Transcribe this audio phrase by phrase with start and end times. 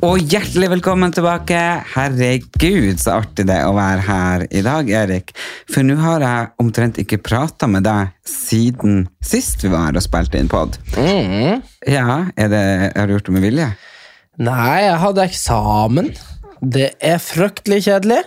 [0.00, 1.58] Og hjertelig velkommen tilbake.
[1.92, 5.34] Herregud, så artig det å være her i dag, Erik.
[5.68, 10.04] For nå har jeg omtrent ikke prata med deg siden sist vi var her og
[10.06, 10.78] spilte inn pod.
[10.96, 12.62] Ja, er det,
[12.96, 13.68] har du gjort det med vilje?
[14.40, 16.08] Nei, jeg hadde eksamen.
[16.64, 18.22] Det er fryktelig kjedelig.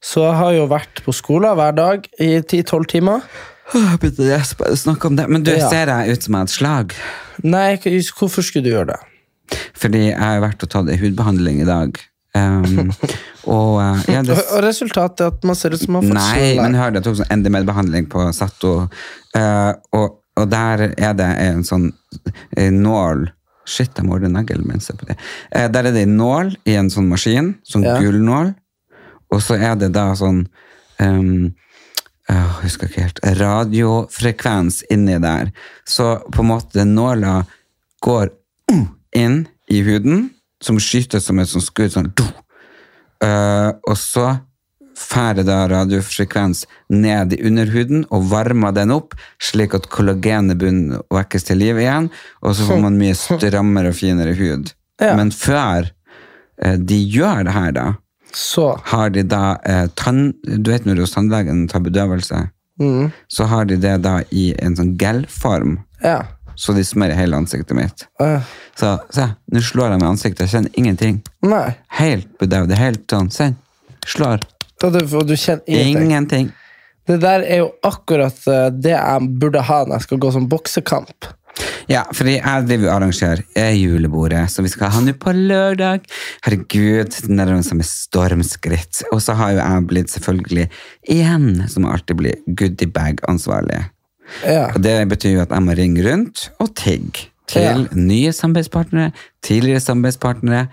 [0.00, 3.28] Så jeg har jo vært på skolen hver dag i 10-12 timer.
[3.74, 5.28] Jeg begynte å snakke om det.
[5.28, 5.68] Men du, Ja.
[5.68, 6.96] ser jeg ut som jeg har et slag?
[7.44, 7.68] Nei,
[8.16, 9.00] hvorfor skulle du gjøre det?
[9.78, 11.98] Fordi jeg har vært og tatt hudbehandling i dag.
[12.36, 12.90] Um,
[13.56, 16.18] og uh, ja, det, Og, resultatet er at man ser ut som man har fått
[16.18, 16.60] Nei, slag.
[16.60, 21.64] men hør, jeg tok sånn NDMED-behandling på Sato, uh, og, og der er det en
[21.66, 21.90] sånn
[22.56, 23.28] nål
[23.68, 24.80] Shit, jeg målte neglen min.
[24.80, 25.18] Se på det.
[25.52, 27.98] Uh, der er det en nål i en sånn maskin, sånn Ja.
[28.00, 28.54] gullnål,
[29.28, 30.46] og så er det da sånn
[31.04, 31.50] um,
[32.28, 35.52] jeg husker ikke helt Radiofrekvens inni der.
[35.88, 37.42] Så på en måte nåla
[38.04, 38.32] går
[39.16, 40.28] inn i huden,
[40.62, 41.92] som skyter som et sånt skudd.
[41.94, 42.26] sånn do.
[43.24, 44.36] Uh, og så
[44.98, 51.18] færer da radiofrekvens ned i underhuden og varmer den opp, slik at kollagenet begynner å
[51.20, 52.10] vekkes til liv igjen,
[52.42, 54.72] og så får man mye strammere og finere hud.
[54.98, 55.14] Ja.
[55.18, 55.86] Men før
[56.62, 57.88] eh, de gjør det her, da,
[58.34, 60.34] Så har de da eh, tann...
[60.42, 62.48] Du vet når hos tannlegen tar bedøvelse?
[62.82, 66.24] mm, Så har de det da i en sånn gelform, Ja.
[66.58, 68.06] Så de smører hele ansiktet mitt.
[68.20, 68.42] Uh.
[68.78, 71.20] Så se, nå slår jeg med ansiktet, jeg kjenner ingenting.
[71.46, 71.66] nei.
[72.00, 73.52] Helt bedøvd, helt sånn, se,
[74.06, 74.46] slår.
[74.84, 76.04] Og du, og du kjenner ingenting.
[76.08, 76.52] Ingenting.
[77.08, 80.48] Det der er jo akkurat eh, det jeg burde ha når jeg skal gå som
[80.50, 81.30] boksekamp.
[81.88, 86.04] Ja, fordi jeg driver og arrangerer julebordet, så vi skal ha nå på lørdag.
[86.44, 89.06] Herregud, den der som er stormskritt.
[89.08, 90.66] Og så har jo jeg blitt selvfølgelig
[91.08, 93.86] igjen, som alltid blir goodiebag-ansvarlig.
[94.44, 94.66] Ja.
[94.74, 97.86] Og det betyr jo at jeg må ringe rundt og tigge til Ja.
[97.96, 99.10] nye samarbeidspartnere,
[99.42, 100.66] tidligere samarbeidspartnere,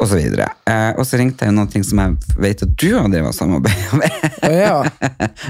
[0.00, 0.48] og så videre.
[0.66, 3.92] Eh, og så ringte jeg noen ting som jeg vet at du har drevet samarbeid
[4.00, 4.24] med.
[4.42, 4.76] Å ja.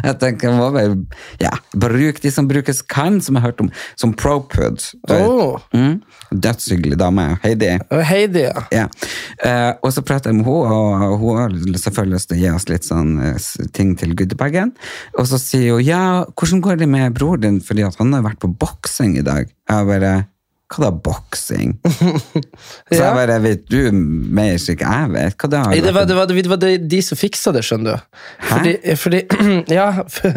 [0.08, 0.96] jeg tenker jeg må vel,
[1.40, 4.84] ja, bruk de som brukes kan, som jeg har hørt om, som ProPud.
[5.12, 5.62] Oh.
[5.76, 7.70] Mm, dødshyggelig dame, Heidi.
[8.10, 8.66] Heidi, ja.
[8.74, 8.88] Ja.
[9.42, 12.52] Eh, og så prater jeg med henne, og hun har selvfølgelig lyst til å gi
[12.52, 14.74] oss litt sånn eh, ting til goodiebagen.
[15.16, 16.02] Og så sier hun ja,
[16.36, 19.48] hvordan går det med bror din, fordi han har vært på boksing i dag.
[19.70, 20.14] Jeg bare
[20.72, 21.74] hva da, boksing?
[22.92, 23.04] Så Ja.
[23.08, 25.36] jeg bare, vet du mer ikke jeg vet?
[25.40, 25.62] Hva da?
[25.72, 28.20] Det var, det, var, det var de, de som fiksa det, skjønner du.
[28.50, 29.22] Fordi, fordi,
[29.78, 29.88] ja,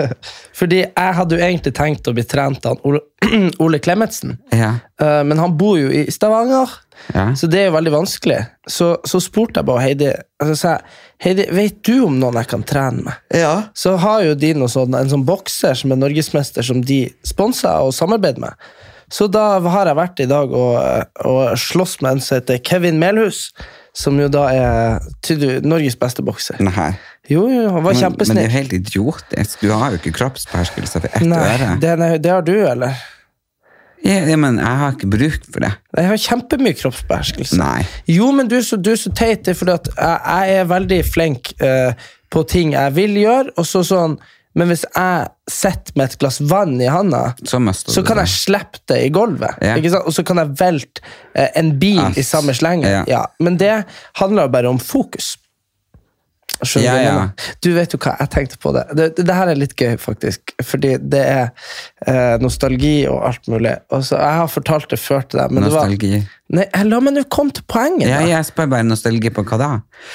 [0.60, 3.02] fordi jeg hadde jo egentlig tenkt å bli trent av Ole,
[3.64, 4.38] Ole Klemetsen.
[4.56, 4.74] Ja.
[5.02, 6.82] Eh, men han bor jo i Stavanger,
[7.14, 7.26] Ja.
[7.36, 8.38] så det er jo veldig vanskelig.
[8.72, 10.08] Så, så spurte jeg bare Heidi
[10.42, 10.86] altså, sa jeg,
[11.26, 13.20] Heidi, vet du om noen jeg kan trene med.
[13.36, 13.54] ja.
[13.76, 17.84] Så har jo de noe sånn, en sånn bokser som er norgesmester, som de sponser
[17.84, 18.66] og samarbeider med.
[19.12, 20.78] Så da har jeg vært i dag og,
[21.26, 23.50] og slåss med en som heter Kevin Melhus,
[23.96, 26.60] som jo da er du, Norges beste bokser.
[26.64, 26.94] Nei.
[27.30, 29.62] Jo, jo, han var Men, men det er jo helt idiotisk.
[29.66, 31.76] Du har jo ikke kroppsbeherskelse for ett Nei, øre.
[31.82, 32.98] det, det har du, eller?
[34.06, 35.72] Ja, men jeg har ikke bruk for det.
[35.98, 37.58] Jeg har kjempemye kroppsbeherskelse.
[37.58, 37.86] Nei.
[38.12, 41.00] Jo, men du er så, du er så teit, fordi at jeg, jeg er veldig
[41.08, 44.20] flink uh, på ting jeg vil gjøre, og så sånn
[44.56, 47.60] Men hvis jeg sitter med et glass vann i handa, Så
[47.92, 49.60] så kan jeg slippe det i gulvet.
[49.62, 49.76] Ja.
[50.02, 51.04] Og så kan jeg velte
[51.36, 52.18] eh, en bil Ass.
[52.18, 52.88] i samme slengen.
[52.90, 53.04] Ja.
[53.08, 53.26] Ja.
[53.40, 53.84] Men det
[54.16, 55.36] handler bare om fokus.
[56.64, 57.44] Skjønner du?
[57.66, 58.86] Du vet jo hva, jeg tenkte på det.
[58.96, 60.54] Det, det, her er litt gøy, faktisk.
[60.64, 61.44] Fordi det er
[62.08, 63.74] eh, nostalgi og alt mulig.
[63.96, 65.52] Også, jeg har fortalt det før til deg.
[65.52, 66.14] Men Nostalgi.
[66.16, 68.08] Det var, nei, la meg nå komme til poenget.
[68.08, 69.70] Ja, jeg spør bare nostalgi på hva da?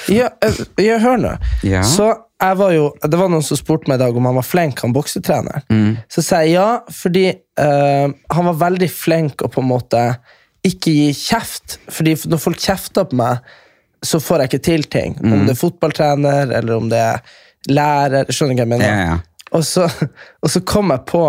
[0.09, 1.35] Ja, jeg, jeg, hør nå.
[1.67, 1.85] Ja.
[1.85, 2.09] Så
[2.41, 4.81] jeg var jo, det var noen som spurte meg i dag om han var flink,
[4.81, 5.65] han boksetreneren.
[5.69, 5.97] Mm.
[6.09, 7.27] Så sa jeg ja, fordi
[7.61, 10.05] uh, han var veldig flink og på en måte
[10.65, 11.77] ikke gi kjeft.
[11.89, 13.53] Fordi når folk kjefter på meg,
[14.01, 15.17] så får jeg ikke til ting.
[15.21, 15.33] Mm.
[15.33, 17.21] Om det er fotballtrener, eller om det er
[17.69, 18.31] lærer.
[18.33, 18.89] Skjønner du hva jeg mener?
[18.89, 19.19] Ja, ja.
[19.51, 19.85] Og så,
[20.41, 21.25] og så kom jeg på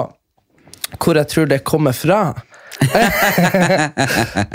[1.00, 2.22] hvor jeg tror det kommer fra.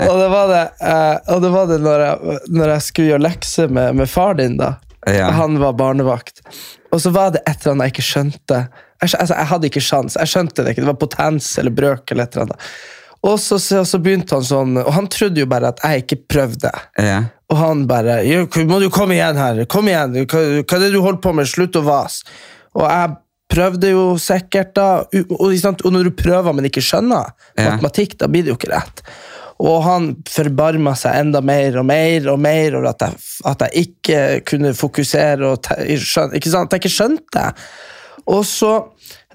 [0.08, 3.24] og det var det, eh, og det, var det når, jeg, når jeg skulle gjøre
[3.26, 4.56] lekser med, med far din.
[4.60, 4.76] da.
[5.06, 5.30] Ja.
[5.38, 6.40] Han var barnevakt.
[6.92, 8.60] Og så var det et eller annet jeg ikke skjønte.
[8.98, 10.16] Jeg, altså, jeg hadde ikke sjans.
[10.18, 10.82] Jeg skjønte det ikke.
[10.84, 12.70] Det var potens eller brøk eller et eller annet.
[13.28, 16.18] Og så, så, så begynte han sånn, og han trodde jo bare at jeg ikke
[16.30, 16.70] prøvde.
[17.02, 17.16] Ja.
[17.50, 18.20] Og han bare
[18.68, 19.64] Må du komme igjen her?
[19.70, 20.14] Kom igjen!
[20.28, 21.48] Hva, hva er det du holder på med?
[21.50, 22.22] Slutt å vase!
[22.78, 23.16] Og jeg
[23.50, 24.88] prøvde jo sikkert, da.
[25.08, 27.72] Og, Og, og når du prøver, men ikke skjønner Ja.
[27.72, 29.02] matematikk, da blir det jo ikke rett.
[29.58, 33.86] Og han forbarma seg enda mer og mer og mer over at jeg, at jeg
[33.88, 36.68] ikke kunne fokusere og skjønne, ikke sant?
[36.68, 37.46] At jeg ikke skjønte.
[38.28, 38.74] Og så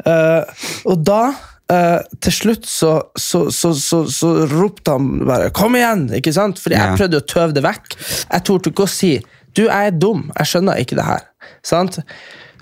[0.05, 1.23] eh, Og da
[1.71, 6.59] Uh, til slutt så, så, så, så, så ropte han bare 'kom igjen!' ikke sant?
[6.59, 7.95] Fordi jeg prøvde å tøve det vekk.
[8.33, 9.13] Jeg torde ikke å si
[9.55, 11.23] 'du, jeg er dum, jeg skjønner ikke det her'.
[11.63, 12.01] Sant?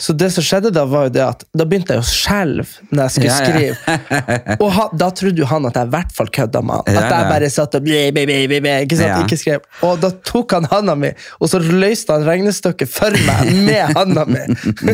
[0.02, 3.04] Så det som skjedde da, var jo det at da begynte jeg å skjelve når
[3.04, 3.50] jeg skulle Ja, ja.
[3.52, 4.56] skrive.
[4.64, 6.98] Og ha, da trodde jo han at jeg i hvert fall kødda med han.
[7.04, 9.28] At jeg bare satt og bli, bli, bli, bli, bli, ikke sant?
[9.28, 9.68] Ikke skrev.
[9.86, 14.26] Og da tok han handa mi, og så løste han regnestykket for meg med handa
[14.26, 14.42] mi.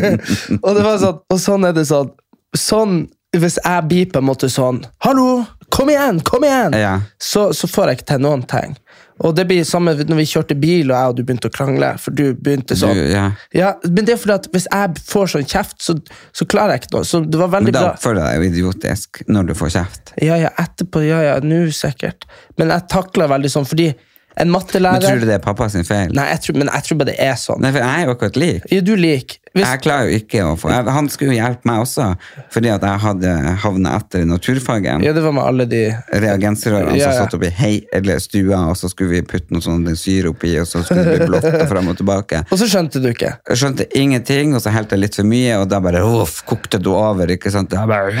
[0.64, 2.12] og det var sånn, og sånn er det sånn.
[2.56, 2.98] Sånn,
[3.36, 5.44] hvis jeg beeper måtte sånn 'Hallo!
[5.74, 6.20] Kom igjen!
[6.24, 7.00] Kom igjen!' Ja.
[7.20, 8.76] så, så får jeg ikke til noen ting.
[9.18, 11.88] Og det blir samme når vi kjørte bil og jeg og du begynte å krangle.
[11.98, 12.94] For du begynte sånn.
[12.94, 13.24] Du, ja.
[13.56, 15.96] Ja, men det er fordi at hvis jeg får sånn kjeft, så,
[16.30, 17.08] så klarer jeg ikke noe.
[17.08, 17.96] Så det var veldig Men da bra.
[17.96, 20.12] oppfører du deg jo idiotisk når du får kjeft.
[20.22, 22.28] Ja, ja, etterpå, ja, ja, nå sikkert.
[22.62, 23.90] Men jeg takler veldig sånn, fordi
[24.38, 26.12] en Men tror du det er pappa sin feil?
[26.14, 27.58] Nei, jeg tror, men jeg tror bare det er sånn.
[27.64, 28.68] Nei, for jeg er jo akkurat lik.
[28.70, 29.40] Ja, du liker.
[29.64, 32.06] Jeg klarer jo ikke å få jeg, Han skulle jo hjelpe meg også,
[32.54, 33.32] fordi at jeg hadde
[33.64, 35.02] havnet etter i naturfagen.
[35.04, 35.82] ja, det var med alle de
[36.12, 37.12] Reagensrørene Ja, ja.
[37.12, 40.54] som satt oppi hei, eller stua, og så skulle vi putte noe sånn syre oppi,
[40.60, 42.42] og så skulle det bli blått og frem og tilbake.
[42.52, 43.34] Og så skjønte du ikke.
[43.50, 46.78] Jeg skjønte ingenting, og så helte jeg litt for mye, og da bare uff, kokte
[46.82, 47.30] det over.
[47.34, 47.72] ikke sant?
[47.72, 48.12] Jeg bare,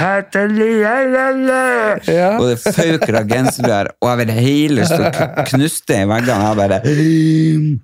[2.08, 2.30] Ja.
[2.38, 5.10] Og det føk reagensrør over hele, så
[5.50, 6.48] knuste i veggene.
[6.48, 6.80] Jeg bare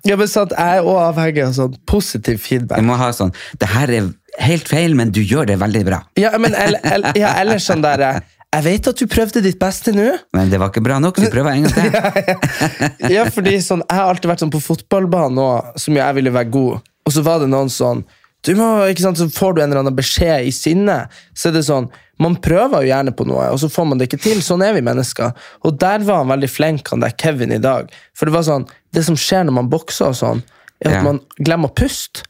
[0.09, 2.79] Ja, men sant, Jeg er òg avhengig av sånn positiv feedback.
[2.79, 4.09] Jeg må ha sånn Det her er
[4.45, 6.01] helt feil, men du gjør det veldig bra.
[6.19, 8.19] Ja, men el, el, ja, eller sånn der eh,
[8.55, 10.09] Jeg vet at du prøvde ditt beste nå.
[10.35, 12.51] Men det var ikke bra nok, vi prøver en gang til.
[13.15, 16.51] Ja, fordi sånn, Jeg har alltid vært sånn på fotballbanen òg, som jeg ville være
[16.55, 18.05] god, og så var det noen sånn
[18.45, 20.99] du må, ikke sant, Så får du en eller annen beskjed i sinne.
[21.33, 21.87] Så er det sånn,
[22.21, 24.37] Man prøver jo gjerne på noe, og så får man det ikke til.
[24.45, 25.33] Sånn er vi mennesker.
[25.65, 27.89] Og der var han veldig flink, han der Kevin, i dag.
[28.13, 30.43] For det var sånn, det som skjer når man bokser, og sånn,
[30.77, 31.01] er at Ja.
[31.07, 32.21] man glemmer å puste.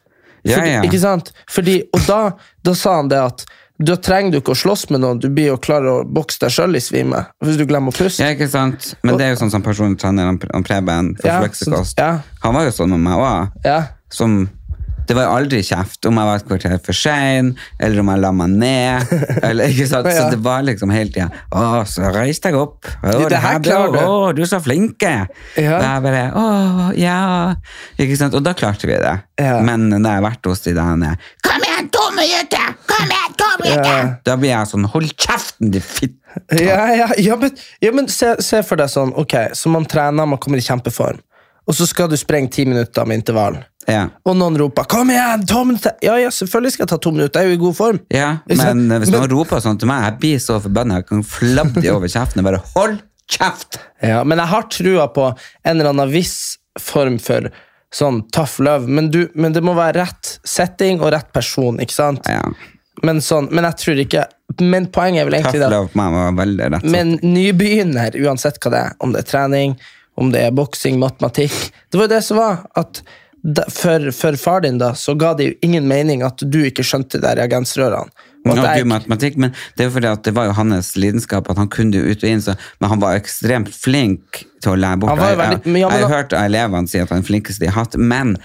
[0.45, 0.81] Ja, Fordi- ja.
[0.86, 1.31] Ikke sant?
[1.50, 2.19] Fordi, og da,
[2.63, 3.45] da sa han det at
[3.83, 6.53] da trenger du ikke å slåss med noen, du blir jo klar å bokse deg
[6.56, 7.25] sjøl i svime.
[7.44, 8.24] Hvis du glemmer å puste.
[8.24, 8.94] Ja, ikke sant?
[9.03, 12.21] Men det er jo sånn som personlig trener, han Preben fra Ja, Fleksikost, ja.
[12.45, 13.51] Han var jo sånn med meg òg.
[13.65, 13.81] Ja.
[14.09, 14.50] Som
[15.07, 18.31] Det var aldri kjeft om jeg var et kvarter for sein, eller om jeg la
[18.35, 19.13] meg ned.
[19.47, 20.09] Eller, ikke sant?
[20.09, 22.87] Så det var liksom hele tida Å, så reis deg opp.
[23.03, 23.99] Å, Det det her klarer du.
[24.01, 25.03] Å, du er så flink.
[25.05, 25.25] Ja.
[25.55, 26.45] Og jeg bare Å,
[26.97, 27.19] ja.
[28.01, 28.37] Ikke sant?
[28.37, 29.15] Og da klarte vi det.
[29.41, 29.59] Ja.
[29.65, 32.75] Men når jeg har vært hos de der Kom igjen, to minutter!
[32.89, 34.13] Kom igjen, to minutter!
[34.25, 36.21] Da blir jeg sånn Hold kjeften, din fitte!
[36.51, 40.27] Ja, ja, ja, men, ja, men se, se for deg sånn, ok, så man trener,
[40.27, 41.21] man kommer i kjempeform,
[41.65, 43.61] og så skal du sprenge ti minutter med intervall.
[43.87, 44.07] Ja.
[44.25, 45.97] Og noen roper 'kom igjen, to minutter'!
[46.01, 47.99] Ja, ja, selvfølgelig skal jeg ta to minutter, jeg er jo i god form.
[48.09, 51.24] Ja, men hvis Men- noen roper sånn til meg, jeg blir så forbanna, jeg kan
[51.24, 53.79] flabbe de over kjeften og bare hold kjeft!
[54.01, 55.27] Ja, men jeg har trua på
[55.65, 57.50] en eller annen viss form for
[57.95, 61.95] sånn tough love, men, du, men det må være rett setting og rett person, ikke
[61.95, 62.27] sant?
[62.27, 62.41] Ja,
[63.03, 64.21] Men, sånn, men jeg tror ikke
[64.62, 66.83] Men poenget er vel egentlig det Tough love meg var veldig rett.
[66.83, 69.74] Men nybegynner, uansett hva det er, om det er trening,
[70.17, 71.51] om det er boksing, matematikk
[71.91, 73.01] Det var jo det som var at
[73.69, 77.19] for, for far din da, så ga det jo ingen mening at du ikke skjønte
[77.21, 78.09] de reagensrørene.
[78.45, 81.57] Og jeg- matematikk, men det er jo fordi at det var jo hans lidenskap at
[81.57, 85.17] han kunne ut og inn, så, men han var ekstremt flink til å lære bort.
[85.17, 87.71] Jeg- veldig- jeg, men jeg har hørt elevene si at han er den flinkeste de
[87.71, 88.37] har hatt, men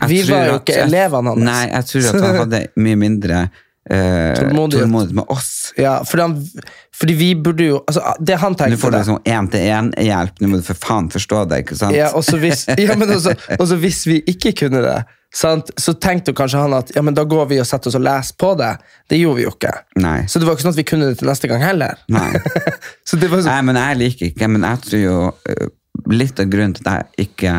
[0.00, 1.42] jeg Vi var jo at- ikke elevene hans.
[1.42, 3.50] Nei, jeg tror at han hadde mye mindre
[3.90, 5.12] eh, Tålmodighet.
[5.14, 5.72] med oss.
[5.76, 9.26] Ja, fordi, han, fordi vi burde jo altså, Det han tenkte Nå får du sånn
[9.28, 11.94] én-til-én-hjelp, nå må du for faen forstå det, ikke sant?
[11.96, 14.96] Ja, og hvis, ja, men også, også hvis vi ikke kunne det,
[15.36, 17.98] sant, så tenkte jo kanskje han at ja, men da går vi og setter oss
[17.98, 18.70] og leser på det.
[19.10, 19.72] Det gjorde vi jo ikke.
[20.00, 20.18] Nei.
[20.30, 21.98] Så det var ikke sånn at vi kunne det til neste gang heller.
[22.08, 22.30] Nei.
[23.08, 25.16] så det var Nei, men jeg liker ikke, men jeg tror jo
[25.52, 25.66] øh,
[26.14, 27.56] litt av grunnen til at jeg ikke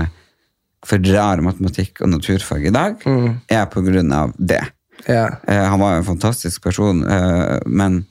[0.87, 3.39] fordrar matematikk og naturfag i dag, Mm.
[3.51, 4.61] er på grunn av det.
[5.05, 5.27] Ja.
[5.47, 8.05] Eh, han var jo en fantastisk person, eh, men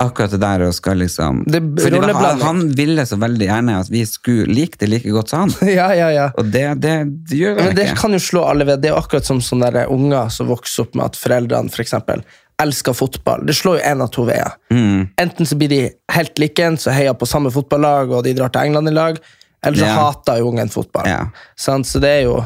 [0.00, 3.90] akkurat det der å skal liksom Det Fordi han, han ville så veldig gjerne at
[3.92, 5.68] vi skulle like det like godt som han.
[5.68, 6.30] ja, ja, ja.
[6.40, 6.94] Og det, det,
[7.28, 7.98] det gjør Men jeg det ikke.
[8.00, 8.80] kan jo slå alle ved.
[8.80, 12.24] Det er akkurat som sånne der unger som vokser opp med at foreldrene for eksempel,
[12.62, 13.44] elsker fotball.
[13.46, 14.56] Det slår jo én av to veier.
[14.72, 15.08] Mm.
[15.20, 15.82] Enten så blir de
[16.16, 19.18] helt likens og heier på samme fotballag, og de drar til England i lag,
[19.66, 19.94] eller så Ja.
[20.08, 21.06] hater jo ungen fotball.
[21.06, 21.24] Ja.
[21.58, 21.86] Sant?
[21.86, 22.40] Så det er jo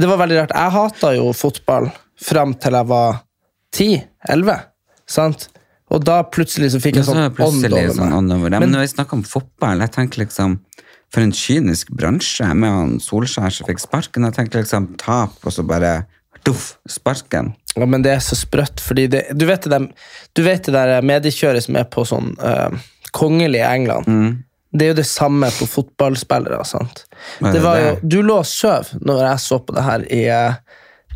[0.00, 0.52] Det var veldig rart.
[0.56, 1.90] Jeg hater jo fotball
[2.22, 3.22] fram til jeg var
[3.74, 4.58] ti-elleve.
[5.90, 8.50] Og da plutselig så fikk jeg sånn ånd over sånn meg.
[8.50, 10.60] Men Men- når vi snakker om fotball, jeg tenker liksom
[11.12, 14.22] For en kynisk bransje med han Solskjær som fikk sparken.
[14.22, 16.06] Jeg tenker liksom tap, og så bare
[16.44, 17.56] duff, sparken.
[17.76, 19.88] Ja, men det er så sprøtt, fordi det, du, vet det der,
[20.34, 22.70] du vet det der mediekjøret som er på sånn uh,
[23.10, 24.06] kongelig England?
[24.06, 24.44] Mm.
[24.70, 26.64] Det er jo det samme på fotballspillere.
[26.64, 27.06] sant?
[27.42, 30.54] Det var jo, du lå og søv når jeg så på det her i, eh,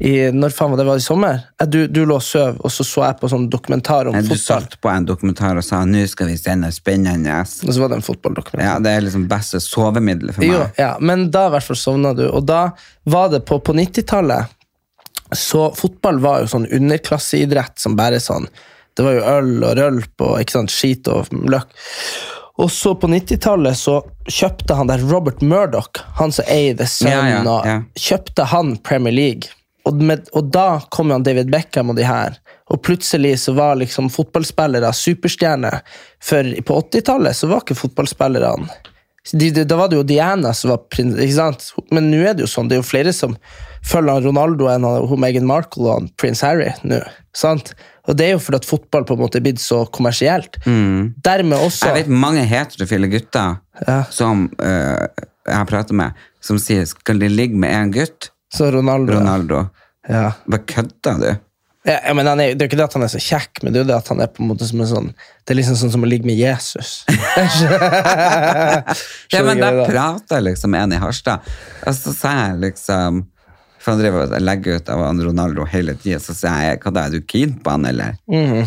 [0.01, 0.85] i Når faen var det?
[0.89, 1.41] var i sommer?
[1.61, 4.23] Eh, Du, du lå og søv, og så så jeg på sånn dokumentar om Nei,
[4.23, 4.63] Du fotball.
[4.63, 7.69] satt på en dokumentar og sa 'nå skal vi se noe spennende'.
[7.69, 8.65] Og så var det en fotballdokumentar.
[8.65, 10.51] Ja, Det er liksom beste sovemiddelet for meg.
[10.51, 12.27] Jo, ja, men da i hvert fall sovna du.
[12.29, 12.71] Og da
[13.07, 14.47] var det på, på 90-tallet
[15.33, 18.47] Så fotball var jo sånn underklasseidrett som bare sånn
[18.97, 21.67] Det var jo øl og rølp og ikke sant, skit og løk.
[22.59, 23.97] Og så på 90-tallet så
[24.31, 27.83] kjøpte han der Robert Murdoch, han som eier The Sun, Ja, ja, ja.
[27.99, 29.49] kjøpte han Premier League.
[29.85, 32.39] Og, med, og da kom han David Beckham og de her.
[32.73, 35.83] Og plutselig så var liksom fotballspillere superstjerner.
[36.25, 38.69] For på 80-tallet så var ikke fotballspillerne
[39.33, 41.71] de, de, Da var det jo Diana som var prins, ikke sant?
[41.95, 43.37] Men nå er det jo sånn, det er jo flere som
[43.85, 44.85] følger han Ronaldo enn
[45.21, 47.01] Meghan Markle og han prins Harry nå.
[47.37, 47.73] sant?
[48.05, 50.59] Og det er jo fordi at fotball på en måte er blitt så kommersielt.
[50.67, 53.57] Dermed også Jeg vet mange heterofile gutter
[53.89, 54.05] Ja.
[54.13, 55.09] som uh,
[55.45, 58.31] jeg har pratet med, som sier 'skal de ligge med en gutt'?
[58.55, 59.19] Så Ronaldo.
[59.19, 59.65] Ronaldo.
[60.09, 60.31] Ja.
[60.47, 61.35] Bare kødder du?
[61.85, 63.61] Ja, ja, men han er, Det er jo ikke det at han er så kjekk,
[63.63, 65.09] men det er jo det at han er på en måte som en sånn
[65.45, 67.03] Det er liksom sånn som å ligge med Jesus.
[69.35, 71.45] Ja, men der prata liksom en i Harstad,
[71.85, 73.25] og så sa jeg liksom
[73.83, 76.95] For han driver og legger ut av han Ronaldo hele tida, så sier jeg hva
[76.95, 78.17] da, er du keen på han, eller?
[78.33, 78.65] Mhm.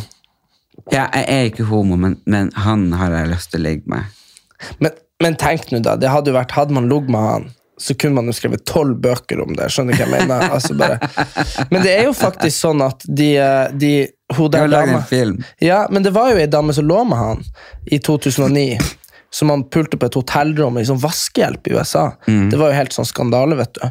[0.94, 4.04] Ja, jeg er ikke homo, men, men han har jeg lyst til å ligge med.
[4.84, 5.96] Men, men tenk nå, da.
[6.00, 8.98] det Hadde jo vært, hadde man ligget med han, så kunne man jo skrevet tolv
[9.02, 9.70] bøker om det.
[9.70, 10.54] Skjønner du hva jeg mener?
[10.58, 10.74] Altså.
[11.72, 13.92] Men det er jo faktisk sånn at de, eh, de
[14.34, 15.04] hun der dama.
[15.64, 17.44] Ja, men det var jo ei dame som lå med han
[17.86, 18.80] i 2009.
[19.30, 22.10] Som han pulte på et hotellrom i sånn vaskehjelp i USA.
[22.28, 22.48] Mm.
[22.52, 23.86] Det var jo helt sånn skandale, vet du.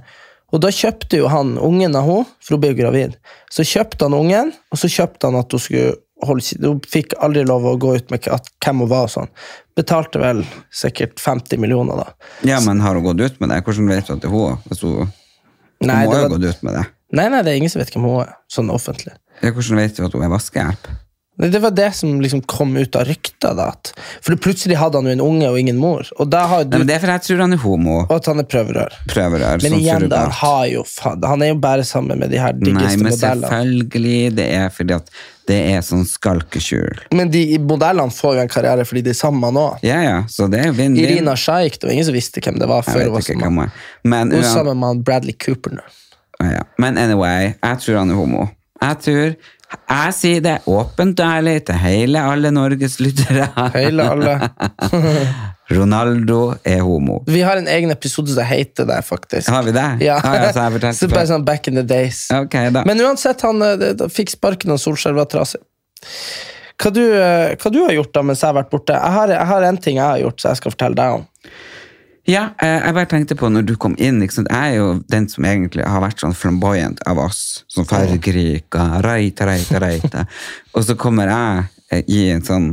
[0.55, 3.17] Og da kjøpte jo han ungen av henne, for hun ble jo gravid.
[3.53, 6.41] Så kjøpte han ungen, og så kjøpte han at hun skulle Hun
[6.89, 9.29] fikk aldri lov å gå ut med hvem hun var og sånn.
[9.77, 10.41] Betalte vel
[10.73, 12.31] sikkert 50 millioner, da.
[12.49, 13.59] Ja, men har hun gått ut med det?
[13.67, 14.57] Hvordan vet du at det er hun?
[14.81, 16.87] Hun, hun Nei, må jo var- gått ut med det.
[17.13, 19.13] Nei, nei, det er ingen som vet hvem hun er, sånn offentlig.
[19.43, 20.89] Ja, hvordan vet du at hun er vaskehjelp?
[21.39, 23.53] Det var det som liksom kom ut av rykta.
[23.55, 23.69] da.
[24.25, 26.09] For plutselig hadde han jo en unge og ingen mor.
[26.17, 27.97] Og da har du Nei, men det er fordi jeg tror han er homo.
[28.07, 28.97] Og at han er prøverør.
[29.13, 29.65] Prøverør.
[29.67, 32.81] Men igjen, da, han, har jo, han er jo bare sammen med de her diggeste
[32.81, 32.97] modellene.
[32.97, 33.51] Nei, men modellene.
[33.51, 34.37] selvfølgelig.
[34.41, 35.13] Det er fordi at
[35.47, 37.05] det er sånn skalkeskjul.
[37.15, 39.67] Men de modellene får jo en karriere fordi de er sammen nå.
[39.87, 40.99] Ja, ja, så det er vinn-vinn.
[41.05, 43.69] Irina Shaik, det var ingen som visste hvem det var Jeg vet ikke hvem hun
[43.69, 43.77] er.
[44.03, 45.85] Men, Hun er sammen med Bradley Cooper nå.
[46.41, 46.65] Ja.
[46.81, 48.49] Men anyway, jeg tror han er homo.
[48.83, 49.37] Jeg tror
[49.67, 53.49] Jeg sier det åpent og ærlig til hele alle Norges lyttere.
[53.75, 54.37] Hele alle.
[55.77, 57.21] Ronaldo er homo.
[57.27, 59.51] Vi har en egen episode som heter det, faktisk.
[59.51, 59.87] Har vi det?
[60.07, 60.21] Ja.
[60.23, 62.29] Ah, ja, så jeg så bare sånn back in the days.
[62.31, 62.85] Okay, da.
[62.87, 65.63] Men uansett, han eh, fikk sparken av Solskjær var trasig.
[66.77, 68.95] Hva du, eh, hva du har gjort da mens jeg har vært borte?
[68.95, 71.27] Jeg har, jeg har en ting jeg har gjort, så jeg skal fortelle deg om.
[72.27, 75.47] Ja, eh, jeg bare tenkte på når du kom inn, jeg er jo den som
[75.47, 80.25] egentlig har vært sånn flamboyant av oss, sånn fargerik, og reite, reite, reite.
[80.75, 82.73] og så kommer jeg eh, i en sånn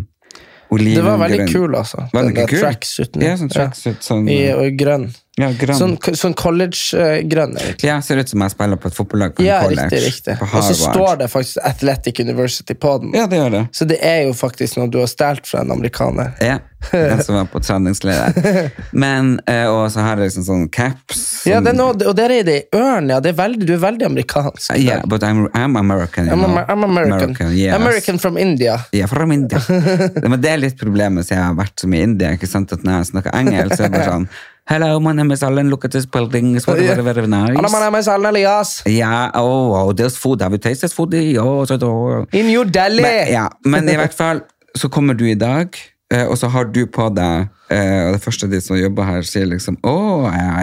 [0.74, 0.98] olivengrønn...
[0.98, 2.08] Det var veldig kul, altså.
[2.10, 3.26] Var den Den der tracksuiten.
[3.26, 5.12] Ja, sånn tracksuit, sånn, I, og grønn.
[5.40, 5.78] Ja, grønn.
[5.80, 7.88] Sånn, sånn college-grønn, egentlig.
[7.88, 9.88] Ja, ser ut som jeg spiller på et fotballag på en Ja, college.
[9.90, 10.36] riktig, riktig.
[10.40, 13.14] På Og så står det faktisk Athletic University på den.
[13.18, 13.64] Ja, det gjør det.
[13.74, 16.36] Så det er jo faktisk noe du har stjålet fra en amerikaner.
[16.42, 16.60] Ja,
[16.92, 18.70] den som var på treningsleir.
[18.92, 21.46] Men, eh, og så har jeg liksom sånn caps.
[21.48, 23.20] Ja, sånn- det er noe, og der er det i ørn, ja.
[23.24, 24.78] Det er veldig, du er veldig amerikansk.
[24.78, 26.30] Yeah, but I'm, I'm American.
[26.30, 26.44] I'm.
[26.68, 27.36] I'm American.
[27.56, 27.74] yes.
[27.74, 28.78] American from India.
[28.94, 29.60] Ja, from India.
[30.30, 32.32] Men det er litt problemet siden jeg har vært så mye i India.
[32.38, 34.28] ikke sant, at Når jeg snakker engelsk, så er det bare sånn
[34.66, 35.70] Hello, my name is Alan.
[35.70, 36.56] Look at this building.
[36.56, 37.54] It's very, very, very nice.
[37.54, 38.82] Hello, my name is Alan Elias.
[38.86, 40.42] Ja, oh, oh, there's food.
[40.42, 41.14] Have you tasted food?
[41.38, 42.26] Oh, so, oh.
[42.32, 43.02] In New Delhi.
[43.02, 44.40] Men, ja, men i hvert fall
[44.80, 45.76] så kommer du i dag,
[46.14, 49.28] eh, og så har du på deg eh, Og det første de som jobber her,
[49.28, 49.98] sier liksom Å,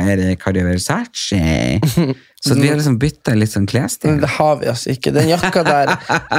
[0.00, 1.44] Erik, har du Versace?
[2.40, 4.14] Så vi har liksom bytta litt sånn klesstil.
[4.22, 5.12] Det har vi altså ikke.
[5.12, 5.90] Den jakka der,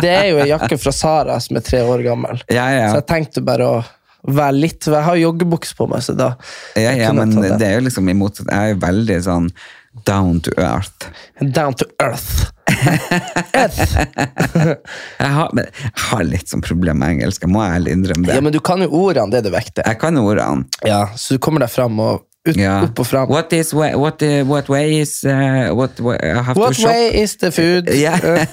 [0.01, 2.41] det er jo en jakke fra Sara som er tre år gammel.
[2.49, 2.87] Ja, ja.
[2.89, 3.75] Så jeg tenkte bare å
[4.27, 6.33] være litt Jeg har joggebukse på meg, så da
[6.77, 7.55] Ja, ja, men det.
[7.59, 9.51] det er jo liksom i motsatt Jeg er jo veldig sånn
[10.07, 11.09] down to earth.
[11.41, 12.47] Down to earth.
[13.53, 13.91] earth.
[15.19, 18.37] Jeg har, men jeg har litt sånn problem med engelsk, jeg må ærlig innrømme det.
[18.37, 19.83] Ja, men du kan jo ordene, det er det viktige.
[19.87, 20.63] Jeg kan ordene.
[20.87, 22.77] Ja, så du kommer deg fram og ut, Ja.
[22.87, 23.29] opp og fram.
[23.29, 26.17] What is way, what, uh, what way is uh, what, way,
[26.55, 27.89] What way is the food?
[27.91, 28.45] Uh,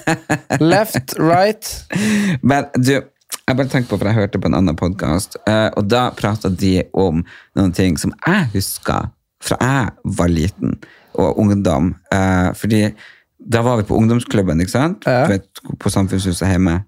[0.59, 1.65] left, right?
[2.43, 2.99] Men du,
[3.47, 5.37] jeg bare tenkte på, for jeg hørte på en annen podkast,
[5.77, 7.23] og da prata de om
[7.57, 9.09] noen ting som jeg huska
[9.43, 10.75] fra jeg var liten
[11.19, 11.93] og ungdom.
[12.13, 12.93] Eh, fordi
[13.39, 15.07] da var vi på ungdomsklubben, ikke sant?
[15.07, 15.25] Ja.
[15.29, 15.47] Vet,
[15.79, 16.83] på Samfunnshuset hjemme.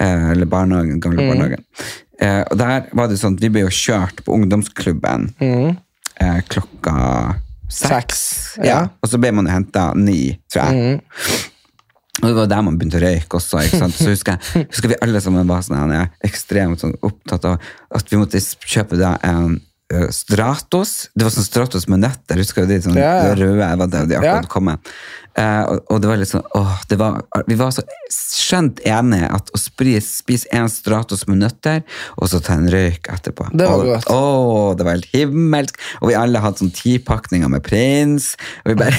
[0.00, 1.16] eh, eller barnehagen, Mm.
[1.28, 1.64] barnehagen.
[2.20, 5.76] Eh, og der var det sånn at vi ble jo kjørt på ungdomsklubben mm.
[6.48, 7.34] klokka
[7.68, 7.82] seks.
[7.82, 7.88] Mm.
[7.88, 8.64] Seks, Ja.
[8.64, 8.80] ja.
[8.80, 8.90] Mm.
[9.02, 11.00] Og så ble man henta ni, tror jeg.
[12.22, 13.62] Og det var der man begynte å røyke også.
[13.64, 13.94] ikke sant?
[13.96, 17.58] Så husker jeg husker vi alle sammen var sånn, her, ekstremt sånn, opptatt av
[17.96, 19.60] at vi måtte kjøpe da en
[20.14, 21.08] Stratos.
[21.18, 22.38] Det var sånn Stratos med nøtter.
[22.38, 23.34] Husker du de sånn Ja, ja.
[23.34, 23.56] røde?
[23.80, 24.48] var det de akkurat Ja.
[24.48, 24.78] kom med.
[24.78, 29.28] Eh, og, og det var litt sånn, åh, det var, Vi var så skjønt enige
[29.30, 31.82] at å spise, en Stratos med nøtter,
[32.18, 33.46] og så ta en røyk etterpå.
[33.54, 34.08] Det var godt.
[34.10, 35.78] Åh, det var helt himmelsk.
[36.00, 38.32] Og vi alle hadde sånn tipakninger med prins.
[38.64, 38.96] Og vi bare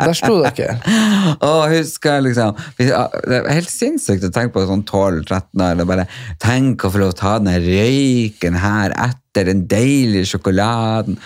[0.00, 0.76] Der sto dere.
[1.50, 5.80] Og husker liksom vi- Det er helt sinnssykt å tenke på sånn 12-13 år.
[5.80, 6.06] og Bare
[6.42, 11.18] tenk å få lov til å ta den røyken her etter den deilige sjokoladen.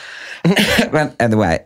[0.95, 1.59] Men anyway.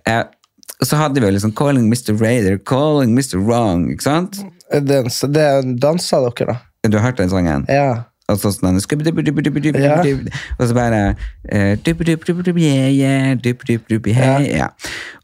[0.81, 2.15] Eh, så hadde vi jo liksom 'Calling Mr.
[2.19, 3.39] Raider', 'Calling Mr.
[3.43, 3.91] Wrong'.
[3.93, 4.39] ikke sant?
[4.73, 6.89] Den, det dansa dere, da?
[6.89, 7.65] Du har hørt den sangen?
[7.69, 8.05] Ja.
[8.29, 8.77] Og så sånn
[9.81, 10.03] Ja.
[10.61, 11.17] Og så bare
[14.45, 14.69] ja.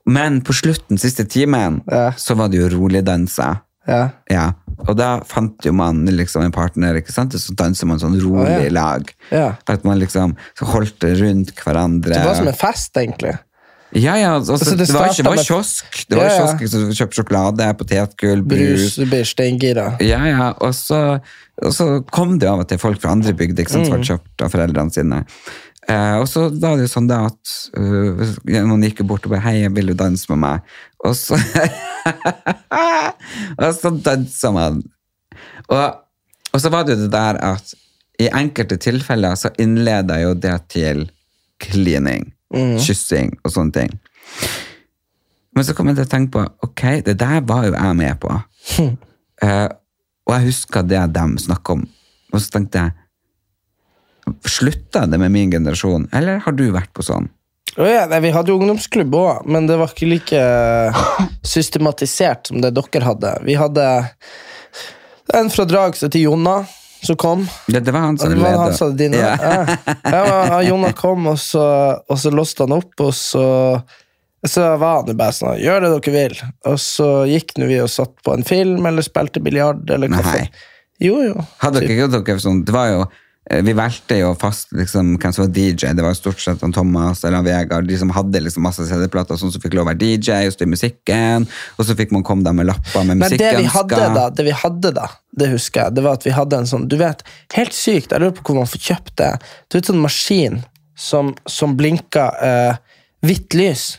[0.06, 1.82] Men på slutten, siste timen,
[2.16, 3.61] så var det jo rolig dansa.
[3.87, 4.08] ja.
[4.30, 4.52] Ja,
[4.88, 7.32] og da fant jo man liksom en partner, ikke sant?
[7.37, 8.70] Så danser man sånn rolig Å, ja.
[8.73, 9.12] lag.
[9.30, 9.50] Ja.
[9.68, 12.14] At man liksom holdt det rundt hverandre.
[12.16, 13.37] Det var som en fest, egentlig.
[13.94, 15.98] Ja, ja, altså, Altså, det det, var ikke, det var kiosk.
[16.10, 16.46] Det var Ja, ja.
[16.46, 19.04] kiosk, som kjøpte sjokolade, potetgull, Brus, brus.
[20.02, 21.20] Ja, ja, og så,
[21.62, 24.02] og så kom det av og til folk fra andre bygder, som Mm.
[24.02, 25.22] kjøpt av foreldrene sine.
[25.88, 29.44] Eh, og så var det jo sånn da at uh, noen gikk bort og bare,
[29.44, 30.61] hei, vil du danse med meg?
[31.04, 31.37] Og så,
[33.61, 34.80] og så dansa man.
[35.68, 35.87] Og,
[36.54, 37.74] og så var det jo det der at
[38.22, 41.04] i enkelte tilfeller så innleda jo det til
[41.61, 42.30] klining,
[42.83, 43.95] kyssing og sånne ting.
[45.55, 48.19] Men så kom jeg til å tenke på, ok, det der var jo jeg med
[48.23, 48.35] på.
[48.35, 49.69] uh,
[50.27, 51.87] og jeg husker det de snakket om.
[52.35, 52.97] Og så tenkte jeg,
[54.49, 57.29] slutta det med min generasjon, eller har du vært på sånn?
[57.75, 60.43] Oh ja, nei, vi hadde jo ungdomsklubb òg, men det var ikke like
[61.55, 63.33] systematisert som det dere hadde.
[63.47, 63.87] Vi hadde
[65.35, 66.61] en fra Drag som heter Jonna,
[67.07, 67.45] som kom.
[67.67, 69.35] Det, det var han som Det var han som din Ja.
[69.40, 69.77] ja.
[70.05, 71.64] Ja, Jonna kom, og så,
[72.09, 73.45] og så låste han opp, og så
[74.45, 76.35] så var han jo bare sånn Gjør det dere vil.
[76.69, 80.43] Og så gikk nå vi og satt på en film eller spilte biljard eller kaffe.
[80.45, 80.64] Nei.
[81.03, 81.45] Jo, jo.
[81.62, 83.07] Hadde dere ikke dere sånn, det var jo
[83.44, 85.90] vi valgte jo fast liksom, hvem som var DJ.
[85.92, 89.52] Det var jo stort sett Thomas eller Vegard, de som hadde liksom masse CD-plater, sånn
[89.52, 91.44] som fikk lov å være DJ og styre musikken.
[91.76, 94.46] Og så fikk man komme der med lapper med Men det vi hadde da, det
[94.48, 97.20] vi hadde da, det husker jeg, det var at vi hadde en sånn, du vet,
[97.57, 99.33] helt sykt, jeg lurer på hvor man får kjøpt det.
[99.68, 100.62] Du vet sånn maskin
[100.96, 102.80] som, som blinker eh,
[103.26, 103.90] hvitt lys.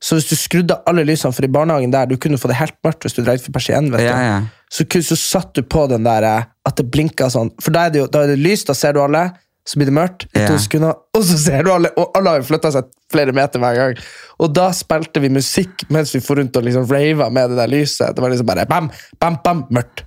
[0.00, 2.56] Så hvis du skrudde av alle lysene, for i barnehagen der, du kunne få det
[2.56, 4.06] helt mørkt hvis du dreide for persien, vet du.
[4.08, 4.38] Ja, ja.
[4.72, 7.92] Så, så satt du på den der, eh, at det blinka sånn, for da er
[7.94, 9.26] det jo da er det lys, da ser du alle,
[9.68, 12.40] så blir det mørkt i to sekunder, og så ser du alle, og alle har
[12.40, 13.98] jo flyttet seg flere meter hver gang.
[14.40, 17.70] Og da spilte vi musikk mens vi får rundt og liksom rava med det der
[17.70, 18.14] lyset.
[18.16, 18.88] Det var liksom bare bam,
[19.20, 20.06] bam, bam, mørkt.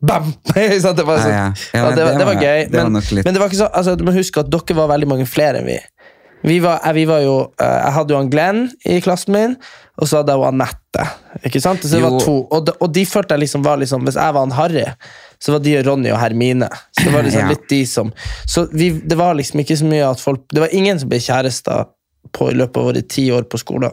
[0.00, 0.30] Bam!
[0.54, 1.80] Det var, sånn, Ja, ja, ja.
[1.80, 3.58] Ja, det, var, det det var var- gøy, det var men, men det var ikke
[3.58, 5.74] så, altså, du må huske at dere var veldig mange flere enn vi.
[6.42, 9.56] Vi var, eh, vi var jo, eh, jeg hadde jo han Glenn i klassen min,
[10.00, 11.04] og så hadde jeg jo Anette.
[11.44, 11.82] Ikke sant?
[11.84, 14.34] Så det var to, og de, og de følte jeg liksom var liksom, Hvis jeg
[14.34, 14.84] var han Harry,
[15.40, 16.68] så var de Ronny og Hermine.
[16.96, 17.48] Så det var liksom Ja.
[17.52, 18.12] litt de som
[18.48, 21.20] Så vi, det var liksom ikke så mye at folk Det var ingen som ble
[21.22, 21.86] kjærester
[22.32, 23.92] på, i løpet av våre ti år på skolen.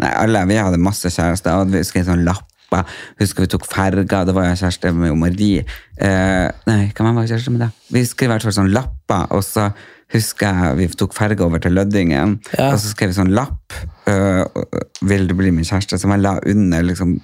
[0.00, 2.86] Nei, alle, vi hadde masse kjærester, og vi skrev sånn lapper.
[3.20, 5.64] Husker vi tok ferga, det var jeg kjæreste med Marie.
[6.00, 7.70] Eh, nei, hvem var kjæreste med det?
[7.92, 9.68] Vi skrev i hvert fall sånn lapper, og så
[10.12, 12.70] husker jeg vi tok ferge over til Løddingen, Ja.
[12.72, 13.72] og så skrev vi sånn lapp.
[14.10, 14.44] eh,
[15.06, 15.98] vil du bli min kjæreste?
[16.00, 17.20] Som jeg la under liksom,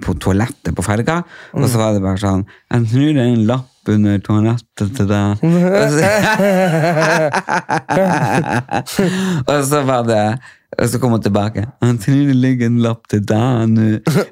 [0.00, 1.18] på toalettet på ferga.
[1.54, 5.06] Og så var det bare sånn Jeg tror det er en lapp under toalettet til
[5.10, 5.38] deg.
[9.50, 10.22] Og så var det
[10.78, 11.64] Og så kom hun tilbake.
[11.82, 13.86] Han tror det ligger en lapp til deg nå.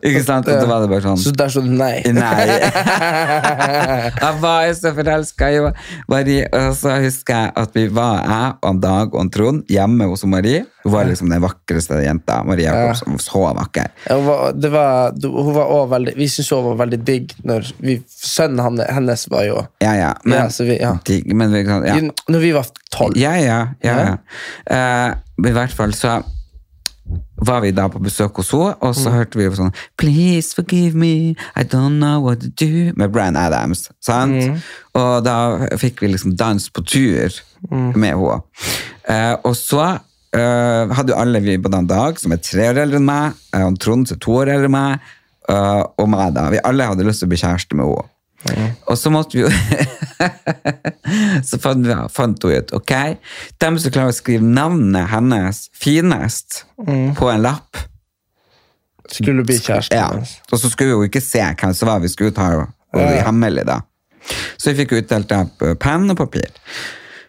[0.06, 0.46] Ikke sant?
[0.46, 1.18] Og så var det bare sånn.
[1.18, 2.12] Så der sånn, det nei.
[2.14, 2.44] Nei.
[4.22, 5.58] jeg var jo så forelska i
[6.10, 6.46] Marie.
[6.54, 10.62] Og så husker jeg at vi var, jeg og Dag og Trond, hjemme hos Marie.
[10.86, 12.38] Hun var liksom den vakreste jenta.
[12.58, 13.90] Jacobsen var så vakker.
[14.06, 17.34] Ja, Hun var, det var, hun var også veldig, vi syntes hun var veldig digg
[17.50, 20.12] når vi, sønnen hennes var jo Ja, ja.
[20.24, 20.94] Men, Ja, så vi- ja.
[21.04, 21.98] digg, men vi, ja.
[22.30, 23.16] Når vi var tolv.
[23.18, 23.58] Ja, ja.
[23.82, 24.16] ja, ja.
[24.70, 26.18] Eh, I hvert fall så
[27.40, 29.70] var vi da på besøk hos henne, og så hørte vi jo sånn
[30.00, 33.86] Please forgive me, I don't know what to do med Bryan Adams.
[34.04, 34.34] Sant?
[34.98, 35.36] Og da
[35.80, 37.38] fikk vi liksom dans på tur
[37.96, 38.42] med henne.
[39.08, 39.84] Eh, og så
[40.36, 43.38] eh, hadde jo alle vi på den dag, som er tre år eldre enn meg,
[43.54, 45.08] eh, og Trond som er to år eldre enn meg,
[45.48, 46.48] eh, og meg, da.
[46.52, 48.10] Vi alle hadde lyst til å bli kjæreste med henne.
[48.86, 49.48] Og så måtte vi jo
[51.48, 52.92] Så fant, vi, fant hun ut Ok,
[53.58, 57.80] de som klarer å skrive navnet hennes finest på en lapp
[59.10, 59.96] Skulle bli kjæreste.
[59.96, 60.12] ja.
[60.52, 63.24] Og så skulle vi jo ikke se hvem som var vi skulle ta og ja.
[63.26, 63.80] hemmelig da.
[64.60, 65.42] Så vi fikk utdelt da
[65.80, 66.48] penn og papir.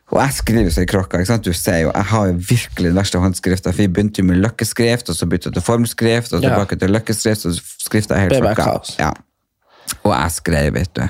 [0.10, 1.20] Og jeg skriver så i krokka.
[1.22, 1.46] ikke sant?
[1.46, 3.72] Du ser jo, Jeg har jo virkelig den verste håndskrifta.
[3.72, 7.46] For vi begynte jo med løkkeskrift, og så bytta til formskrift, og tilbake til løkkeskrift,
[7.46, 8.96] og skrifta jeg helt kaos.
[9.00, 9.12] Ja.
[10.04, 11.08] Og jeg skrev, vet du.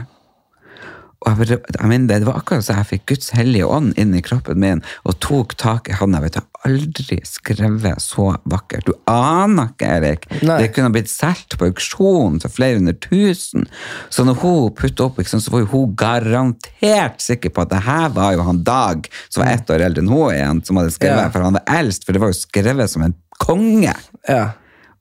[1.28, 4.22] Og jeg, jeg mener, det var akkurat så jeg fikk Guds hellige ånd inn i
[4.24, 6.22] kroppen min og tok tak i handa.
[6.24, 8.88] Vet du, jeg har aldri skrevet så vakkert.
[8.88, 10.24] Du aner ikke, Erik.
[10.48, 10.62] Nei.
[10.64, 13.68] Det kunne blitt solgt på auksjon for flere hundre tusen.
[14.08, 18.38] Så når hun putta opp, så var hun garantert sikker på at det her var
[18.38, 21.30] jo han Dag, som var ett år eldre enn hun igjen, som hadde skrevet, Ja.
[21.36, 23.96] for han var eldst, for det var jo skrevet som en konge.
[24.28, 24.52] Ja.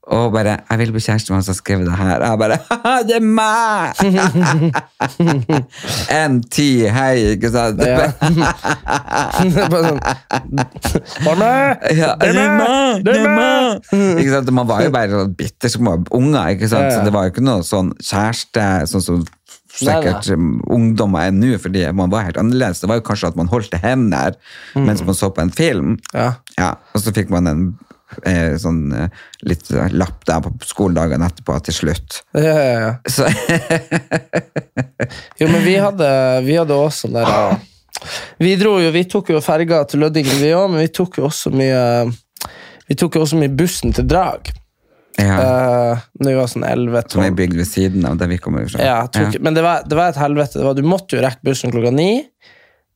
[0.09, 2.59] Og bare 'Jeg vil bli kjæreste med han som har skrevet det her.' Jeg bare
[2.71, 3.95] 'Haha, det er meg!'
[6.23, 7.83] En ti, hei, ikke sant?
[7.85, 8.13] Ja.
[9.39, 10.01] Det er bare sånn!
[11.97, 13.05] Ja, Det er meg!
[13.05, 13.83] Det er meg!
[14.19, 14.51] Ikke sant?
[14.53, 16.93] Man var jo bare sånn bitte små unger, ikke sant?
[16.93, 19.27] Så det var jo ikke noe sånn kjæreste sånn som
[19.79, 22.81] sikkert Nei, ungdommer er nå, fordi man var helt annerledes.
[22.83, 24.39] Det var jo kanskje at man holdt hender
[24.75, 25.99] mens man så på en film.
[26.15, 26.33] Ja.
[26.59, 27.69] Ja, og så fikk man en
[28.63, 29.09] sånn eh,
[29.49, 32.21] litt eh, lapp der på skoledagen etterpå til slutt.
[32.37, 32.93] Ja, ja, ja.
[33.09, 33.29] Så,
[35.39, 36.09] Jo, men vi hadde,
[36.47, 37.59] vi hadde også sånn der
[38.43, 41.29] Vi dro jo, vi tok jo ferga til Lødingen, vi òg, men vi tok jo
[41.29, 41.83] også mye
[42.89, 44.51] Vi tok jo også mye bussen til Drag.
[45.19, 47.39] ja, Uh, når vi var sånn 11 som er 12.
[47.41, 48.79] bygd ved siden av der vi kommer fra.
[48.85, 50.63] Ja, tok, Men det var, det var et helvete.
[50.63, 52.23] Var, du måtte jo rekke bussen klokka ni,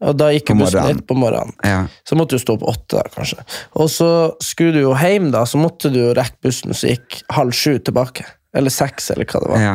[0.02, 1.54] og da gikk jo bussen litt på morgenen.
[1.66, 1.84] Ja.
[2.08, 3.44] Så måtte du stå opp åtte, da, kanskje.
[3.78, 4.10] Og så
[4.42, 7.76] skulle du jo hjem, da, så måtte du jo rekke bussen som gikk halv sju
[7.78, 8.26] tilbake.
[8.56, 9.62] Eller seks, eller hva det var.
[9.62, 9.74] Ja.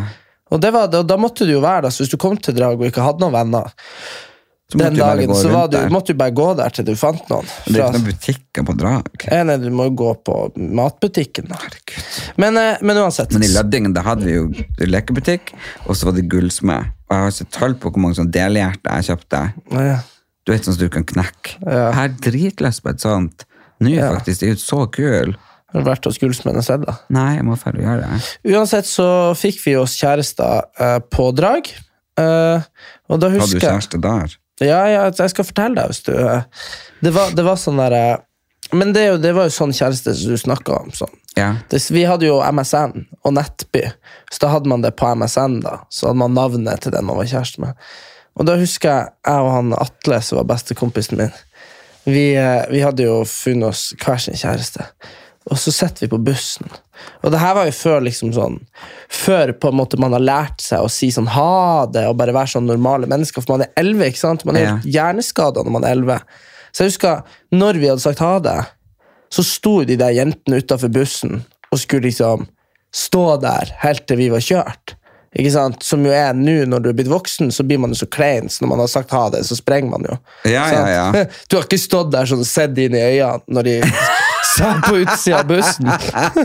[0.54, 2.56] Og det var, da, da måtte du jo være der, så hvis du kom til
[2.58, 3.72] Drag og ikke hadde noen venner
[4.72, 7.48] Så den dagen, så var du, måtte du bare gå der til du fant noen.
[7.66, 9.28] Det er ikke noen butikker på drag.
[9.32, 11.48] Eh, nei, du må jo gå på matbutikken.
[11.52, 11.60] Da.
[12.36, 13.32] Men, eh, men uansett.
[13.32, 14.50] Men i Løddingen da hadde vi jo
[14.84, 15.54] lekebutikk,
[15.88, 16.92] og så var det gullsmed.
[17.08, 19.44] Og jeg har ikke tall på hvor mange sånne delhjerter jeg kjøpte.
[19.72, 19.98] Ja.
[20.48, 21.58] Du vet sånn som du kan knekke.
[21.66, 21.90] Ja.
[21.92, 23.44] Jeg har dritlyst på et sånt.
[23.84, 24.14] Nå Ja.
[24.16, 25.36] faktisk, det er jo så kul.
[25.74, 26.94] Har du vært hos gullsmeden og sett, da?
[27.12, 28.54] Nei, jeg må ferdig gjøre det.
[28.56, 31.68] Uansett så fikk vi oss kjærester eh, på Drag.
[32.18, 32.62] Eh,
[33.12, 34.38] og da Hadde du kjæreste der?
[34.64, 36.42] Ja, ja, jeg skal fortelle deg hvis du eh,
[37.04, 38.24] Det var, det var sånn derre
[38.74, 40.90] Men det, er jo, det var jo sånn kjæreste som du snakka om.
[40.98, 41.14] sånn.
[41.38, 41.52] Ja.
[41.70, 43.84] Det, vi hadde jo MSN og Nettby,
[44.34, 45.60] så da hadde man det på MSN.
[45.62, 47.76] da, Så hadde man navnet til den man var kjæreste med.
[48.38, 51.32] Og da husker jeg jeg og han Atle, som var bestekompisen min,
[52.08, 54.86] vi, eh, vi hadde jo funnet oss hver sin kjæreste.
[55.48, 56.68] Og så sitter vi på bussen.
[57.24, 58.58] Og det her var jo før liksom sånn
[59.14, 62.34] Før på en måte man har lært seg å si sånn ha det og bare
[62.36, 63.44] være sånn normale mennesker.
[63.46, 64.44] For man er elleve, ikke sant?
[64.46, 64.74] Man er Ja.
[64.84, 66.20] hjerneskada når man er elleve.
[66.74, 67.24] Så jeg husker,
[67.54, 68.58] når vi hadde sagt ha det,
[69.32, 72.48] så sto de der jentene utafor bussen og skulle liksom
[72.94, 74.97] stå der helt til vi var kjørt.
[75.38, 75.82] Ikke sant?
[75.86, 78.50] Som jo er nå, når du er blitt voksen, så blir man jo så klein.
[78.50, 80.18] Så når man har sagt ha det, så sprenger man jo.
[80.50, 81.26] Ja, ja, ja.
[81.50, 83.76] Du har ikke stått der sånn sett sett inn i øynene når de
[84.58, 85.90] satt på utsida av bussen.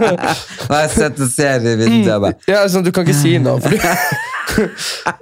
[0.71, 3.61] Nei, jeg sitter og ser i vinduet bare Ja, sånn, Du kan ikke si noe.
[3.63, 4.67] For du...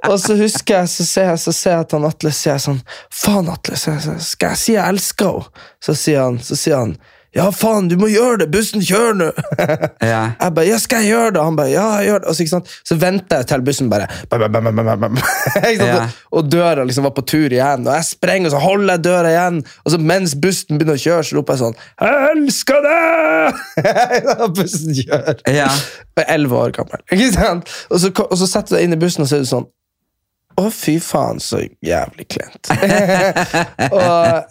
[0.08, 2.80] og så husker jeg, så ser jeg, så ser jeg at han Atle sier sånn
[3.14, 5.66] Faen, Atle, så, så, skal jeg si jeg elsker henne?
[5.80, 6.96] Så sier han, så sier han
[7.36, 8.48] ja, faen, du må gjøre det!
[8.50, 9.28] Bussen kjører nå!
[10.10, 10.32] Ja.
[10.40, 11.42] Jeg bare, ja, skal jeg gjøre det?
[11.44, 12.30] Han bare, ja, jeg gjør det.
[12.30, 12.72] Altså, så, ikke sant?
[12.88, 15.20] så venter jeg til bussen bare bam, bam, bam?
[15.78, 16.08] Ja.
[16.34, 19.30] Og døra liksom var på tur igjen, og jeg sprenger, og så holder jeg døra
[19.30, 19.60] igjen.
[19.84, 23.60] Og så mens bussen begynner å kjøre, så roper jeg sånn Jeg elsker deg!
[24.58, 25.44] Bussen kjører.
[25.46, 25.68] Ja.
[26.18, 27.04] Jeg er elleve år gammel.
[27.90, 29.68] Og så, og så setter du deg inn i bussen, og så er du sånn
[30.60, 32.70] å, fy faen, så jævlig klent.
[33.96, 34.02] og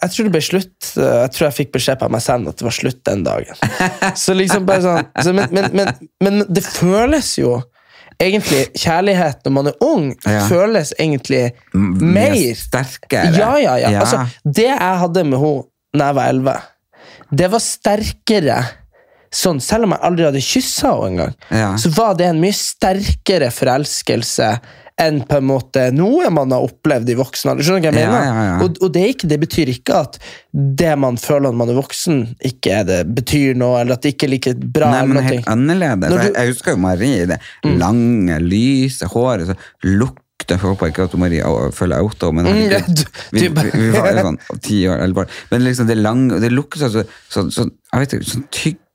[0.02, 0.90] jeg tror det ble slutt.
[0.96, 3.60] Jeg tror jeg fikk beskjed på MSN at det var slutt den dagen.
[4.18, 5.92] Så liksom bare sånn så, men, men, men,
[6.24, 7.58] men det føles jo
[8.20, 10.42] egentlig Kjærlighet når man er ung, Ja.
[10.50, 13.30] føles egentlig Mye mer sterkere.
[13.38, 13.94] Ja, ja, ja.
[13.94, 14.02] Ja.
[14.04, 16.60] Altså, det jeg hadde med henne da jeg var 11,
[17.40, 18.58] det var sterkere
[19.34, 21.70] sånn, Selv om jeg aldri hadde kyssa henne engang, Ja.
[21.78, 24.50] så var det en mye sterkere forelskelse
[25.00, 27.64] enn på en måte noe man har opplevd i voksen alder.
[27.66, 28.24] Skjønner du hva jeg mener?
[28.28, 28.56] ja, ja.
[28.66, 30.18] Og, og det, ikke, det betyr ikke at
[30.52, 34.14] det man føler når man er voksen, ikke er det, betyr noe, eller at det
[34.14, 34.90] ikke er like bra.
[34.94, 36.10] Nei, men helt annerledes.
[36.10, 36.40] Jeg, du- Mm.
[36.42, 37.38] jeg husker jo Marie, det
[37.80, 40.18] lange, lyse håret, så lukta
[40.50, 42.54] Jeg håper ikke at Marie følger føler auto, men Mm,
[43.30, 46.50] vi, vi, vi var jo sånn ti år, eller bare Men liksom det lange, det
[46.50, 48.46] lukter sånn, så, så, så, jeg vet ikke, sånn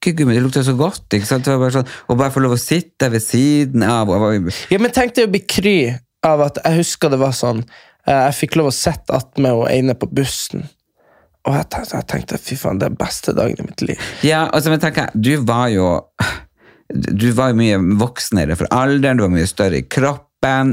[0.05, 1.45] tyggegummi, det lukta så godt, ikke sant?
[1.47, 4.79] Det var bare sånn, og bare få lov å sitte ved siden av, og, Ja,
[4.81, 5.77] men tenk deg å bli kry
[6.25, 9.69] av at jeg husker det var sånn eh, Jeg fikk lov å sitte attmed hun
[9.69, 10.65] ene på bussen.
[11.45, 14.05] Og jeg tenkte, jeg tenkte fy faen, det er beste dagen i mitt liv.
[14.25, 15.89] Ja, altså, men jeg, du var jo
[16.89, 20.23] Du var jo mye voksnere for alderen, du var mye større i kroppen,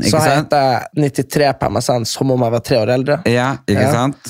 [0.03, 0.53] Så ikke jeg sant?
[0.53, 0.69] heter
[1.03, 3.17] 93 på MSN som om jeg var tre år eldre.
[3.31, 3.93] Ja, ikke Ja.
[3.93, 4.23] sant?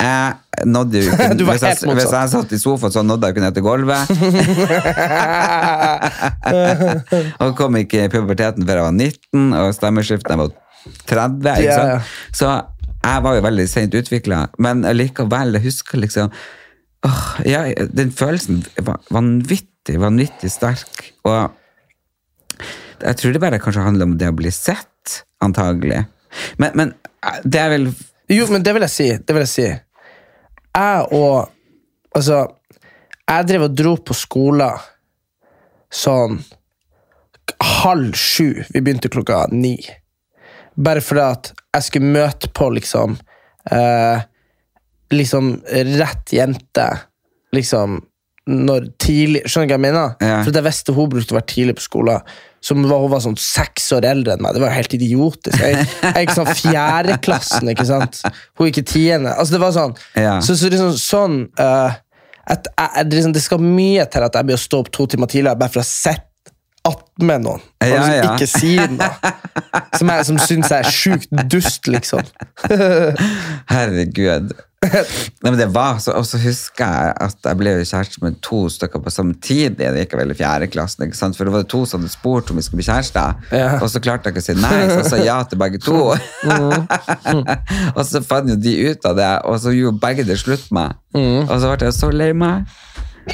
[0.00, 3.44] Jeg nådde jo ikke hvis, jeg, hvis jeg satt i sofaen, så nådde jeg ikke
[3.46, 4.02] ned til gulvet.
[7.42, 10.50] og kom ikke i puberteten før jeg var 19, og stemmeskiftet jeg var
[11.10, 11.52] 30.
[11.62, 12.12] Ikke sant?
[12.38, 12.48] Så
[13.08, 16.26] jeg var jo veldig sent utvikla, men likevel, jeg husker liksom
[17.06, 17.60] åh, ja,
[17.94, 21.12] Den følelsen var vanvittig, vanvittig sterk.
[21.28, 21.40] Og
[23.02, 26.04] jeg tror det bare kanskje handler om det å bli sett, antagelig.
[26.60, 26.94] Men, men
[27.44, 27.86] det er vel
[28.28, 29.08] Jo, men det vil jeg si.
[29.16, 29.68] Det vil jeg si.
[29.68, 31.54] Jeg og
[32.16, 32.38] Altså,
[33.28, 34.86] jeg drev og dro på skolen
[35.92, 36.38] sånn
[37.62, 38.64] halv sju.
[38.72, 39.76] Vi begynte klokka ni.
[40.74, 43.18] Bare fordi at jeg skulle møte på liksom
[43.70, 44.24] eh,
[45.08, 45.54] Liksom
[45.96, 46.88] rett jente.
[47.56, 48.00] Liksom
[48.48, 50.10] når tidlig Skjønner du hva jeg mener?
[50.24, 50.40] Ja.
[50.44, 52.34] For jeg visste hun brukte å være tidlig på skolen.
[52.68, 54.56] Hun var, hun var sånn seks år eldre enn meg.
[54.56, 55.60] Det var helt idiotisk.
[55.62, 58.20] Jeg, jeg gikk sånn fjerdeklassen, ikke sant?
[58.58, 59.34] Hun gikk i tiende.
[59.34, 59.94] Altså, det var sånn.
[60.18, 60.36] Ja.
[60.44, 61.94] Så, så liksom sånn uh,
[62.48, 65.30] at jeg, liksom, Det skal mye til at jeg blir å stå opp to timer
[65.30, 65.88] tidligere bare for å
[66.94, 68.30] sitte med noen og liksom ja.
[68.34, 69.34] ikke sier noe.
[69.98, 72.26] Som, jeg, som syns jeg er sjukt dust, liksom.
[73.72, 74.52] Herregud.
[74.78, 75.00] Nei,
[75.42, 79.02] men det var så, Og så husker jeg at jeg ble kjæreste med to stykker
[79.02, 79.74] på samtidig.
[79.80, 82.64] Det gikk vel i fjerde klassen, for det var to som hadde spurt om vi
[82.66, 83.42] skulle bli kjærester.
[83.50, 83.72] Ja.
[83.82, 85.98] Og så klarte jeg ikke å si nei, så jeg sa ja til begge to.
[87.96, 90.94] og så fant jo de ut av det, og så gjorde begge det slutt med.
[91.18, 92.78] Og så ble jeg så lei meg.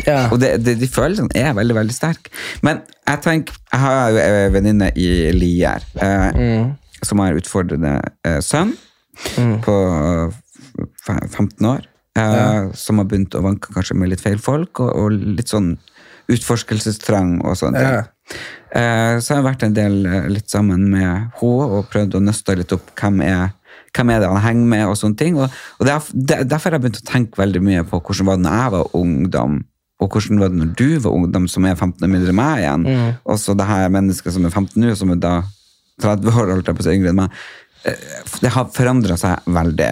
[0.07, 0.29] Ja.
[0.33, 2.33] Og det, det, de følelsene er veldig, veldig sterke.
[2.67, 6.67] Men jeg tenker, jeg har jo en venninne i Lier eh,
[7.05, 8.75] som har utfordrende eh, sønn
[9.65, 11.87] på eh, 15 år.
[12.19, 15.75] Eh, Som har begynt å vanke kanskje med litt feil folk, og, og litt sånn
[16.31, 17.77] utforskelsestrang og sånn.
[17.77, 18.05] Ja.
[18.75, 22.23] Eh, så har jeg vært en del eh, litt sammen med henne og prøvd å
[22.25, 23.53] nøste litt opp hvem er
[23.95, 25.37] hvem er det han henger med, og sånne ting.
[25.39, 28.41] Og, og det er, derfor har jeg begynt å tenke veldig mye på hvordan var
[28.41, 29.61] det når jeg var ungdom,
[30.05, 32.62] og hvordan var det når du var ungdom, som er 15 år mindre enn meg
[32.62, 32.85] igjen.
[33.25, 35.35] Og så det her mennesket som er 15 nå, som er da
[36.05, 37.38] 30 år holdt jeg på å si, yngre enn meg.
[37.88, 38.05] Eh,
[38.43, 39.90] Det har forandra seg veldig.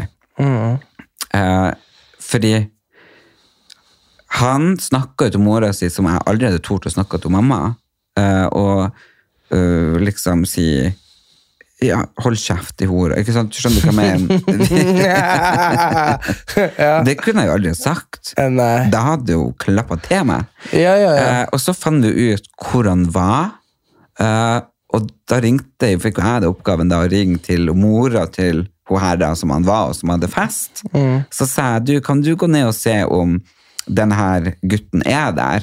[1.32, 1.70] Eh,
[2.22, 2.54] fordi
[4.40, 7.74] han snakka til mora si som jeg aldri hadde tort å snakke til mamma,
[8.16, 8.90] eh, og
[9.52, 10.66] eh, liksom si
[11.84, 13.54] ja, hold kjeft i hora, ikke sant?
[13.56, 14.42] Skjønner du hva jeg mener?
[17.06, 18.22] Det kunne jeg jo aldri sagt.
[18.36, 18.88] Eh, Nei.
[18.92, 20.40] Da hadde hun klappa til meg.
[20.70, 21.24] Ja, ja, ja.
[21.24, 23.44] Eh, og så fant vi ut hvor han var.
[24.20, 24.58] Eh,
[24.92, 28.56] og da ringte jeg, fikk jeg det oppgaven da, å ringe til mora til
[28.90, 30.72] hun her da, som han var, og som hadde fest.
[31.32, 33.28] Så sa jeg, du, kan du gå ned og se om
[33.88, 35.60] denne her gutten er der?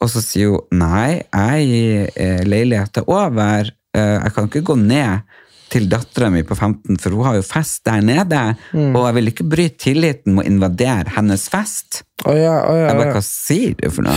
[0.00, 3.68] Og så sier hun, nei, jeg er i eh, leiligheten over.
[3.96, 5.22] Eh, jeg kan ikke gå ned
[5.70, 8.40] til dattera mi på 15, for hun har jo fest der nede.
[8.74, 12.00] Og jeg vil ikke bryte tilliten med å invadere hennes fest.
[12.26, 14.16] Oh, ja, oh, ja, Jeg bare, hva sier du for noe?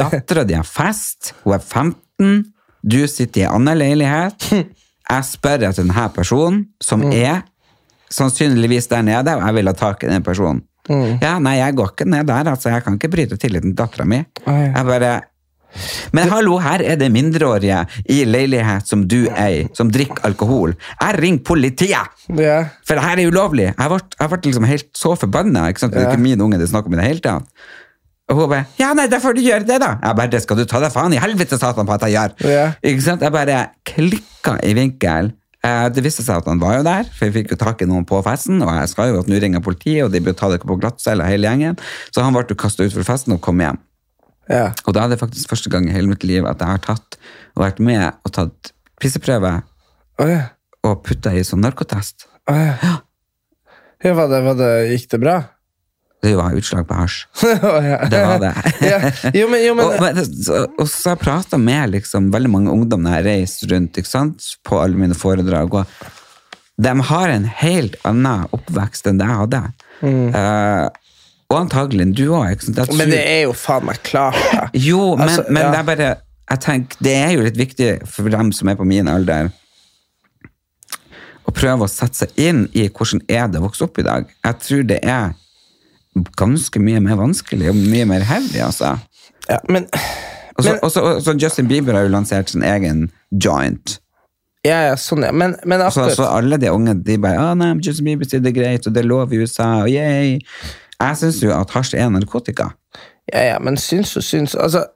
[0.00, 2.40] Dattera di har fest, hun er 15,
[2.82, 4.48] du sitter i en annen leilighet.
[5.08, 7.12] Jeg spør etter denne personen, som Mm.
[7.14, 7.38] er
[8.12, 10.62] sannsynligvis der nede, og jeg vil ha tak i den personen.
[10.88, 11.18] Mm.
[11.20, 14.06] Ja, nei, jeg går ikke ned der, altså, jeg kan ikke bryte tilliten til dattera
[14.08, 14.22] mi.
[14.46, 14.60] Oi.
[14.72, 15.10] Jeg bare
[16.16, 20.76] men hallo, her er det mindreårige i leilighet som du eier, som drikker alkohol.
[21.00, 22.14] Jeg ringer politiet!
[22.38, 22.58] ja.
[22.86, 23.68] For det her er ulovlig.
[23.72, 25.66] Jeg ble, jeg ble liksom helt så forbanna.
[25.70, 25.92] Ikke sant?
[25.94, 27.48] Det er ikke min unge det er snakk om i det hele tatt.
[28.28, 29.94] Og hun bare Ja, nei, da får du gjøre det, da.
[30.02, 32.34] Jeg bare Det skal du ta deg faen i helvete, satan, på at jeg gjør.
[32.52, 32.64] Ja.
[32.84, 33.24] Ikke sant?
[33.24, 35.32] Jeg bare klikka i vinkel.
[35.64, 37.88] Eh, det viste seg at han var jo der, for jeg fikk jo tak i
[37.88, 40.52] noen på festen, og jeg skal jo at nå ringer politiet, og de bør ta
[40.52, 41.80] dere på glattcelle, hele gjengen.
[42.14, 43.80] Så han ble kasta ut fra festen og kom hjem.
[44.48, 44.70] Ja.
[44.86, 47.18] Og da er det faktisk første gang i hele mitt liv at jeg har tatt
[47.54, 50.48] og vært med og tatt pisseprøve oh, ja.
[50.86, 52.26] og putta i sånn narkotest.
[52.48, 52.96] Oh, ja.
[54.04, 55.38] Ja, var det, var det, gikk det bra?
[56.22, 57.18] Det var utslag på hasj.
[57.62, 57.88] oh.
[58.10, 58.54] Det var det.
[58.88, 58.98] Ja.
[59.34, 62.50] Jo, men, jo, men og, men, så, og så har jeg prata med liksom, veldig
[62.50, 64.48] mange ungdom når jeg har reist rundt sant?
[64.66, 65.74] på alle mine foredrag.
[65.74, 66.08] Og
[66.78, 69.62] de har en helt annen oppvekst enn det jeg hadde.
[70.08, 70.84] Eh,
[71.50, 72.64] og antagelig du òg.
[72.96, 74.66] Men det er jo faen meg klart, da.
[74.76, 75.70] Jo, men, Altså, men ja.
[75.72, 76.08] det er bare
[76.48, 79.50] jeg tenker, Det er jo litt viktig for dem som er på min alder,
[81.48, 84.26] å prøve å sette seg inn i hvordan er det å vokse opp i dag.
[84.44, 85.32] Jeg tror det er
[86.36, 88.96] ganske mye mer vanskelig og mye mer heavy, altså.
[89.48, 89.86] Ja, men
[90.58, 94.00] Og så- så- så Justin Bieber har jo lansert sin egen joint.
[94.64, 95.30] Ja, ja, sånn, ja.
[95.32, 98.40] Men, men Så, akkurat så alle de unge de bare ah, nei, Justin Bieber sier
[98.42, 100.40] det er greit, og det er lov i USA, og yay.
[100.98, 102.72] Jeg syns jo at hasj er narkotika.
[103.28, 104.86] Ja, ja, men syns og syns Altså,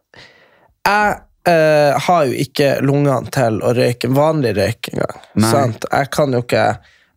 [0.82, 5.20] jeg eh, har jo ikke lungene til å røyke vanlig røyk engang.
[5.52, 5.86] Sant?
[5.90, 6.64] Jeg kan jo ikke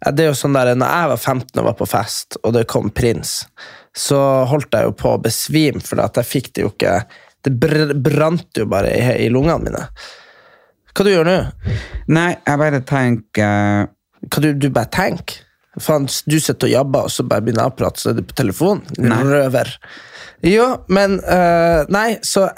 [0.06, 2.67] Det er jo sånn der, når jeg var 15 og var på fest, og det
[2.69, 3.39] kom prins,
[3.95, 7.00] så holdt jeg jo på å besvime, for at jeg fikk det jo ikke
[7.48, 9.82] Det br brant jo bare i, i lungene mine.
[10.93, 11.39] Hva du gjør nå?
[12.13, 13.89] Nei, jeg bare tenker
[14.30, 15.45] Hva du, du bare tenker?
[15.82, 18.24] Faen, du sitter og jabber, og så bare begynner jeg å prate, så er du
[18.28, 18.84] på telefon?
[19.00, 19.74] Røver.
[20.46, 22.50] Jo, men uh, Nei, så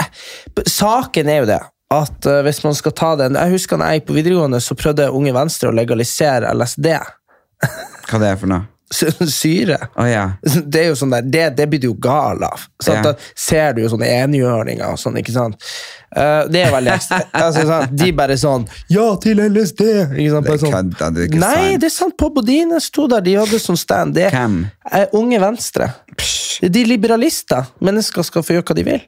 [0.68, 1.60] Saken er jo det
[1.94, 4.76] at uh, hvis man skal ta den Jeg husker når jeg gikk på videregående, så
[4.76, 6.90] prøvde Unge Venstre å legalisere LSD.
[8.10, 8.77] hva det er for noe.
[8.94, 9.78] Sy- Syre.
[10.00, 10.26] Oh, ja.
[10.44, 12.62] Det er jo sånn der, det, det blir du jo gal av.
[12.88, 13.02] Ja.
[13.04, 15.60] Da ser du jo sånne enhjørninger og sånn, ikke sant?
[16.16, 18.64] Uh, det er veldig altså, sånn, De bare sånn
[18.96, 19.82] Ja til LSD!
[20.16, 20.46] Ikke sant?
[20.46, 21.82] Det Bare sånn, kødda ikke Nei, sant?
[21.84, 22.16] det er sant.
[22.24, 24.16] På Bodine sto der, de hadde sånn stand.
[24.16, 25.90] Det er Unge Venstre.
[26.64, 27.68] De er liberalister.
[27.84, 29.04] Mennesker skal få gjøre hva de vil.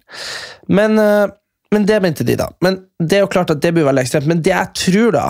[0.75, 1.31] Men, uh,
[1.71, 2.49] men det mente de, da.
[2.65, 4.27] Men det er jo klart at det blir veldig ekstremt.
[4.29, 5.25] Men det jeg tror, da,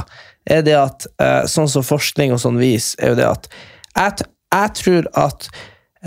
[0.50, 4.14] er det at eh, sånn som forskning og sånn vis, er jo det at jeg,
[4.22, 5.50] t- jeg tror at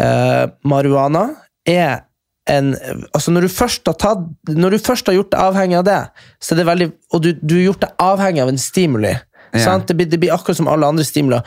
[0.00, 1.28] uh, marihuana
[1.68, 2.02] er
[2.50, 2.72] en
[3.14, 6.00] altså når du, først har tatt, når du først har gjort deg avhengig av det,
[6.42, 9.12] så er det veldig, og du, du har gjort deg avhengig av en stimuli
[9.52, 9.66] Ja.
[9.66, 9.86] sant?
[9.88, 11.42] Det, blir, det blir akkurat som alle andre stimuler.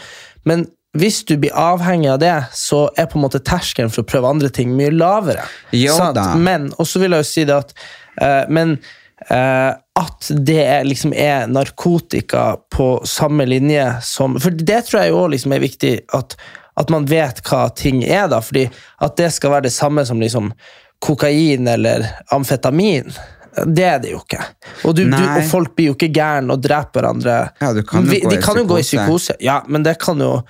[0.46, 4.08] Men hvis du blir avhengig av det, så er på en måte terskelen for å
[4.08, 5.44] prøve andre ting mye lavere.
[5.76, 6.20] Jo sant?
[6.38, 7.74] Men, og så vil jeg jo si det at
[8.22, 8.78] uh, Men
[9.32, 15.14] Uh, at det er, liksom er narkotika på samme linje som For det tror jeg
[15.14, 16.36] jo liksom er viktig at,
[16.76, 18.42] at man vet hva ting er, da.
[18.44, 18.66] fordi
[19.02, 20.52] at det skal være det samme som liksom
[21.06, 23.12] kokain eller amfetamin.
[23.66, 24.42] Det er det jo ikke.
[24.84, 27.36] Og, du, du, og folk blir jo ikke gærne og dreper hverandre.
[27.64, 29.38] Ja, du kan Vi- de kan jo gå i psykose.
[29.40, 30.42] Ja, men det kan jo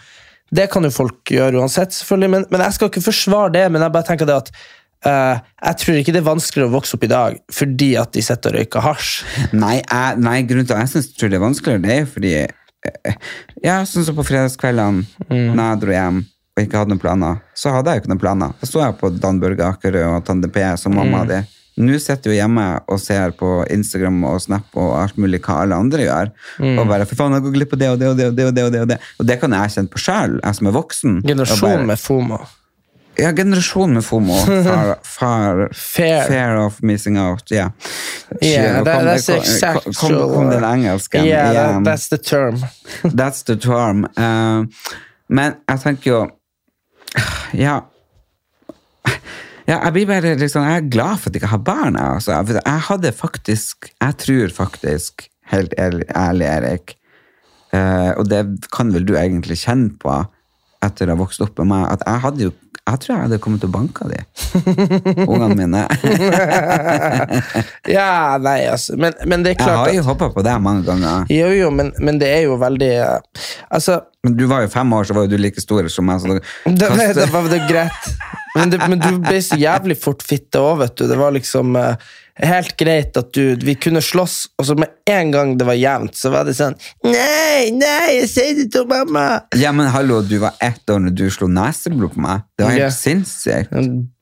[0.56, 2.30] det kan jo folk gjøre uansett, selvfølgelig.
[2.30, 3.72] Men, men jeg skal ikke forsvare det.
[3.72, 4.52] Men jeg bare tenker det at
[5.06, 8.24] Uh, jeg tror ikke det er vanskeligere å vokse opp i dag fordi at de
[8.26, 9.10] sitter og røyker hasj.
[9.54, 12.32] Nei, jeg, nei grunnen til at jeg synes, tror det er vanskeligere, det er fordi
[13.64, 15.56] Ja, sånn som på fredagskveldene, Mm.
[15.56, 16.26] når jeg dro hjem
[16.58, 18.54] og ikke hadde noen planer, så hadde jeg jo ikke noen planer.
[18.62, 21.28] Da sto jeg på Dan Børge Akerø og Tande P som mamma Mm.
[21.28, 21.40] di.
[21.78, 25.76] Nå sitter jeg hjemme og ser på Instagram og Snap og alt mulig hva alle
[25.76, 26.32] andre gjør.
[26.60, 26.80] Mm.
[26.80, 28.46] Og bare for faen, jeg går glipp av det og det og det og det.
[28.48, 30.68] Og det og det og det Og det kan jeg kjenne på sjøl, jeg som
[30.68, 31.22] er voksen.
[31.26, 32.40] Generasjon bare- med FOMO.
[33.18, 34.36] Ja, generasjonen med FOMO.
[34.46, 36.28] Far, far, Fair.
[36.28, 37.52] Fear of missing out.
[37.52, 37.70] Ja.
[38.42, 42.60] Yeah, Kom that, that's exactly kom- kom, kom, den engelsken Yeah, that, that's the term.
[43.18, 44.06] That's the term.
[44.18, 44.66] Uh,
[45.30, 46.24] men jeg tenker jo
[47.54, 47.80] Ja.
[49.66, 51.96] Ja, jeg blir bare liksom, jeg er glad for at jeg ikke har barn.
[51.98, 52.36] Altså.
[52.38, 56.94] Jeg hadde faktisk Jeg tror faktisk, helt ærlig, ærlig Erik,
[57.74, 60.20] eh, og det kan vel du egentlig kjenne på
[60.86, 62.52] etter å ha vokst opp med meg, at jeg hadde jo
[62.86, 64.20] jeg tror jeg hadde kommet å banke de
[65.26, 65.86] ungene mine.
[67.96, 68.94] Ja, nei, altså.
[69.00, 71.26] Men, men det er Jeg har klart jo hoppa på deg mange ganger.
[71.34, 74.94] Jo, jo, men, men det er jo veldig eh, Altså, Men du var jo fem
[74.98, 76.22] år, så var jo du like stor som meg.
[76.22, 76.44] Så det,
[76.78, 78.12] det, det var det greit.
[78.56, 81.06] Men, det, men du ble så jævlig fort fitte òg, vet du.
[81.10, 81.98] Det var liksom uh,
[82.46, 86.16] helt greit at du Vi kunne slåss, og så med en gang det var jevnt,
[86.18, 86.74] så var det sånn
[87.06, 89.26] Nei, nei, jeg sier det til mamma!
[89.56, 92.42] Ja, men hallo, du var ett år når du slo neseblod på meg.
[92.58, 92.90] Det var helt Ja.
[92.96, 93.70] sinnssykt.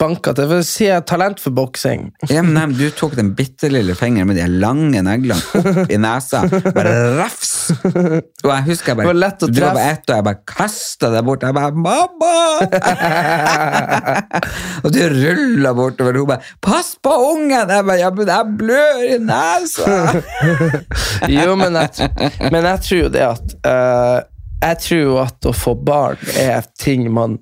[0.02, 0.48] Banka til.
[0.50, 2.12] For å si talent for boksing.
[2.30, 5.98] Ja, men nei, du tok den bitte lille fingeren med de lange neglene opp i
[6.02, 6.44] nesa.
[6.76, 7.52] Bare rafs!
[8.44, 11.24] Og jeg husker jeg bare, var Du var bare ett, og jeg bare kasta deg
[11.26, 11.44] bort.
[11.48, 12.60] Jeg bare 'Mamma!'
[14.84, 16.18] og du rulla bortover.
[16.20, 19.88] Hun bare 'Pass på ungen!' Jeg bare ja, men jeg blør i nesa!
[21.38, 22.08] Jo, men jeg,
[22.52, 24.20] men jeg tror jo det at uh,
[24.64, 27.38] Jeg tror jo at å få barn er ting man,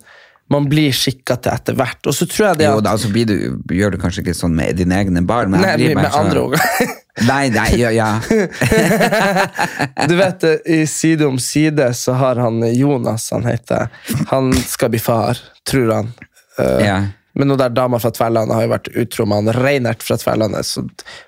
[0.51, 2.01] man blir skikka til etter hvert.
[2.09, 3.35] Og så tror jeg det Jo at da, altså blir du,
[3.75, 6.25] gjør du kanskje ikke sånn med dine egne barn, men Nei, jeg blir med sånn-
[6.27, 6.65] andre unger.
[7.27, 8.11] Nei, nei, ja, ja.
[10.07, 13.89] Du vet, eh, I Side om side så har han Jonas, han heter
[14.31, 16.13] Han skal bli far, tror han.
[16.55, 16.95] Uh, ja.
[17.33, 20.67] Men hun der dama fra Tverlandet har jo vært utro med han Reinert fra Tverlandet,
[20.67, 20.83] så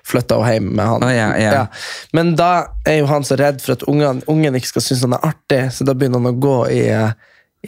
[0.06, 1.06] flytta hun hjem med han.
[1.06, 1.54] Oh, yeah, yeah.
[1.60, 2.10] ja.
[2.16, 2.50] Men da
[2.88, 5.62] er jo han så redd for at ungen, ungen ikke skal synes han er artig,
[5.72, 6.82] så da begynner han å gå i,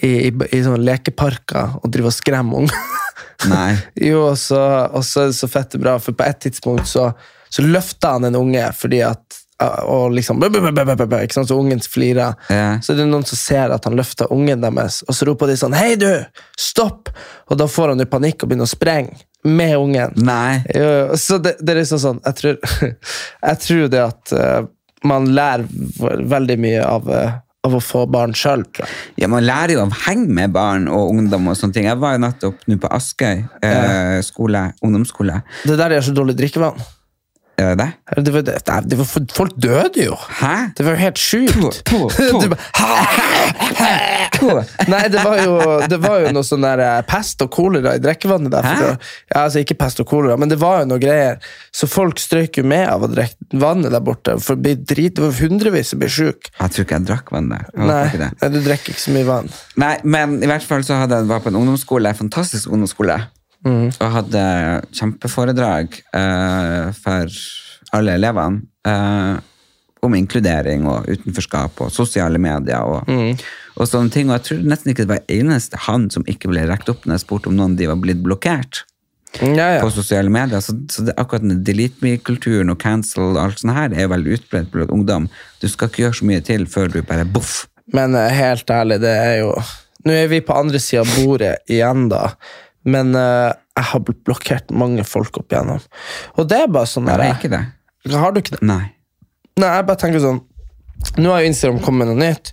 [0.03, 2.93] i, i, i sånne lekeparker og drive og skremme unger.
[3.53, 3.73] Nei.
[4.11, 4.61] jo, og så,
[4.93, 7.11] er det så fett bra, for på et tidspunkt så,
[7.49, 11.57] så løfter han en unge fordi at og liksom, bæ, bæ, bæ, ikke sant, så
[11.57, 12.37] ungen flirer.
[12.51, 12.81] Yeah.
[12.85, 15.57] Så det er noen som ser at han løfter ungen deres, og så roper de
[15.57, 16.11] sånn 'Hei, du!
[16.61, 17.09] Stopp!'
[17.49, 20.13] Og da får han jo panikk og begynner å sprenge med ungen.
[20.17, 20.61] Nei.
[21.17, 22.57] Så det, det er liksom sånn Jeg tror,
[23.49, 24.67] jeg tror det at uh,
[25.07, 25.67] man lærer
[26.27, 28.65] veldig mye av, uh, av å få barn sjøl.
[29.21, 31.49] Ja, Man lærer jo av å henge med barn og ungdom.
[31.49, 31.89] og sånne ting.
[31.89, 35.41] Jeg var jo nettopp nå på Askøy eh, skole, ungdomsskole.
[35.65, 36.79] Det der er så dårlig drikkevann.
[37.57, 37.93] Er det det?
[38.25, 38.55] Det var, det,
[38.85, 40.17] det var, folk døde jo!
[40.41, 40.57] Hæ?
[40.77, 41.89] Det var jo helt sjukt.
[44.93, 45.55] Nei, det var jo,
[45.89, 48.69] det var jo noe sånn der eh, pest og kolera i drikkevannet der.
[48.69, 51.41] For ja, altså Ikke pest og kolera, men det var jo noe greier.
[51.73, 54.37] Så folk strøyk jo med av å drikke vannet der borte.
[54.45, 56.53] For det, drit, det var hundrevis som ble sjuke.
[56.59, 57.65] Jeg tror ikke jeg drakk vann der.
[57.81, 58.05] Nei,
[58.53, 59.49] du drikker ikke så mye vann.
[59.81, 63.17] Nei, men i hvert fall så hadde jeg var på en ungdomsskole, en fantastisk ungdomsskole,
[63.67, 64.47] og hadde
[64.95, 67.37] kjempeforedrag eh, for
[67.97, 69.37] alle elevene eh,
[70.07, 73.09] om inkludering og utenforskap og sosiale medier og,
[73.77, 74.29] og sånne ting.
[74.31, 77.19] Og jeg tror nesten ikke det var eneste han som ikke ble rekt opp når
[77.19, 78.85] jeg spurte om noen de var blitt blokkert
[79.41, 79.81] Ja, ja.
[79.83, 80.63] på sosiale medier.
[80.65, 84.39] Så, så det, akkurat den delete me-kulturen og cancel og alt sånt her er veldig
[84.39, 85.27] utbredt blant ungdom.
[85.61, 87.65] Du skal ikke gjøre så mye til før du bare boff.
[87.95, 89.51] Men eh, helt ærlig, det er jo
[90.07, 92.29] Nå er vi på andre sida av bordet igjen, da.
[92.87, 95.83] Men uh, jeg har blitt blokkert mange folk opp igjennom.
[96.39, 97.65] Og det er bare sånn Jeg er ikke det.
[98.15, 98.63] Har du ikke det?
[98.67, 98.85] Nei.
[99.59, 100.43] Nei, jeg bare tenker sånn
[101.21, 102.53] Nå har jo Instagram kommet med noe nytt.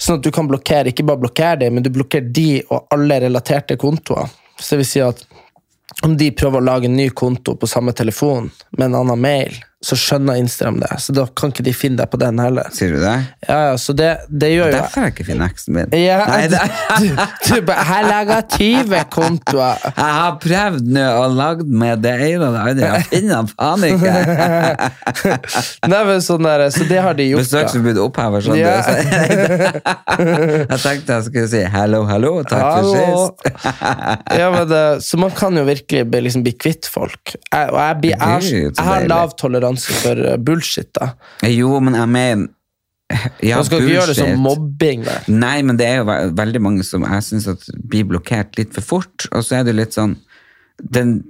[0.00, 3.18] Sånn at du kan blokkere, ikke bare blokkere dem, men du blokkerer de og alle
[3.26, 4.30] relaterte kontoer.
[4.56, 5.20] Så det vil si at
[6.06, 9.58] om de prøver å lage en ny konto på samme telefon med en annen mail,
[9.84, 10.90] så skjønner Instagram det.
[11.04, 12.70] Så da kan ikke de finne deg på den heller.
[12.74, 13.14] Sier du det?
[13.44, 15.96] Ja, ja, så det, det gjør jo Derfor har jeg ikke funnet eksen min.
[16.00, 16.62] ja, Nei, det,
[17.02, 17.08] du,
[17.44, 19.84] du, bare, Jeg legger 20 kontoer.
[19.90, 22.92] jeg har prøvd nå å lage med det ene og det andre.
[22.94, 24.14] Jeg finner faen ikke.
[25.92, 27.44] Nei, men sånn der, så det har de gjort.
[27.44, 28.58] Besøksforbud opphever, sånn.
[28.60, 28.80] Ja.
[28.88, 30.34] du.
[30.70, 33.46] Jeg tenkte jeg skulle si hallo, hallo, takk for sist.
[34.40, 37.34] ja, men det, så man kan jo virkelig bli, liksom, bli kvitt folk.
[37.34, 40.90] Jeg, og jeg, blir, jeg, jeg, jeg, har lav toleranse for uh, bullshit.
[40.94, 41.12] da.
[41.50, 42.48] Jo, men jeg mener
[43.44, 45.02] ja, Man skal ikke gjøre det som mobbing.
[45.04, 45.26] Der.
[45.28, 48.82] Nei, men det er jo ve- veldig mange som jeg synes blir blokkert litt for
[48.82, 50.16] fort, og så er det litt sånn
[50.80, 51.20] den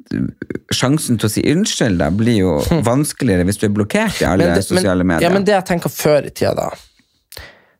[0.72, 2.52] sjansen til å si unnskyld da blir jo
[2.86, 4.54] vanskeligere hvis du er blokkert i alle Hm.
[4.56, 5.26] det- sosiale medier.
[5.28, 6.70] Ja, men det jeg tenker før i tida, da.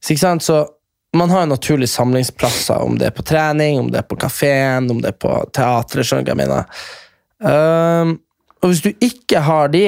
[0.04, 0.42] Så, sant?
[0.44, 0.64] så
[1.14, 4.90] man har jo naturlige samlingsplasser, om det er på trening, om det er på kafeen,
[4.90, 6.04] om det er på teatret.
[6.04, 6.64] skjønner du hva jeg mener.
[7.44, 8.16] Um,
[8.60, 9.84] og hvis du ikke har de,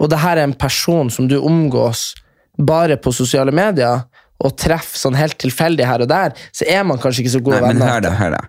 [0.00, 2.14] og det her er en person som du omgås
[2.58, 4.04] bare på sosiale medier,
[4.44, 7.60] og treffer sånn helt tilfeldig her og der, så er man kanskje ikke så gode
[7.60, 7.92] Nei, men venner.
[7.94, 8.40] hør da, hør da.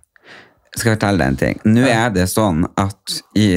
[0.74, 1.62] Jeg skal fortelle deg en ting.
[1.66, 3.48] Nå er det sånn at i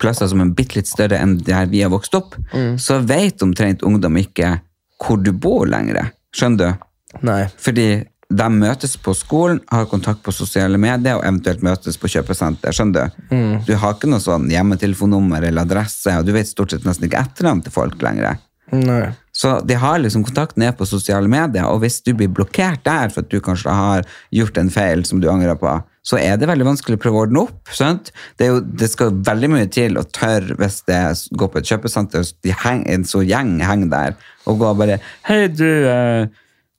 [0.00, 2.76] plasser som er bitte litt større enn der vi har vokst opp, Mm.
[2.78, 4.60] så vet omtrent ungdom ikke
[5.02, 6.12] hvor du bor lenger.
[6.32, 6.86] Skjønner du?
[7.26, 7.48] Nei.
[7.58, 12.74] Fordi de møtes på skolen, har kontakt på sosiale medier og eventuelt møtes på kjøpesenter.
[12.74, 13.28] Skjønner du?
[13.30, 13.52] Mm.
[13.68, 17.22] Du har ikke noe sånn hjemmetelefonnummer eller adresse, og du vet stort sett nesten ikke
[17.22, 18.40] etternavn til folk lenger.
[18.74, 19.12] Nei.
[19.36, 23.12] Så de har liksom kontakt ned på sosiale medier, og hvis du blir blokkert der
[23.12, 25.74] for at du kanskje har gjort en feil som du angrer på,
[26.06, 27.70] så er det veldig vanskelig å prøve å ordne opp.
[27.74, 28.12] Sant?
[28.38, 31.02] Det, jo, det skal veldig mye til å tørre hvis det
[31.36, 34.98] går på et kjøpesenter, og de heng, en så gjeng henger der, og går bare
[35.28, 36.28] Hei, du, eh,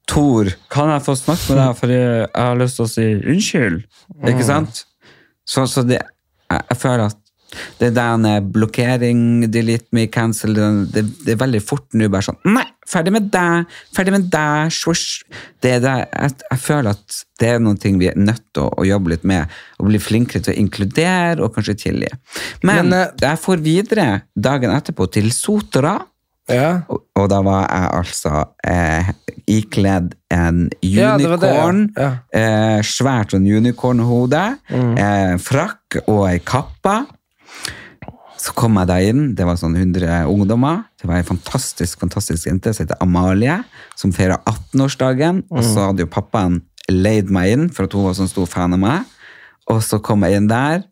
[0.08, 3.80] Tor, kan jeg få snakke med deg, for jeg, har lyst til å si unnskyld?
[4.32, 4.84] Ikke sant?
[5.48, 6.02] Så, så det,
[6.48, 7.24] jeg, jeg føler at
[7.80, 12.40] det der blokkering, delete me, cancel, det, det, det er veldig fort nå bare sånn
[12.50, 14.74] Nei, ferdig med deg, ferdig med deg.
[15.64, 18.74] Det er jeg, jeg føler at det er noen ting vi er nødt til å,
[18.76, 22.12] å jobbe litt med, og bli flinkere til å inkludere og kanskje tilgi.
[22.64, 25.98] Men, Men, eh, jeg får videre dagen etterpå til Sotra.
[26.50, 26.82] Ja.
[26.88, 29.10] Og, og da var jeg altså eh,
[29.52, 31.66] ikledd en Ja, det det, ja.
[31.68, 31.82] unicorn,
[32.34, 34.94] eh, svært sånn unicornhode, Mm.
[34.98, 37.06] eh, frakk og ei kappa.
[38.38, 40.84] Så kom jeg da inn, det var sånn 100 ungdommer.
[41.02, 43.64] Det var ei fantastisk fantastisk jente som heter Amalie,
[43.98, 45.44] som feira 18-årsdagen.
[45.52, 48.74] Og så hadde jo pappaen leid meg inn, for at hun var sånn stor fan
[48.78, 49.06] av meg.
[49.74, 50.84] Og så kom jeg inn der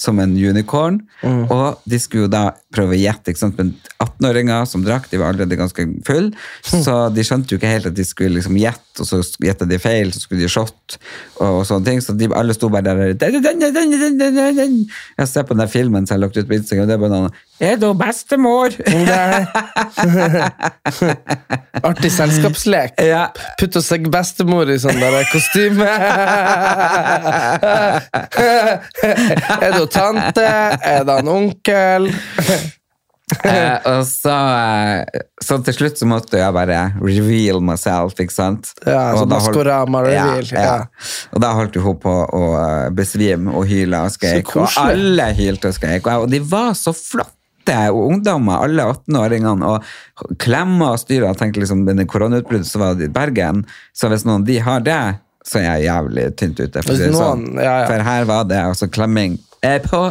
[0.00, 1.00] som en unicorn.
[1.22, 1.44] Mm.
[1.52, 3.30] Og de skulle jo da prøve å gjette.
[3.30, 3.58] ikke sant?
[3.58, 6.82] Men 18-åringer som drakk, de var allerede ganske fulle, mm.
[6.86, 9.78] så de skjønte jo ikke helt at de skulle liksom gjette, og så gjetta de
[9.80, 10.96] feil, så skulle de shot
[11.40, 11.98] og, og sånne ting.
[12.04, 13.16] Så de, alle sto bare der Jeg
[15.28, 17.32] ser på den der filmen som jeg lukket ut på Instagram, det er bare noen
[17.60, 18.68] Er du bestemor?
[18.86, 19.06] Mm,
[21.90, 22.92] Artig selskapslek.
[23.04, 23.24] Ja.
[23.60, 25.88] Putt oss bestemor i sånn der kostyme.
[29.64, 30.46] er du tante?
[30.94, 32.10] Er det en onkel?
[33.44, 38.72] Eh, og så, eh, så til slutt så måtte jeg bare reveal myself, ikke sant?
[38.82, 40.64] Ja, så Og Maskorama reveal, Ja, ja.
[40.80, 41.04] ja.
[41.30, 44.50] Og da holdt hun på å eh, besvime og hyle og skreik.
[44.58, 46.08] Og alle hylte og skreik.
[46.10, 51.28] og og de var så flotte ungdommer, alle 18-åringene, og klemmer og styrer.
[51.30, 53.62] Jeg tenkte liksom, under koronautbruddet så var det i Bergen,
[53.94, 55.02] så hvis noen av de har det,
[55.46, 56.82] så er jeg jævlig tynt ute.
[56.82, 57.14] For, sånn.
[57.14, 57.86] noen- ja, ja.
[57.86, 59.38] for her var det altså klemming
[59.86, 60.04] på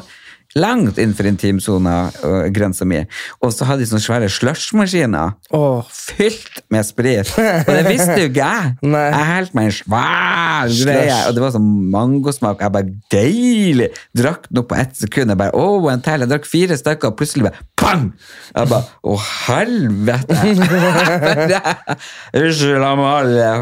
[0.57, 1.95] langt innenfor intimsona
[2.25, 3.01] og grensa mi.
[3.43, 5.85] Og så hadde de sånne svære slushmaskiner oh.
[5.93, 7.29] fylt med sprit.
[7.37, 8.73] Og det visste jo ikke jeg.
[9.19, 12.63] Jeg helte meg en svær greie, og det var sånn mangosmak.
[12.63, 13.89] Jeg bare deilig!
[14.17, 15.33] Drakk noe på ett sekund.
[15.33, 16.25] Jeg bare, åh, en tell.
[16.25, 18.09] Jeg drakk fire stykker, og plutselig bare pang!
[18.55, 20.39] Jeg bare, å helvete!
[22.39, 22.85] Unnskyld,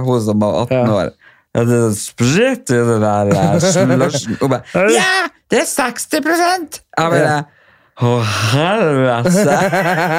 [0.07, 1.15] hun som var 18 år.
[1.57, 4.37] Ja, det er sprit i det der slushen.
[4.37, 7.37] Hun bare, ja, det er 60 Jeg bare,
[7.97, 9.53] å helvete!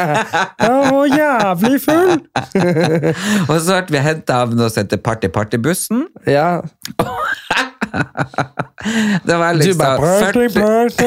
[0.66, 2.16] Å, jævlig full!
[3.52, 6.08] Og så ble vi henta av noe som heter Party Party-bussen.
[6.26, 6.58] Ja.
[9.22, 11.06] Det var Du liksom bare party, 40 party,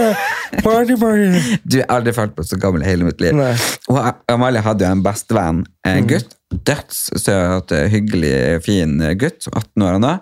[0.64, 1.58] party, party.
[1.68, 3.36] Du har aldri følt på så gammel i hele mitt liv.
[3.36, 3.52] Nei.
[3.92, 4.00] Og
[4.32, 6.38] Amalie hadde jo en bestevenn, en gutt.
[6.52, 9.48] Dødssøt, hyggelig, fin gutt.
[9.52, 10.16] 18 år han da.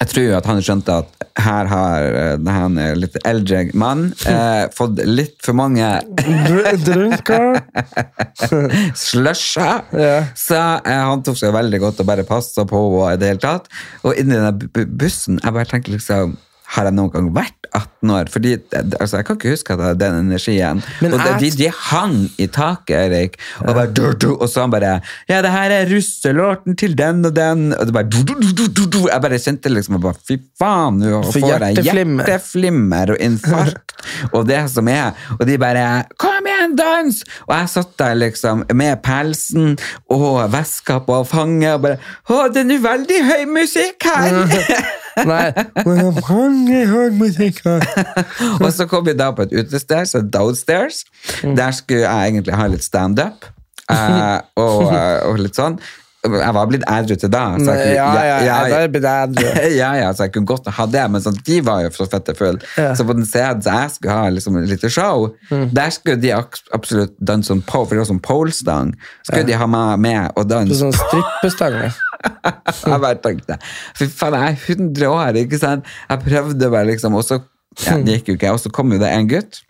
[0.00, 2.04] Jeg tror at han skjønte at her har
[2.40, 2.54] denne
[2.88, 5.84] en litt eldre mann eh, fått litt for mange
[6.84, 7.58] Drinker.
[9.04, 9.82] slusher.
[9.96, 10.14] Ja.
[10.38, 13.42] Så eh, han tok seg veldig godt og bare passa på henne i det hele
[13.44, 13.68] tatt.
[14.04, 16.36] Og inni den bu- bu- bussen, jeg bare tenker liksom
[16.74, 18.30] har jeg noen gang vært 18 år?
[18.30, 18.52] Fordi,
[19.00, 20.82] altså, Jeg kan ikke huske at jeg hadde den energien.
[21.02, 23.38] Men og de, de, hang i taket, Erik.
[23.64, 27.24] Og, bare, du, du, og så han bare Ja, det her er russelåten til den
[27.26, 27.72] og den.
[27.74, 29.00] Og det bare du, du, du, du, du, du.
[29.08, 33.96] Jeg bare kjente liksom bare, Fy faen, nå får jeg hjerteflimmer og infarkt.
[34.34, 35.18] og det som er.
[35.38, 35.86] Og de bare
[36.20, 37.22] Kom igjen, dans!
[37.48, 39.76] Og jeg satt der liksom med pelsen
[40.12, 42.00] og veska på fanget og bare
[42.30, 44.42] Å, det er nå veldig høy musikk her!
[48.64, 51.04] Og så kom vi da på et utested, så downstairs.
[51.42, 53.48] Der skulle jeg egentlig ha litt standup.
[53.90, 54.86] Uh, og,
[55.32, 55.80] og litt sånn.
[56.20, 57.44] Jeg var blitt ædru til da.
[57.56, 61.04] Så jeg, Ja, ja, ja, jeg, jeg, ja, ja, så jeg kunne godt ha det,
[61.14, 62.60] men sånn, de var jo så fette fulle.
[62.76, 62.92] Ja.
[62.98, 67.16] Så på den så jeg skulle ha liksom et lite show, der skulle de absolutt
[67.16, 68.92] danse sånn pole, for det var sånn polestang.
[69.24, 70.76] Skulle de ha meg med og danse.
[70.82, 71.80] sånn strippestang.
[72.20, 73.56] Jeg bare tenkte
[73.96, 75.88] Fy faen, jeg er 100 år, ikke sant?
[76.10, 77.40] Jeg prøvde bare liksom, og så
[77.86, 78.52] ja, Det gikk jo ikke.
[78.52, 79.60] Og så kom jo det en gutt.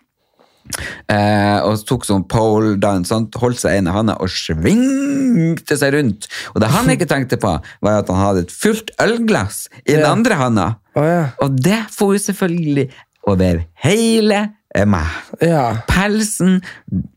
[1.11, 5.93] Eh, og tok sånn pole dance, sånt, holdt seg i ene handa og svingte seg
[5.95, 6.27] rundt.
[6.53, 10.05] Og det han ikke tenkte på, var at han hadde et fullt ølglass i den
[10.05, 10.11] Ja.
[10.13, 10.67] andre hånda.
[10.95, 11.23] Oh, ja.
[11.45, 12.87] Og det får jo selvfølgelig
[13.29, 14.41] over hele
[14.87, 15.17] meg.
[15.43, 15.65] Ja.
[15.89, 16.61] Pelsen,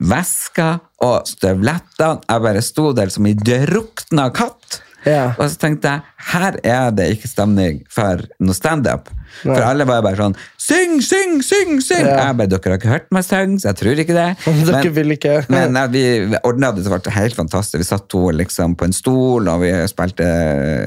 [0.02, 2.20] veska og støvlettene.
[2.28, 4.80] Jeg bare sto der som ei drukna katt.
[5.04, 5.34] Ja.
[5.36, 9.10] Og så tenkte jeg, her er det ikke stemning for noe standup.
[9.42, 11.74] For alle var jo bare sånn Syng, syng, syng!
[11.84, 12.06] syng!
[12.06, 12.30] Ja.
[12.30, 14.28] Jeg bare, Dere har ikke hørt meg synge, så jeg tror ikke det.
[14.70, 15.32] Dere vil ikke.
[15.52, 16.04] Men ja, vi
[16.40, 17.82] ordna det, så ble det helt fantastisk.
[17.82, 20.28] Vi satt henne liksom på en stol, og vi spilte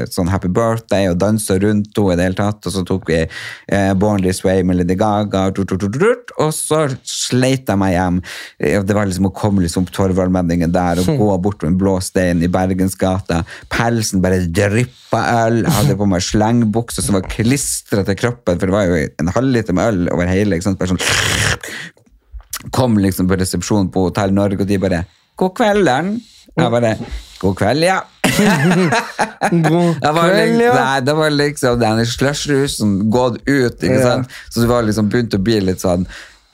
[0.09, 2.65] sånn Happy Birthday og dansa rundt henne i det hele tatt.
[2.65, 7.77] Og så tok vi eh, Born This Way med Lady Gaga, og så sleit jeg
[7.83, 8.19] meg hjem.
[8.57, 11.79] Eh, Det var liksom å komme liksom på Torvaldmenningen der og gå bort med en
[11.83, 13.43] blå stein i Bergensgata.
[13.73, 15.61] Pelsen bare dryppa øl.
[15.67, 19.33] Jeg hadde på meg slengbukse som var klistra til kroppen, for det var jo en
[19.37, 20.55] halvliter med øl over hele.
[20.55, 20.79] ikke sant?
[20.79, 25.03] Bare sånn kom liksom på resepsjonen på Hotell Norge, og de bare
[25.37, 26.13] 'God kvelden'.
[26.57, 26.95] Jeg bare
[27.39, 28.01] 'God kveld, ja'.
[29.69, 30.73] God Det var, kveld, liksom, ja.
[30.73, 34.31] nei, det var liksom den slushrusen gått ut, ikke sant?
[34.49, 36.07] Så det var liksom begynt å bli litt sånn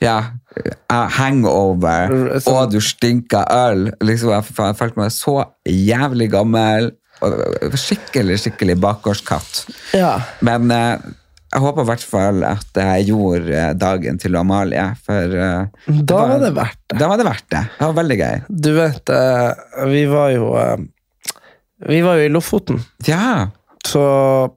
[0.04, 0.18] ja,
[0.56, 3.88] eh, hangover, R- sånn- og du stinka øl.
[4.04, 6.90] Liksom, jeg, jeg følte meg så jævlig gammel.
[7.72, 9.64] Skikkelig, skikkelig bakgårdskatt.
[9.96, 10.18] Ja.
[10.44, 10.98] Men eh,
[11.54, 16.16] jeg håper i hvert fall at jeg gjorde eh, dagen til Amalie, for uh, Da
[16.18, 16.98] var det verdt det.
[16.98, 17.60] Da var det verdt det.
[17.76, 18.40] Det var veldig gøy.
[18.66, 20.74] Du vet, uh, vi var jo uh,
[21.86, 23.52] Vi var jo i Lofoten, Ja.
[23.86, 24.02] så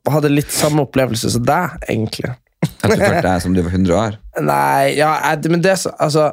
[0.10, 2.34] hadde litt samme opplevelse som deg, egentlig.
[2.66, 4.18] At du følte deg som du var 100 år.
[4.50, 5.14] Nei, ja,
[5.52, 6.32] men det så- Altså,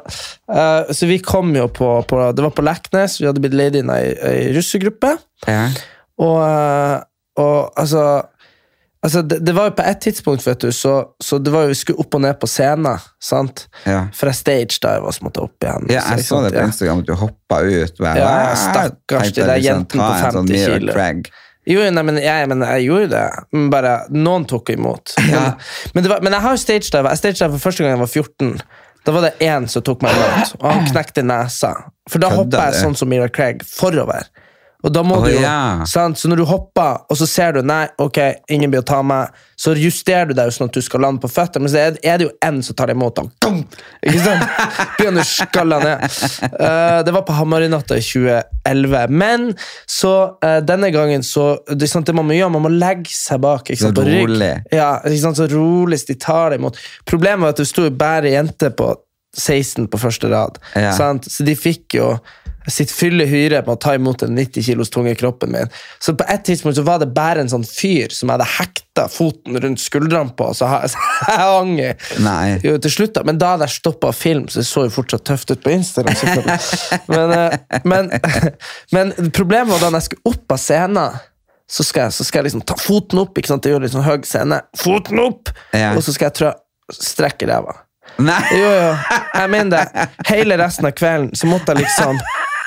[0.89, 3.91] så vi kom jo på, på Det var på Leknes, vi hadde blitt leid inn
[3.93, 4.15] ei,
[4.55, 5.13] russegruppe.
[5.45, 5.67] Ja.
[6.21, 6.41] Og,
[7.43, 8.05] og altså
[9.05, 11.73] Altså, det, det var jo på et tidspunkt, vet du, så, så det var jo,
[11.75, 13.03] vi skulle opp og ned på scenen.
[13.21, 13.67] sant?
[13.85, 14.07] Ja.
[14.17, 15.85] Fra stage divers måtte opp igjen.
[15.93, 16.67] Ja, jeg så så det på Ja.
[16.71, 17.99] Instagram at du hoppa ut.
[18.01, 20.95] Bare, Ja, stakkars de der jentene på 50 sånn 50 kilo.
[21.65, 23.27] Jo, nei, men jeg, men jeg gjorde det.
[23.53, 25.13] Men bare, noen tok imot.
[25.35, 25.45] Ja.
[25.53, 25.53] Men,
[25.93, 27.13] men, det var, men jeg har jo stagedive.
[27.13, 28.51] Jeg stagedive for første gang jeg var 14.
[29.05, 31.75] Da var det én som tok meg imot, og han knekte nesa.
[32.09, 34.25] For da hoppa jeg sånn som Mira Craig, forover.
[34.85, 35.81] Og da må oh, du jo, yeah.
[35.89, 36.19] sant?
[36.19, 38.19] Så når du hopper, og så ser du nei, ok,
[38.53, 41.31] ingen blir å ta meg, så justerer du deg sånn at du skal lande på
[41.31, 43.21] føttene, men så er, det jo én som tar deg imot.
[43.23, 43.63] Og,
[44.05, 44.45] ikke sant?
[44.99, 46.19] Begynner å skalle ned.
[46.53, 49.15] Uh, det var på Hamarinatta i 2011.
[49.15, 49.47] Men
[49.89, 53.41] så uh, denne gangen så det, sant, det man må gjøre, man må legge seg
[53.47, 53.71] bak.
[53.71, 54.37] Ikke sant, på rygg.
[54.75, 56.77] Ja, ikke sant, så rolig de tar deg imot.
[57.09, 58.91] Problemet var at det sto bare jenter på
[59.35, 60.59] 16 på første rad.
[60.77, 60.93] Ja.
[60.95, 61.31] Sant?
[61.31, 62.13] Så de fikk jo
[62.71, 65.71] sitt fylle hyre med å ta imot den 90 kilos tunge kroppen min.
[66.01, 69.05] Så på et tidspunkt så var det bare en sånn fyr som jeg hadde hekta
[69.11, 70.95] foten rundt skuldrene på, så jeg,
[71.27, 71.91] jeg hang i.
[72.65, 75.25] Jo, til slutt da, Men da hadde jeg stoppa film, så det så jo fortsatt
[75.27, 76.17] tøft ut på Instagram.
[77.15, 78.09] Men, eh, men,
[78.95, 81.17] men problemet var da når jeg skulle opp av scenen,
[81.69, 83.37] så skal jeg, så skal jeg liksom ta foten opp.
[83.37, 83.63] ikke sant?
[83.65, 84.61] Det gjør litt sånn høy scene.
[84.77, 85.51] Foten opp!
[85.73, 85.93] Ja.
[85.97, 86.51] Og så skal jeg trø
[86.93, 87.73] strekke ræva.
[88.21, 88.41] Nei!
[88.53, 88.91] Jo, jo,
[89.33, 90.09] jeg mener det.
[90.29, 92.19] Hele resten av kvelden så måtte jeg liksom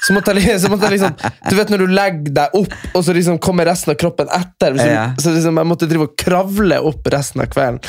[0.07, 1.17] så måtte, jeg, så måtte jeg liksom
[1.51, 4.77] Du vet når du legger deg opp, og så liksom kommer resten av kroppen etter.
[4.79, 5.05] Så, Ja.
[5.19, 7.81] så liksom jeg måtte drive og kravle opp resten av kvelden.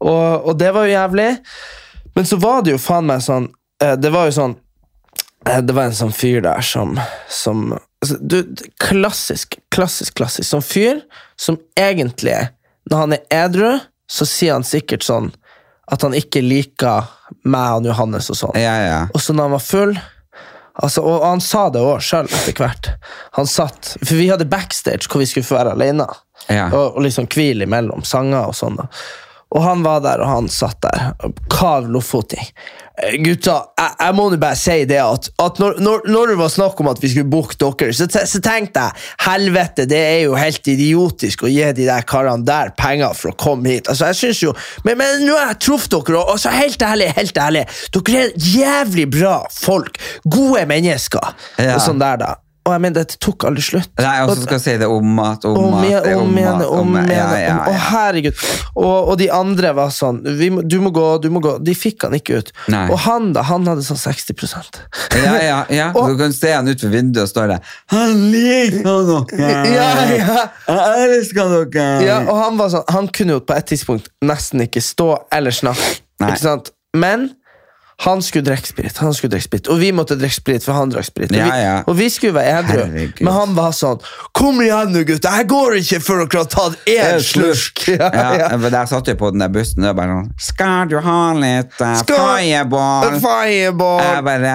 [0.00, 1.28] Og, og det var jo jævlig.
[2.16, 3.50] Men så var det jo faen meg sånn
[3.82, 4.54] eh, Det var jo sånn
[5.46, 6.96] eh, Det var en sånn fyr der som,
[7.30, 8.40] som altså, du,
[8.82, 10.48] Klassisk, klassisk, klassisk.
[10.48, 11.02] Sånn fyr
[11.38, 12.34] som egentlig,
[12.90, 13.76] når han er edru,
[14.10, 15.30] så sier han sikkert sånn
[15.90, 17.06] at han ikke liker
[17.50, 18.58] meg og Johannes og sånn.
[18.58, 18.98] Ja, ja.
[19.14, 19.94] Og så når han var full
[20.82, 22.92] altså, Og han sa det òg sjøl etter hvert.
[23.38, 26.06] Han satt, For vi hadde backstage hvor vi skulle få være alene.
[26.48, 26.68] Ja.
[26.72, 28.80] Og, og liksom hvile imellom sanger og sånn.
[29.50, 31.10] Og han var der, og han satt der.
[31.50, 32.52] Kav lofoting.
[33.00, 36.36] Eh, Gutta, jeg, jeg må nå bare si det at, at når, når, når det
[36.38, 40.20] var snakk om at vi skulle booke dere, så, så tenkte jeg helvete, det er
[40.26, 43.90] jo helt idiotisk å gi de der karene der penger for å komme hit.
[43.90, 44.54] Altså, jeg synes jo,
[44.86, 47.64] Men, men nå har jeg truffet dere, og altså, helt ærlig, helt ærlig,
[47.96, 49.98] dere er jævlig bra folk.
[50.30, 51.34] Gode mennesker.
[51.58, 51.74] Ja.
[51.74, 52.36] Og sånn der, da.
[52.70, 53.90] Og jeg mener, det tok aldri slutt.
[53.98, 56.62] Nei, og så skal jeg si det om at, om, om at, om, om igjen,
[56.70, 57.10] om igjen.
[57.10, 57.56] ja, ja, ja.
[57.66, 58.44] Å, herregud.
[58.78, 60.20] Og, og de andre var sånn
[60.54, 61.56] må, Du må gå, du må gå.
[61.66, 62.52] De fikk han ikke ut.
[62.70, 62.84] Nei.
[62.94, 64.78] Og han da, han hadde sånn 60%
[65.18, 65.88] Ja, ja, ja.
[65.98, 69.50] Og- Du kan se han ut ved vinduet og står der Han liker dere!
[69.74, 70.46] Ja, ja.
[70.70, 71.88] Jeg elsker dere!
[72.06, 75.54] Ja, og han var sånn Han kunne jo på et tidspunkt nesten ikke stå eller
[75.54, 76.00] snakke.
[76.20, 76.70] Ikke sant?
[76.96, 77.30] Men
[78.00, 80.88] han skulle drikke sprit, han skulle drikke sprit, og vi måtte drikke sprit, for han
[80.92, 81.30] drakk sprit.
[81.32, 81.74] Og, Ja, vi, ja.
[81.86, 82.84] og vi skulle være edru,
[83.20, 84.00] men han var sånn
[84.36, 85.34] Kom igjen nå, gutter!
[85.40, 87.82] Jeg går ikke før dere har tatt én slurk!
[87.90, 88.70] Ja, Ja, ja.
[88.70, 91.94] Der satt vi på den der bussen og bare sånn Skal du ha litt uh,
[92.08, 93.18] fireball?
[93.20, 94.00] Fireball!
[94.04, 94.54] Jeg bare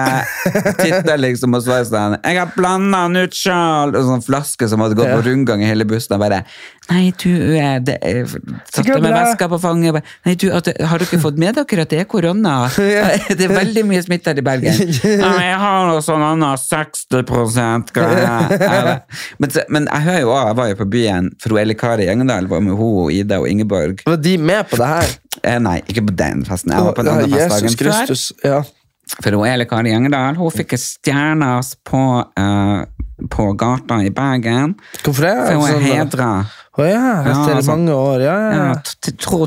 [0.80, 3.94] titter liksom og er sånn Jeg har blanda den ut sjøl!
[3.94, 5.20] Og sånn flaske som hadde gått Ja.
[5.20, 6.16] på rundgang i hele bussen.
[6.16, 6.42] Og bare
[6.86, 8.20] Nei, du eh, det er,
[8.70, 9.90] Satte med veska på fanget.
[9.90, 12.54] og bare, Nei, du, at, Har dere fått med dere at det er korona?
[13.36, 14.78] Det er veldig mye smitte her i Bergen.
[15.16, 18.54] Ja, men jeg har noe sånn annet 60 greier.
[18.54, 18.96] Jeg
[19.42, 22.48] men, men jeg hører jo også, jeg var jo på byen for Elle Kari Engedal
[22.50, 24.02] var med hun, Ida og Ingeborg.
[24.06, 25.14] Var de med på det her?
[25.42, 26.74] Eh, nei, ikke på den festen.
[26.74, 27.82] Jeg var på en Ja, festdagen før.
[27.82, 28.28] Kristus.
[28.44, 28.62] Ja.
[29.20, 30.74] For hun Ele Kari Engedal hun fikk
[31.12, 31.44] en
[31.86, 32.02] på,
[32.38, 32.84] eh,
[33.32, 34.74] på gata i Bergen.
[35.02, 35.34] Hvorfor det?
[35.46, 36.30] For hun er Sånn, hedra.
[36.76, 37.84] Å ja, etter Ja, sånn.
[37.86, 38.20] mange år.
[38.20, 39.12] Ja, ja, Ja, ja.
[39.16, 39.46] tro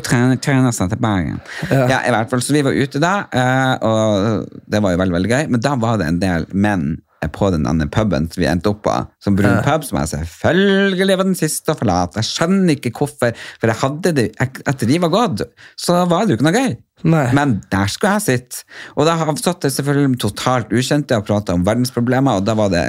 [0.73, 1.39] seg til Bergen.
[1.69, 1.99] Ja.
[2.07, 5.29] i hvert fall, Så vi var ute da, eh, og det var jo veldig veldig
[5.29, 5.49] gøy.
[5.49, 8.69] Men da var det en del menn eh, på den andre puben som vi endte
[8.71, 12.15] opp på, som brun pub, som jeg selvfølgelig var den siste å forlate.
[12.23, 15.45] Jeg skjønner ikke hvorfor, for jeg hadde det, etter de var gått,
[15.77, 16.77] så var det jo ikke noe gøy.
[17.03, 17.27] Nei.
[17.31, 18.63] Men der skulle jeg sitte.
[18.97, 22.83] Og da satt jeg selvfølgelig totalt ukjente og prata om verdensproblemer, og da var det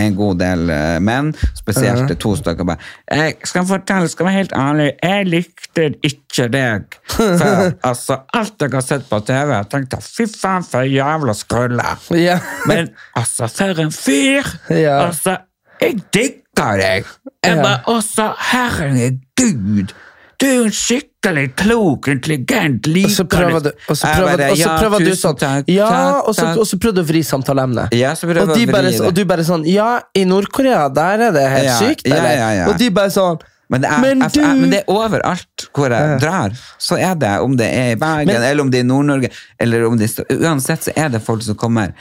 [0.00, 2.66] en god del eh, menn, spesielt to stykker.
[2.66, 2.78] bare,
[3.10, 7.72] Jeg skal fortelle, skal være helt ærlig, jeg likte ikke deg før.
[7.90, 11.90] altså, alt jeg har sett på TV, jeg tenkte fy faen, for en jævla skrulle.
[12.18, 12.38] Ja.
[12.66, 14.56] Men altså, for en fyr!
[14.70, 15.04] Ja.
[15.06, 15.38] Altså,
[15.80, 17.12] jeg digger deg!
[17.44, 19.94] Jeg bare, også, herregud!
[20.40, 24.50] Du er jo en skikkelig klok, intelligent, Og så prøver du, og så prøver, bare,
[24.50, 25.88] og så prøver du sånn takk, Ja,
[26.20, 27.94] og så, prøvde og så prøver du å vri samtaleemnet.
[27.96, 31.44] Ja, så og, de bare, og du bare sånn Ja, i Nord-Korea, der er det
[31.54, 32.36] helt Ja, sykt, ja, eller?
[32.40, 32.66] ja, ja.
[32.72, 33.38] Og de bare sånn
[33.72, 34.40] Men det, er, Men du...
[34.40, 36.52] jeg- men det er overalt hvor jeg drar.
[36.78, 39.30] Så er det, om det er i Bergen, Men- eller om det er i Nord-Norge,
[39.58, 41.94] eller om det er Uansett så er det folk som kommer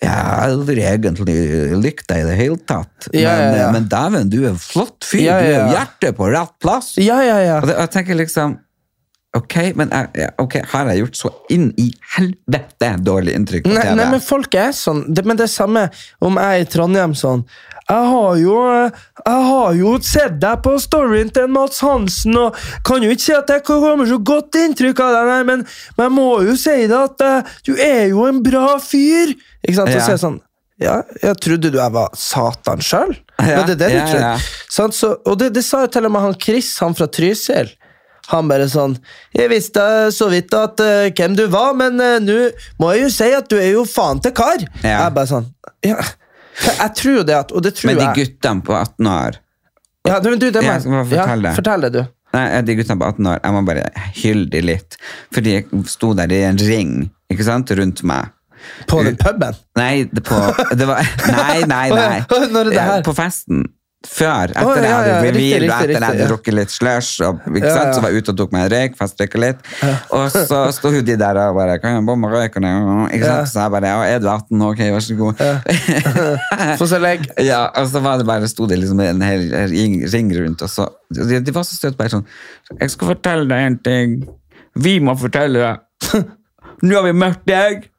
[0.00, 1.36] Jeg har aldri egentlig
[1.76, 3.68] likt deg i det hele tatt, Ja, men, ja, ja.
[3.74, 5.26] men dæven, du er en flott fyr.
[5.26, 5.66] Du er ja.
[5.74, 6.94] hjertet på rett plass.
[6.96, 7.60] Ja, ja, ja.
[7.60, 8.58] Og jeg tenker liksom
[9.36, 11.84] Ok, men jeg, ja, ok, har jeg gjort så inn i
[12.16, 15.04] helvete dårlig inntrykk på Nei, nei, men folk er sånn.
[15.06, 15.84] Det, men det er samme
[16.18, 17.44] om jeg er i Trondheim sånn
[17.90, 18.56] jeg har, jo,
[19.26, 23.34] jeg har jo sett deg på storyen til Mats Hansen, og kan jo ikke si
[23.34, 25.64] at jeg kommer så godt inntrykk av deg, men,
[25.96, 29.34] men jeg må jo si det at uh, du er jo en bra fyr.
[29.64, 29.90] Ikke sant?
[29.90, 30.04] Så Ja.
[30.06, 30.40] så er jeg sånn
[30.80, 33.10] ja, jeg trodde du jeg var Satan sjøl?
[33.36, 34.30] Ja, det det du ja, trodde?
[34.30, 34.86] ja.
[34.96, 37.68] Så, og det, det sa jo til og med han Chris, han fra Trysil.
[38.30, 38.94] Han bare sånn
[39.34, 39.82] Jeg visste
[40.14, 42.38] så vidt at uh, hvem du var, men uh, nå
[42.80, 44.62] må jeg jo si at du er jo faen til kar.
[44.80, 45.02] Ja.
[45.04, 45.50] Jeg bare sånn
[45.84, 45.98] ja.
[46.60, 49.38] Jeg, tror jo det at Og det tror Men de guttene på 18 år
[50.08, 51.54] ja, men du, det må, Jeg skal bare fortelle ja, det.
[51.58, 52.00] Fortell det, du.
[52.32, 53.82] Nei, de guttene på 18 år, jeg må bare
[54.16, 54.96] hylle de litt.
[55.34, 56.94] Fordi jeg sto der i en ring,
[57.32, 58.30] ikke sant, rundt meg.
[58.88, 59.58] På den puben.
[59.78, 60.38] Nei, det, på,
[60.76, 61.04] det var,
[61.36, 62.22] nei, nei, nei.
[62.54, 63.04] Når er det her?
[63.06, 63.66] På festen.
[64.00, 67.42] Før, etter oh, ja, jeg hadde reveal, og etter jeg hadde drukket litt slush, og,
[67.60, 69.60] Ja, så var jeg ute og tok meg en røyk, fastdrikket litt.
[70.16, 72.64] Og så sto hun de der og bare Kan jeg bomme røyken?
[72.64, 73.42] Ikke sant?
[73.44, 73.50] Ja.
[73.50, 74.64] Så jeg bare Ja, er du 18?
[74.70, 75.42] Ok, vær så god.
[76.80, 77.28] Få se legg.
[77.44, 79.44] Ja, og så var det bare, sto det liksom en hel
[79.74, 82.24] ring, ring rundt, og så de, de var så søte, bare sånn
[82.78, 84.18] Jeg skal fortelle deg en ting.
[84.80, 86.24] Vi må fortelle deg.
[86.86, 87.90] Nå har vi møtt deg,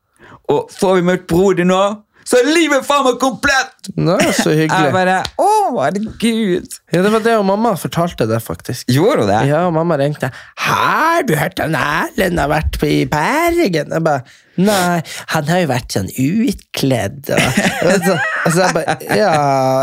[0.49, 1.83] og får vi møtt broren din nå,
[2.27, 3.91] så livet faen meg komplett!
[3.97, 4.91] Nå, så hyggelig.
[4.91, 5.49] Jeg bare Å,
[5.79, 6.77] herregud.
[6.93, 8.89] Ja, det var det, og mamma fortalte det, faktisk.
[8.91, 9.41] Gjorde hun det?
[9.51, 10.31] Ja, og mamma ringte.
[10.57, 14.23] 'Har du hørt han Erlend har vært på i Bergen?' Jeg bare
[14.61, 15.01] 'Nei,
[15.31, 17.31] han har jo vært sånn utkledd'.
[17.31, 19.31] Og, og så, altså, jeg bare 'Ja,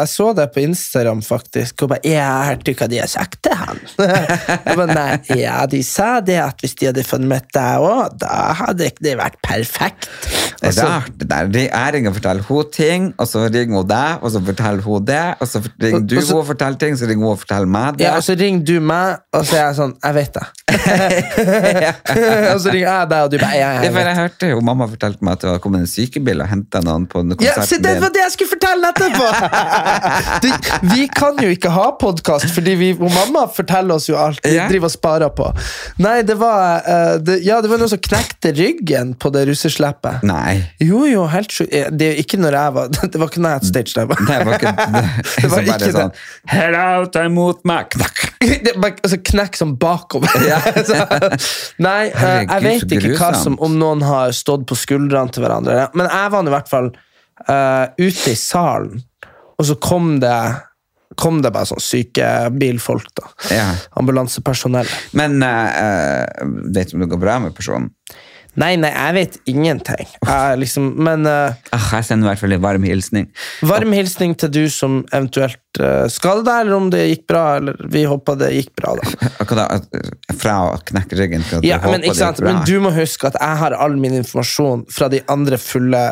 [0.01, 1.83] jeg så det på Instagram, faktisk'.
[1.83, 5.67] Og bare 'Ja, hørte du hva de har sagt til han?' Jeg bare 'Nei, ja,
[5.67, 9.17] de sa det at hvis de hadde fått møtt deg òg, da hadde ikke det
[9.19, 10.09] vært perfekt'.
[10.61, 11.47] Det Og så- er det der.
[11.47, 14.83] De- Jeg ringer og forteller hun ting, og så ringer hun deg, og så forteller
[14.83, 17.67] hun det, og så ringer du og og forteller ting, så ringer hun og forteller
[17.67, 18.05] meg det.
[18.05, 20.49] Ja, og så ringer du meg, og så er jeg sånn 'Jeg vet det'.
[22.55, 24.07] og så ringer jeg deg, og du bare 'Ja, jeg, jeg vet det'.
[24.09, 27.07] jeg hørte jo mamma fortalte meg at det var kommet en sykebil og henta noen
[27.07, 29.27] på konserten Ja, se, det var det jeg skulle fortelle etterpå!
[30.43, 30.49] Du,
[30.95, 34.87] vi kan jo ikke ha podkast, fordi vi, mamma forteller oss jo alt vi driver
[34.89, 35.49] og sparer på.
[36.03, 40.23] Nei, det var uh, det, Ja, det var noen som knekte ryggen på det russesleppet.
[40.29, 40.61] Nei.
[40.83, 41.73] Jo, jo, helt sjukt.
[41.75, 44.07] Eh, Det er ikke når jeg var Det var ikke når jeg hadde stage der.
[44.29, 45.05] Det var ikke det,
[45.43, 45.93] Det var ikke det.
[45.99, 46.15] sånn
[46.55, 47.91] Hello, ta imot meg!
[47.97, 48.23] Knakk.
[48.39, 50.31] Det altså, knekk som bakover.
[50.87, 51.01] Så,
[51.83, 55.89] nei, uh, jeg vet ikke hva som, om noen har stått på skuldrene til hverandre.
[55.99, 56.93] Men jeg var i hvert fall
[57.47, 59.03] eh, ute i salen,
[59.59, 60.39] og så kom det
[61.18, 63.30] kom det bare sånn sykebilfolk, da.
[63.51, 63.68] Ja.
[63.99, 64.86] Ambulansepersonell.
[65.18, 66.24] Men eh,
[66.74, 67.91] vet du om det går bra med personen?
[68.59, 70.09] Nei, nei, jeg vet ingenting.
[70.26, 73.28] Jeg, liksom, men uh, Ah, jeg sender i hvert fall en varm hilsning.
[73.68, 77.45] varm hilsning til du som eventuelt uh, skadet deg, eller om det gikk bra.
[77.61, 79.68] Eller vi håper det gikk bra, da.
[80.41, 82.49] Fra å knekke ryggen til at Ja, du håper men, det gikk bra?
[82.49, 86.03] men du må huske at jeg har all min informasjon fra de andre fulle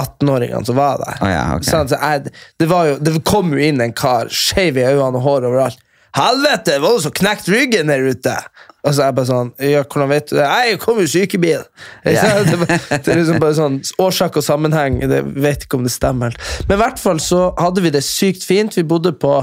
[0.00, 1.20] 18-åringene som var der.
[1.20, 1.70] Oh, ja, okay.
[1.70, 5.20] sånn, Så jeg, det, var jo, det kom jo inn en kar, skeiv i øynene
[5.20, 5.86] og hår overalt.
[6.16, 8.34] Helvete, var det som knekt ryggen der ute?
[8.80, 10.44] Og så er jeg bare sånn Ja, hvordan vet du det?
[10.48, 11.60] Nei, jeg kom i sykebil.
[12.08, 12.22] Ja.
[12.48, 14.96] Det, er liksom bare sånn Årsak og sammenheng.
[15.10, 16.32] Det vet ikke om det stemmer.
[16.64, 18.74] Men i hvert fall så hadde vi det sykt fint.
[18.78, 19.34] Vi bodde på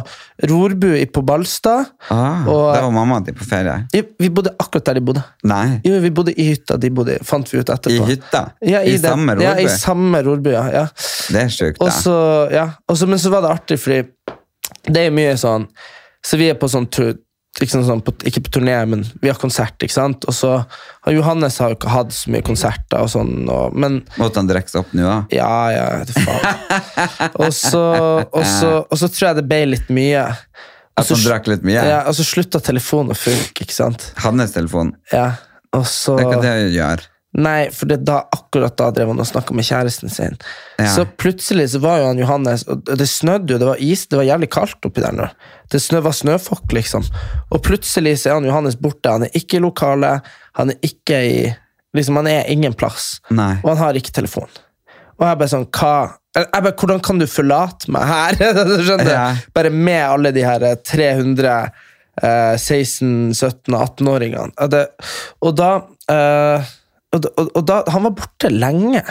[0.50, 1.86] Rorbu i- på Balstad.
[2.10, 3.78] Ah, og- da var mamma di på ferie?
[3.94, 5.24] Vi bodde akkurat der de bodde.
[5.46, 5.82] Nei.
[5.86, 8.08] Jo, vi bodde i hytta, de bodde, fant vi ut etterpå.
[8.08, 8.42] I hytta?
[8.66, 9.78] Ja, i, I det, samme Ja, i Rorbu?
[9.78, 10.66] samme Rorbu, ja.
[10.74, 10.88] ja.
[11.30, 11.86] Det er sjukt, da.
[11.92, 12.18] Også,
[12.58, 12.66] ja.
[12.90, 14.02] Også, men så var det artig, fordi
[14.90, 15.68] det er mye sånn
[16.28, 16.90] Så vi er på sånn
[17.62, 20.28] liksom sånn på, ikke på turné, men vi har konsert, ikke sant?
[20.30, 24.02] Og så har Johannes har jo ikke hatt så mye konserter og sånn, og, men
[24.22, 25.18] Måtte han drikke seg opp nå, da?
[25.34, 26.62] ja, ja, faen.
[27.42, 27.84] og, så,
[28.28, 30.28] og, så, og så tror jeg det ble litt mye.
[30.98, 31.82] At han drakk litt mye?
[31.86, 34.12] Ja, og så slutta telefonen å funke, ikke sant?
[34.22, 34.96] Hans telefon?
[35.14, 35.32] Ja,
[35.76, 37.08] og så Det er ikke det jeg gjør.
[37.38, 40.38] Nei, for det da, akkurat da drev han og snakka med kjæresten sin.
[40.80, 40.88] Ja.
[40.96, 44.18] Så plutselig så var jo han Johannes Og det snødde jo, det var is, det
[44.18, 45.28] var jævlig kaldt oppi der nå.
[45.70, 47.06] Det snø, var snøfokk, liksom.
[47.52, 49.12] Og plutselig så er han Johannes borte.
[49.12, 51.40] Han er ikke i lokalet, han er ikke i
[51.96, 53.16] Liksom, han er ingen plass.
[53.34, 53.56] Nei.
[53.64, 54.50] Og han har ikke telefon.
[55.18, 55.94] Og jeg bare sånn, hva
[56.38, 58.36] jeg bare, Hvordan kan du forlate meg her?
[58.86, 59.14] Skjønner du?
[59.14, 59.28] Ja.
[59.56, 61.54] Bare med alle de her 300
[62.22, 64.84] eh, 16-, 17-, 18-åringene.
[65.42, 65.72] Og da
[66.14, 66.76] eh,
[67.16, 69.02] og, og, og da, Han var borte lenge.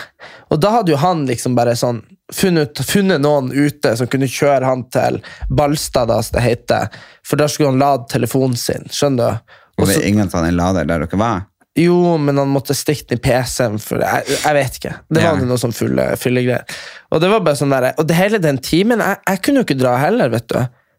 [0.53, 2.03] Og da hadde jo han liksom bare sånn
[2.35, 6.89] funnet, funnet noen ute som kunne kjøre han til Ballstad, da, som det heter.
[7.27, 8.85] For da skulle han lade telefonen sin.
[8.93, 9.59] Skjønner du?
[9.77, 11.45] Og det er ingen sånn en lader der dere var?
[11.77, 14.95] jo, men han måtte stikke den i PC-en, for jeg, jeg vet ikke.
[15.13, 15.45] Det var Ja.
[15.45, 16.65] noe sånn fyllegreier.
[17.13, 19.67] Og det var bare sånn der, og det hele den timen, jeg, jeg kunne jo
[19.67, 20.57] ikke dra heller, vet du.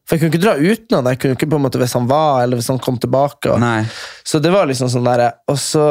[0.07, 2.05] For jeg kunne ikke dra uten han, jeg kunne ikke på en måte hvis han
[2.07, 3.55] var, eller hvis han kom tilbake.
[3.57, 3.89] Og,
[4.23, 5.87] så det var liksom sånn der, og så...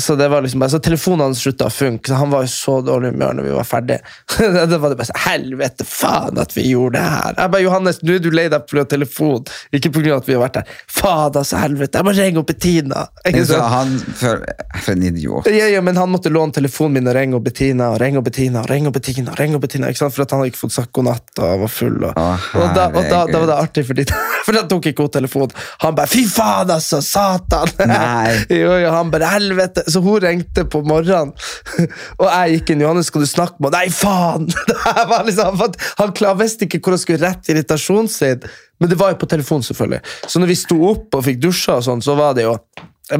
[0.00, 2.80] Så det var liksom bare, så telefonen hans slutta å funke, han var jo så
[2.82, 4.00] dårlig humør når vi var ferdige.
[4.70, 7.36] det var det bare så, helvete faen at vi gjorde det her.
[7.38, 8.84] Jeg bare, Johannes, nå er du lei deg pga.
[8.90, 10.16] telefon, ikke pga.
[10.16, 10.72] at vi har vært der.
[10.90, 13.04] Faen, altså, helvete, jeg må ringe opp Bettina.
[13.22, 13.68] Ikke sant?
[13.74, 14.42] han, for,
[14.80, 15.50] for en idiot.
[15.52, 18.26] Ja, ja, men han måtte låne telefonen min og ringe opp Bettina og ringe opp
[18.28, 19.36] Bettina og ringe opp Bettina.
[19.38, 20.16] ringe opp Bettina, ikke sant?
[20.16, 22.02] For at han hadde ikke fått sagt god natt og var full.
[22.02, 22.28] Og, Å,
[22.58, 24.04] og, da, og da, da var det artig artig, fordi,
[24.44, 25.54] for da tok ikke hun telefonen.
[25.82, 27.00] Han bare 'fy faen, altså!
[27.02, 28.44] Satan!' Nei.
[28.62, 29.83] jo, jo, han bare 'helvete'.
[29.92, 31.32] Så hun ringte på morgenen,
[32.20, 32.84] og jeg gikk inn.
[32.84, 35.60] 'Johannes, skal du snakke med henne?' 'Nei, faen!' Det var liksom,
[35.98, 38.48] han, visste ikke hvor han skulle rette irritasjonen sin.
[38.80, 40.00] Men det var jo på telefon, selvfølgelig.
[40.26, 42.56] Så når vi sto opp og fikk dusja, og sånn, så var det jo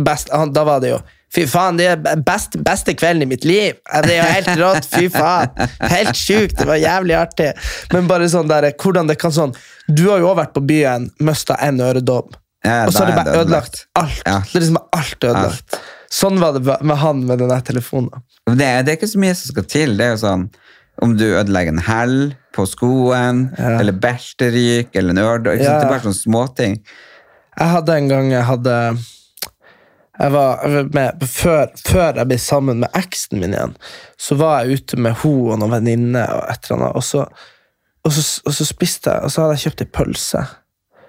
[0.04, 1.02] best, han, Da var det jo
[1.34, 3.80] Fy faen, det er best, beste kvelden i mitt liv.
[4.04, 4.86] Det er jo helt rått.
[4.86, 5.50] Fy faen.
[5.90, 6.60] Helt sjukt.
[6.60, 7.48] Det var jævlig artig.
[7.90, 9.54] Men bare sånn der, hvordan det kan sånn
[9.88, 12.36] Du har jo også vært på byen, mista en øredobb.
[12.64, 13.82] Ja, og så har det bare ødelagt.
[13.98, 14.22] alt.
[14.24, 14.38] Ja.
[14.46, 15.80] Det er liksom alt ødelagt.
[16.14, 18.22] Sånn var det med han med den telefonen.
[18.46, 19.96] Det, det er ikke så mye som skal til.
[19.98, 20.46] Det er jo sånn
[21.02, 22.18] om du ødelegger en hæl
[22.54, 25.58] på skoen, eller belteryk, eller en øredobbe.
[25.58, 25.80] Ja.
[25.80, 26.76] Det er bare sånne småting.
[27.54, 28.76] Jeg hadde en gang jeg hadde
[30.14, 30.60] jeg var
[30.94, 33.74] med, før, før jeg ble sammen med eksen min igjen,
[34.14, 37.24] så var jeg ute med hun og noen venninner, og et eller annet, og så,
[38.04, 40.44] og, så, og så spiste jeg, og så hadde jeg kjøpt ei pølse.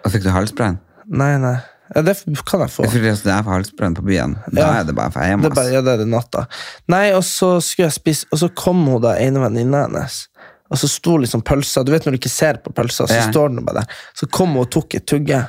[0.02, 0.80] Og fikk du halsbrann?
[1.06, 1.60] Nei, nei.
[1.94, 2.16] Ja, det
[2.50, 2.84] kan jeg få.
[2.88, 4.38] Er det er for halsbrann på byen.
[4.52, 4.80] Da Ja.
[4.80, 6.48] er det bare for Det er bare, ja, det er det natta.
[6.90, 10.28] Nei, og så skulle jeg spise, og så kom hun da, ene venninna hennes.
[10.72, 13.28] Og så sto liksom pølsa Du vet når du ikke ser på pølsa, så Ja.
[13.32, 13.94] står den bare der.
[14.18, 15.48] Så kom hun og tok et tugge.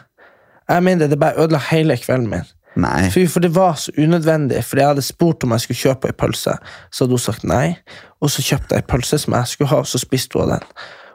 [0.69, 2.45] Jeg mener, det bare ødela hele kvelden min.
[2.77, 3.09] Nei.
[3.11, 6.13] Fy, for det var så unødvendig, fordi jeg hadde spurt om jeg skulle kjøpe ei
[6.13, 6.59] pølse.
[6.93, 7.79] Så hadde hun sagt nei,
[8.21, 10.61] og så kjøpte jeg ei pølse som jeg skulle ha, og så spiste hun den.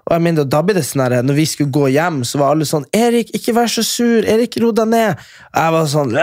[0.07, 2.65] Og jeg mener, da ble det sånn når vi skulle gå hjem, så var alle
[2.65, 4.25] sånn 'Erik, ikke vær så sur.
[4.25, 5.17] Erik, ro deg ned.'
[5.55, 6.15] Jeg var sånn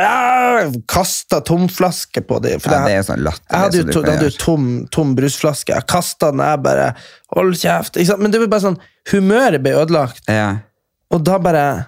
[0.88, 2.60] Kasta tomflaske på dem.
[2.64, 5.74] Ja, det er sånn latter, Jeg hadde jo, to, hadde jo tom, tom brusflaske.
[5.74, 6.94] Jeg kasta den, jeg bare
[7.34, 8.78] 'Hold kjeft.' Men det var bare sånn
[9.12, 10.58] Humøret ble ødelagt, Ja.
[11.10, 11.86] og da bare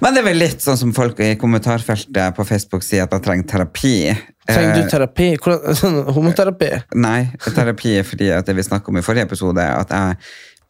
[0.00, 3.22] Men det er vel litt sånn som folk i kommentarfeltet på Facebook sier at jeg
[3.22, 4.18] trenger terapi.
[4.48, 5.28] Trenger Eh, du terapi?
[5.38, 6.82] Hvordan, homoterapi?
[6.96, 10.16] Nei, terapi er fordi at det vi snakket om i forrige episode, at jeg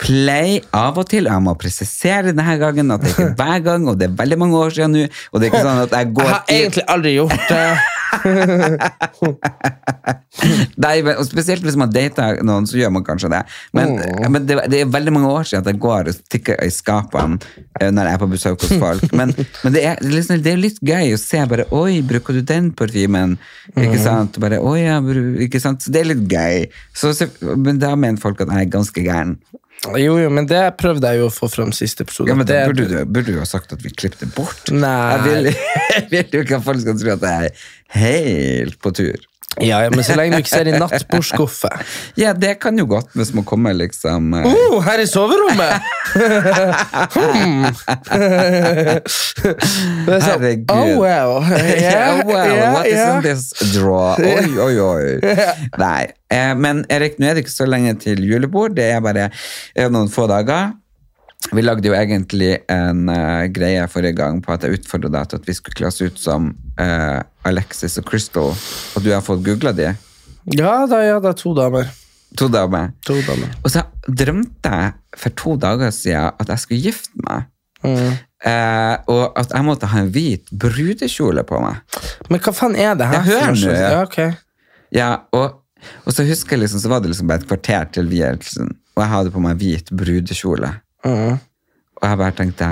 [0.01, 3.88] pleier av og til, jeg må presisere denne gangen at det er ikke hver gang,
[3.90, 6.14] og det er veldig mange år siden nå, og det er ikke sånn at jeg
[6.18, 7.66] går Jeg har egentlig aldri gjort det.
[10.84, 13.42] Nei, men, og spesielt hvis man dater noen, så gjør man kanskje det.
[13.76, 13.86] Men,
[14.30, 17.36] men det, det er veldig mange år siden at jeg går og stikker i skapene
[17.80, 19.05] eh, når jeg er på besøk hos folk.
[19.18, 19.28] Men,
[19.62, 22.72] men det, er, liksom, det er litt gøy å se bare Oi, bruker du den
[22.76, 23.30] parfymen?
[23.78, 24.38] Ikke sant?
[24.42, 24.99] Bare, «Oi, ja,
[25.45, 25.82] ikke sant?
[25.84, 26.57] Så det er litt gøy.
[26.97, 27.24] Så, så,
[27.55, 29.32] men da mener folk at jeg er ganske gæren.
[30.01, 32.30] Jo, jo, men det prøvde jeg jo å få fram siste episode.
[32.30, 34.72] Ja, men det, burde du, burde du ha sagt at vi klippet det bort.
[34.72, 34.97] Nei.
[35.12, 35.51] Jeg vil,
[35.95, 37.68] jeg vil jo ikke at folk skal tro at jeg er
[38.01, 39.28] helt på tur.
[39.62, 41.70] Ja, ja, men så lenge du ikke ser i nattbordskuffe.
[42.20, 45.82] Ja, det kan jo godt hvis man kommer liksom eh, Oh, her i soverommet!
[47.14, 47.66] hmm.
[50.05, 50.70] Sånn, Herregud.
[50.72, 51.40] Oh, well.
[51.44, 54.14] Yeah, well, yeah, what is in this draw?
[54.34, 55.34] Oi, oi, oi.
[55.80, 58.76] Nei, eh, men Erik, nå er det ikke så lenge til julebord.
[58.78, 60.74] Det er bare eh, noen få dager.
[61.53, 65.42] Vi lagde jo egentlig en uh, greie forrige gang på at jeg utfordret deg til
[65.42, 69.45] at vi skulle kle oss ut som uh, Alexis og Crystal, og du har fått
[69.45, 69.90] googla de.
[70.57, 71.90] Ja da, ja da, to damer.
[72.40, 72.95] To damer.
[73.07, 73.53] To damer.
[73.62, 77.51] Og så drømte jeg for to dager siden at jeg skulle gifte meg.
[77.84, 78.14] Mm.
[78.45, 82.01] Uh, og at jeg måtte ha en hvit brudekjole på meg.
[82.32, 83.20] Men hva faen er det her?
[83.20, 83.92] Jeg hører nå, ja.
[83.95, 84.18] Ja, ok.
[84.95, 85.61] Ja, og,
[86.05, 89.05] og så husker jeg liksom, så var det liksom bare et kvarter til vielsen, og
[89.05, 90.72] jeg hadde på meg hvit brudekjole.
[91.05, 91.38] Mm.
[92.00, 92.68] Og jeg bare tenkte,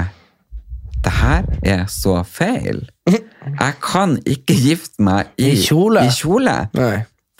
[1.02, 2.84] det her er så feil.
[3.08, 6.04] Jeg kan ikke gifte meg i, I kjole?
[6.06, 6.56] I kjole.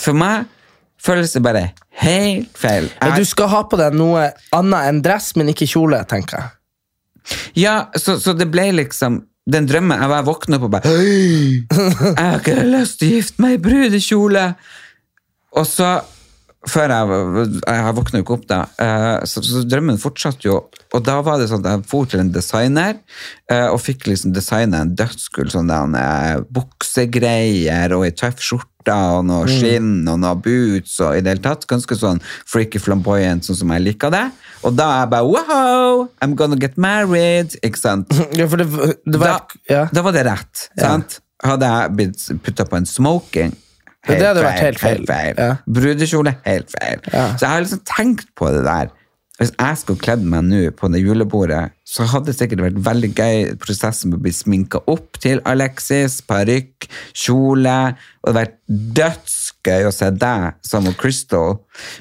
[0.03, 0.49] For meg
[1.03, 1.65] føles det bare
[2.03, 2.89] helt feil.
[3.03, 6.57] Men du skal ha på deg noe annet enn dress, men ikke kjole, tenker jeg.
[7.63, 9.21] ja, så, så det ble liksom
[9.53, 13.43] den drømmen, jeg bare våkna opp og bare Jeg har ikke lyst til å gifte
[13.43, 14.45] meg i brudekjole!
[15.59, 15.89] Og så
[16.71, 20.59] før jeg, jeg våkna jo ikke opp da, eh, så, så drømmen fortsatte jo.
[20.95, 22.99] Og da var det sånn at jeg for til en designer
[23.51, 28.95] eh, og fikk liksom designa en dødskull sånn der, eh, buksegreier og ei tøff skjorte
[28.95, 31.67] og noe skinn og noe boots og i det hele tatt.
[31.71, 34.25] Ganske sånn freaky flamboyant, sånn som jeg liker det.
[34.63, 37.59] Og da er jeg bare wow, I'm gonna get married.
[37.63, 38.15] Ikke sant?
[38.39, 38.69] Ja, det,
[39.05, 39.83] det var, da, ja.
[39.93, 40.69] da var det rett.
[40.79, 41.19] Sant?
[41.43, 43.55] Hadde jeg blitt putta på en smoking
[44.09, 44.97] Ja, det hadde vært helt feil.
[44.99, 45.37] Helt feil.
[45.39, 45.53] Ja.
[45.79, 47.05] Brudekjole, helt feil.
[47.13, 47.29] Ja.
[47.37, 48.91] Så jeg har liksom tenkt på det der.
[49.41, 53.09] Hvis jeg skulle kledd meg nå på det julebordet, så hadde det sikkert vært veldig
[53.17, 56.87] gøy prosessen med å bli sminka opp til Alexis, parykk,
[57.17, 57.75] kjole,
[58.23, 58.55] og det hadde vært
[59.01, 61.57] dødsgøy å se deg med Crystal.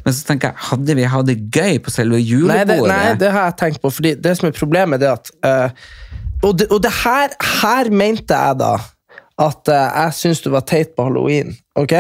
[0.06, 2.92] Men så tenker jeg, hadde vi hatt det gøy på selve Nei det, julebordet?
[2.94, 3.94] nei, det har jeg tenkt på.
[3.96, 5.90] Fordi det som er problemet, er at uh,
[6.44, 8.76] Og, det, og det her, her mente jeg da
[9.42, 11.56] at eh, jeg syns du var teit på halloween.
[11.80, 11.96] Ok?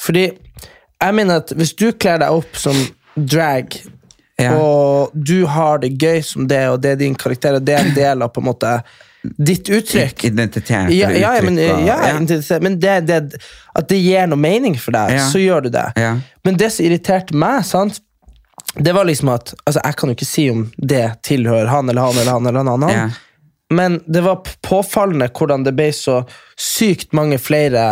[0.00, 2.76] Fordi jeg mener at hvis du kler deg opp som
[3.16, 3.76] drag,
[4.40, 4.54] Ja.
[4.56, 7.82] og du har det gøy som det, og det er din karakter, og det er
[7.84, 8.70] en del av på en måte
[9.36, 13.18] ditt uttrykk Identitet ja, ja, men, ja, identitet, men det, det,
[13.76, 15.82] at det gir noe mening for deg, så gjør du det.
[16.00, 16.14] Ja.
[16.48, 18.00] Men det som irriterte meg, sant,
[18.80, 22.06] det var liksom at altså, Jeg kan jo ikke si om det tilhører han eller
[22.08, 22.46] han eller han.
[22.46, 23.08] eller han, han, Ja.
[23.70, 26.20] Men det var påfallende hvordan det ble så
[26.58, 27.84] sykt mange flere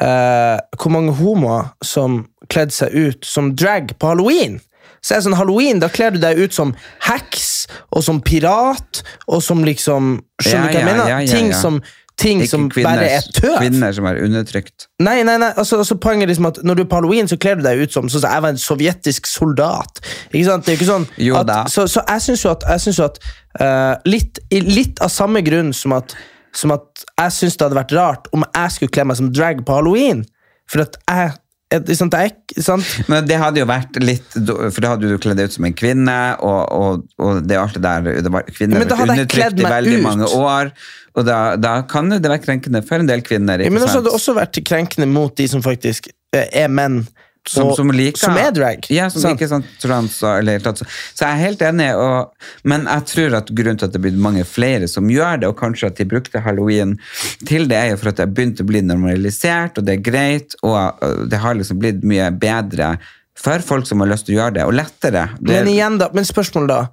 [0.00, 4.60] eh, Hvor mange homoer som kledde seg ut som drag på halloween.
[5.04, 6.72] Så er det sånn Halloween, da kler du deg ut som
[7.06, 11.10] heks og som pirat og som liksom Skjønner du hva jeg mener?
[11.12, 11.78] ja, ja, Ting som,
[12.18, 13.60] ting som kvinner, bare er tøv.
[13.60, 14.88] kvinner som er undertrykt.
[14.98, 17.38] Nei, nei, nei, altså, altså Poenget er liksom at når du er på halloween, så
[17.38, 20.02] kler du deg ut som sånn jeg var en sovjetisk soldat.
[20.32, 20.66] Ikke sant?
[20.66, 21.60] Det er ikke sånn Jo at, da.
[21.70, 23.22] Så, så jeg syns jo at, jeg synes jo at
[23.62, 26.14] eh, litt, litt av samme grunn som at,
[26.56, 29.62] som at jeg syns det hadde vært rart om jeg skulle kle meg som drag
[29.66, 30.24] på halloween.
[30.68, 31.36] For at jeg?
[33.12, 35.74] Men det hadde jo vært litt For da hadde du kledd deg ut som en
[35.76, 39.60] kvinne, og, og, og det er alt det der det var, Kvinner har vært undertrykt
[39.60, 40.06] i veldig ut.
[40.06, 40.72] mange år,
[41.18, 43.60] og da, da kan det være krenkende for en del kvinner.
[43.60, 47.02] Ja, men også hadde det også vært krenkende mot de som faktisk eh, er menn.
[47.48, 48.86] Som, som liker som er drag.
[48.92, 49.36] Ja, som sant?
[49.36, 50.82] liker sånn trans eller, tatt.
[50.82, 50.88] så,
[51.22, 54.20] jeg er helt enig, og, men jeg tror at grunnen til at det er blitt
[54.28, 56.96] mange flere som gjør det, og kanskje at de brukte halloween
[57.48, 60.04] til det, er jo for at det har begynt å bli normalisert, og det er
[60.10, 62.96] greit, og uh, det har liksom blitt mye bedre
[63.38, 65.28] for folk som har lyst til å gjøre det, og lettere.
[65.38, 66.86] Det, Men igjen da, men spørsmålet da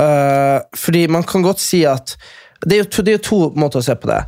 [0.00, 2.14] Uh, Fordi man kan godt si at
[2.64, 4.20] Det er to, det er jo to måter å se på det.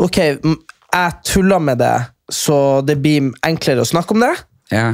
[0.00, 1.96] Ok, jeg tuller med det,
[2.30, 4.30] så det blir enklere å snakke om det.
[4.70, 4.88] Ja.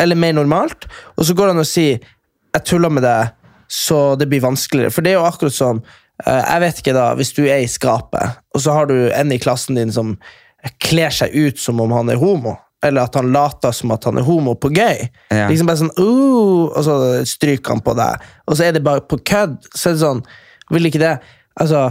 [0.00, 0.88] Eller mer normalt.
[1.16, 3.32] Og så går det an å si jeg tuller med det,
[3.72, 4.92] så det blir vanskeligere.
[4.92, 7.70] For det er jo akkurat som øh, Jeg vet ikke da, Hvis du er i
[7.70, 10.16] skapet, og så har du en i klassen din som
[10.82, 12.54] kler seg ut som om han er homo.
[12.84, 15.06] Eller at han later som at han er homo på gøy.
[15.30, 15.46] Ja.
[15.48, 16.96] Liksom bare sånn uh, Og så
[17.30, 18.24] stryker han på deg.
[18.46, 19.60] Og så er det bare på kødd.
[19.70, 20.24] Så er det sånn
[20.72, 21.16] Vil ikke det
[21.62, 21.84] Altså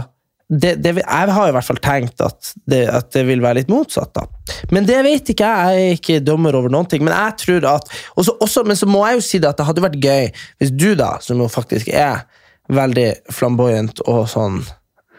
[0.52, 3.70] det, det, jeg har i hvert fall tenkt at det, at det vil være litt
[3.72, 4.12] motsatt.
[4.12, 4.26] da.
[4.74, 5.78] Men det vet ikke jeg.
[5.78, 7.04] Jeg er ikke dommer over noen ting.
[7.06, 7.88] Men jeg tror at
[8.20, 10.28] også, også, Men så må jeg jo si det at det hadde vært gøy
[10.60, 12.26] hvis du, da, som jo faktisk er
[12.72, 14.60] veldig flamboyant og sånn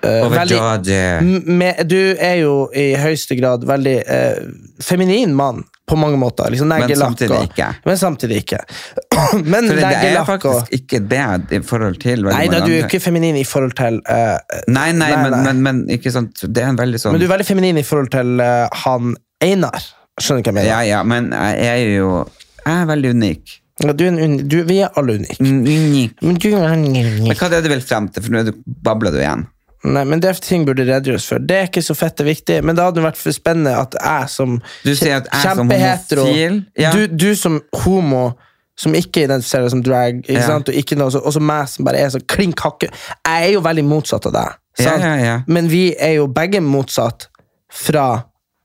[0.03, 1.01] eh, Overdådig.
[1.47, 4.41] Med, Du er jo i høyeste grad veldig eh,
[4.83, 6.49] feminin mann på mange måter.
[6.51, 7.67] Liksom Men samtidig ikke.
[7.85, 8.59] Men samtidig ikke.
[9.53, 12.85] men det, er faktisk og ikke det i forhold til Nei da, du er jo
[12.87, 14.37] ikke feminin i forhold til uh,
[14.67, 15.41] Nei, nei, Nei, men, nei.
[15.47, 17.85] men, men ikke sant, det er en veldig sånn Men du er veldig feminin i
[17.87, 19.91] forhold til uh, han Einar.
[20.21, 20.69] Skjønner du hva jeg mener?
[20.71, 22.13] Ja, ja, men jeg er jo
[22.63, 23.59] Jeg er veldig unik.
[23.83, 25.39] Ja, du er en du, vi er alle unike.
[25.41, 26.21] Unik.
[26.21, 27.09] Men du er unik.
[27.25, 28.23] Men hva er det du vil frem til?
[28.23, 28.53] For nå er
[28.85, 29.47] babler du igjen.
[29.83, 31.39] Nei, men det er ting burde redegjøres for.
[31.43, 34.29] Det er ikke så fett det viktig, men det hadde vært for spennende at jeg
[34.31, 34.61] som
[35.67, 36.27] kjempehetero-
[36.79, 36.91] ja.
[36.95, 38.33] du, du som homo
[38.79, 40.47] som ikke identifiserer deg som drag, ikke Ja.
[40.47, 40.69] sant?
[40.69, 42.89] Og, ikke noe, så- og så meg som bare er så klink hakke.
[43.25, 44.95] Jeg er jo veldig motsatt av deg, ja.
[45.47, 47.27] men vi er jo begge motsatt
[47.69, 48.23] fra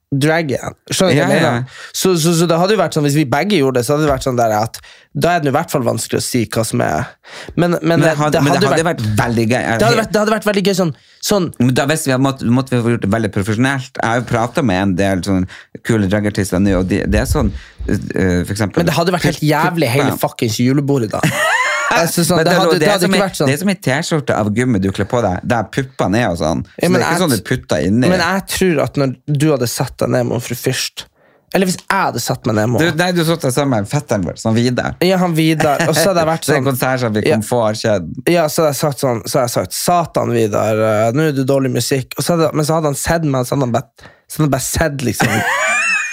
[0.09, 0.77] dragen.
[0.89, 1.81] Skjønner du hva jeg mener?
[1.93, 4.07] Så, så, så det hadde jo vært sånn, Hvis vi begge gjorde det, så hadde
[4.07, 4.81] det vært sånn der at
[5.19, 7.11] da er det i hvert fall vanskelig å si hva som er
[7.57, 9.59] Men, men, Men det hadde, men det hadde vært, vært veldig gøy.
[9.59, 10.95] Det hadde vært, det hadde vært veldig gøy sånn,
[11.29, 13.93] sånn da visste vi at måtte, måtte vi få gjort det veldig profesjonelt.
[14.01, 15.49] Jeg har jo prata med en del sånn
[15.85, 19.29] kule dragartister nå, og de, det er sånn uh, for eksempel Men det hadde vært
[19.29, 21.21] helt jævlig hele fuckings julebordet, da.
[21.89, 23.47] Sånn, det, det, hadde, det, hadde ikke vært sånn.
[23.49, 26.37] det er som ei T-skjorte av gummi du kler på deg, der puppene er og
[26.41, 26.65] sånn.
[26.65, 28.09] Så Ja, det er ikke jeg- sånn du putter inni.
[28.13, 31.07] Men jeg tror at når du hadde satt deg ned med fru Fyrst
[31.55, 32.97] Eller hvis jeg hadde satt meg ned med henne.
[33.01, 34.97] nei, du satt deg sammen med fetteren vår, sånn Vidar.
[35.01, 37.37] ja, han Vidar, og så hadde jeg vært Det er sånn konsert som vi Ja.
[37.39, 38.13] komfortkjeden.
[38.29, 41.33] Ja, så hadde jeg sagt sånn Så hadde jeg sagt Satan, Vidar, eh, nå er
[41.33, 42.13] du dårlig musikk.
[42.21, 43.89] Så hadde, men så hadde han sett meg, så hadde han bare,
[44.29, 45.41] så hadde han bare sett liksom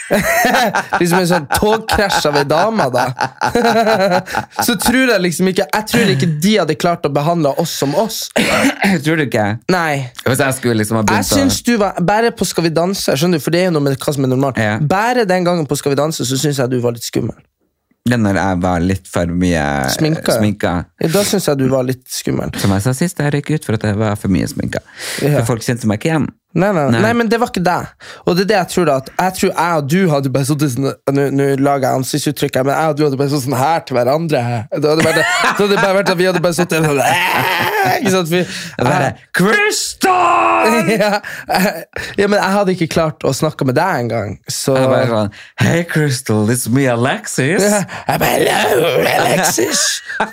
[1.01, 3.05] liksom en sånn togkrasj av ei dame, da.
[4.67, 7.95] så tror jeg liksom ikke Jeg tror ikke de hadde klart å behandle oss som
[7.97, 8.25] oss.
[9.05, 9.45] Tror du ikke?
[9.73, 10.11] Nei.
[10.25, 13.41] Hvis jeg skulle liksom ha Jeg synes du var Bare på Skal vi danse, skjønner
[13.41, 14.61] du, for det er jo noe med hva som er normalt.
[14.61, 14.77] Ja.
[14.79, 17.37] Bare den gangen på Skal vi danse, så syns jeg du var litt skummel.
[18.05, 19.61] Det når jeg var litt for mye
[19.95, 20.35] Sminka.
[20.37, 20.73] sminka.
[21.01, 22.51] Ja, da syns jeg du var litt skummel.
[22.61, 24.83] Som jeg sa sist, jeg røyk ut for at jeg var for mye sminka.
[25.25, 25.39] Ja.
[25.39, 26.27] For folk kjente meg ikke igjen.
[26.55, 27.01] Nei, nei, Nei.
[27.03, 27.13] nei.
[27.19, 27.89] men det var ikke deg.
[28.25, 30.47] Og det er det jeg tror da at Jeg tror jeg og du hadde bare
[30.47, 30.87] sittet sånn
[31.35, 34.43] Nå lager jeg ansiktsuttrykk, men jeg og du hadde bare sittet sånn her til hverandre.
[34.71, 37.01] Det hadde, bare, det hadde bare vært at vi hadde bare sittet sånn
[37.99, 38.31] Ikke sant?
[38.31, 38.39] Vi,
[38.81, 40.79] bare, Crystal!
[40.95, 41.11] ja,
[42.17, 44.31] ja, men jeg hadde ikke klart å snakke med deg engang.
[44.49, 45.29] Så Jeg bare sånn,
[45.61, 47.61] Hey Crystal, it's me Alexis.
[47.61, 49.83] Jeg bare Hello, Alexis!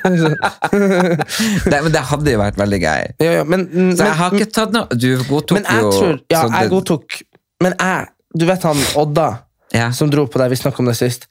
[0.72, 3.06] Nei, men det hadde jo vært veldig gøy.
[3.22, 3.66] ja, ja, men,
[3.98, 7.22] Så jeg har ikke tatt noe Du godtok jo tror Ja, jeg godtok
[7.62, 8.08] Men jeg
[8.38, 9.30] Du vet han Odda
[9.72, 9.90] Ja.
[9.92, 10.50] som dro på deg?
[10.52, 11.28] Vi snakket om det sist.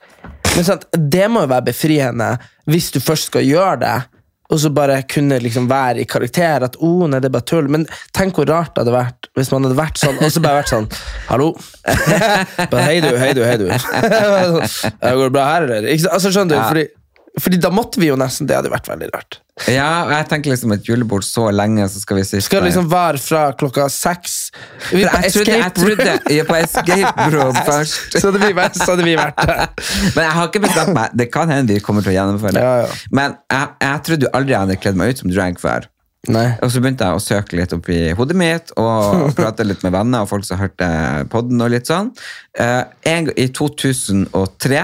[0.56, 2.34] Men sant, Det må jo være befriende
[2.70, 3.96] hvis du først skal gjøre det,
[4.52, 6.64] og så bare kunne liksom være i karakter.
[6.64, 7.68] At oh, nei, det er bare tull.
[7.72, 10.60] Men tenk hvor rart det hadde vært hvis man hadde vært sånn, og så bare
[10.60, 10.88] vært sånn
[11.30, 11.52] Hallo?
[12.72, 13.68] bare, hei du, hei du, hei du.
[15.02, 15.88] Går det bra her, eller?
[16.12, 16.58] Altså, skjønner du?
[16.60, 16.68] Ja.
[16.68, 19.40] Fordi, fordi da måtte vi jo nesten Det hadde vært veldig rart.
[19.78, 22.90] Ja, og jeg tenker liksom et julebord så lenge, så skal vi sitte Skal liksom
[22.92, 24.38] være fra klokka seks
[24.92, 28.18] Vi For jeg trodde, jeg trodde ja, på escape room først.
[28.18, 29.64] Så hadde vi vært, så hadde vi vært der.
[30.16, 31.16] Men jeg har ikke bestemt meg.
[31.18, 32.66] Det kan hende vi kommer til å gjennomføre det.
[32.66, 33.00] Ja, ja.
[33.14, 35.88] Men jeg, jeg trodde aldri jeg hadde kledd meg ut som drag før.
[36.30, 36.52] Nei.
[36.62, 39.96] Og så begynte jeg å søke litt opp i hodet mitt og prate litt med
[39.96, 40.90] venner og folk som hørte
[41.34, 42.12] podden og litt sånn.
[42.60, 44.84] Uh, en, I 2003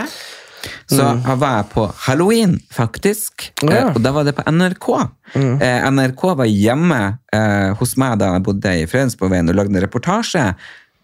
[0.89, 3.51] så var jeg på halloween, faktisk.
[3.64, 3.70] Mm.
[3.72, 3.82] Ja.
[3.84, 3.89] Mm.
[3.89, 4.89] Eh, og da var det på NRK.
[5.36, 7.01] Eh, NRK var hjemme
[7.34, 10.47] eh, hos meg da jeg bodde i Fredensborgveien og lagde en reportasje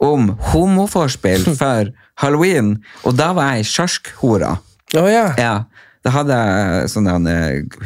[0.04, 1.91] om homoforspill for
[2.24, 2.78] halloween.
[3.06, 4.56] Og da var jeg sjarkhora.
[4.97, 5.34] Oh, yeah.
[5.39, 5.54] Ja,
[6.04, 7.34] da hadde jeg sånne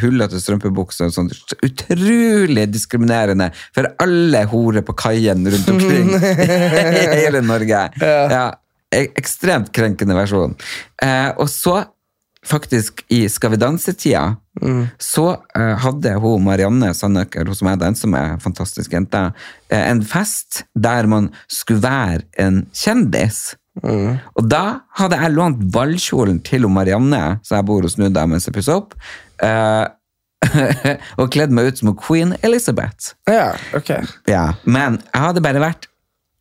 [0.02, 1.30] hullete strømpebukser, sånn
[1.64, 6.10] utrolig diskriminerende for alle horer på kaien rundt omkring
[6.98, 7.84] i hele Norge.
[8.02, 8.48] Ja.
[8.50, 8.64] ek-
[8.96, 10.56] ekstremt krenkende versjon.
[11.04, 11.82] Eh, og så,
[12.48, 14.38] faktisk i Skal vi danse-tida,
[14.98, 15.26] så
[15.58, 19.28] eh, hadde hun Marianne Sandøker, hun som jeg danser med, fantastisk jente,
[19.70, 23.58] eh, en fest der man skulle være en kjendis.
[23.78, 28.48] Og da hadde jeg lånt ballkjolen til hun Marianne, så jeg bor hos nå mens
[28.48, 28.96] jeg pusser opp,
[29.44, 29.86] eh,
[31.20, 33.14] og kledd meg ut som Queen Elizabeth.
[33.30, 33.94] Ja, ok.
[34.30, 35.90] Ja, men jeg hadde bare vært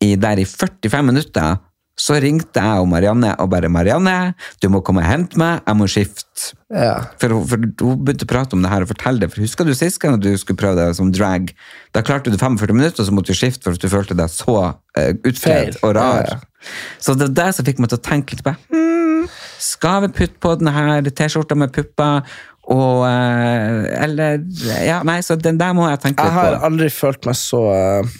[0.03, 1.57] i, der i 45 minutter,
[1.97, 5.77] så ringte jeg og Marianne og bare 'Marianne, du må komme og hente meg, jeg
[5.77, 6.51] må skifte'.
[6.69, 6.93] Ja.
[7.17, 9.31] For, for hun begynte å prate om det her og fortelle det.
[9.33, 11.49] For husker du sist gang du skulle prøve deg som drag?
[11.97, 14.29] Da klarte du 45 minutter, og så måtte du skifte for at du følte deg
[14.29, 16.29] så uh, utkledd og rar.
[16.29, 16.75] Ja, ja.
[17.01, 19.27] Så det var det som fikk meg til å tenke litt på hmm,
[19.61, 22.25] Skal vi putte på denne T-skjorta med pupper?
[22.67, 24.41] Og uh, Eller
[24.83, 27.61] Ja, nei, så den der må jeg tenke Jeg litt har aldri følt meg så
[27.71, 28.17] uh,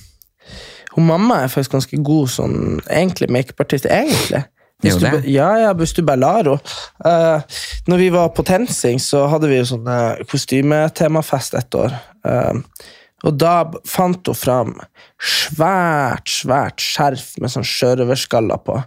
[0.98, 2.58] Hun mamma er faktisk ganske god sånn
[2.89, 3.86] egentlig makeupartist.
[3.86, 4.43] Egentlig.
[4.82, 6.60] Hvis du, ja, ja, hvis du bare lar henne.
[7.02, 7.58] Uh,
[7.89, 11.95] når vi var på TenSing, så hadde vi jo sånn uh, kostymetemafest et år.
[12.26, 12.62] Uh,
[13.26, 13.56] og da
[13.89, 14.76] fant hun fram
[15.18, 18.78] svært, svært skjerf med sånn sjørøverskaller på.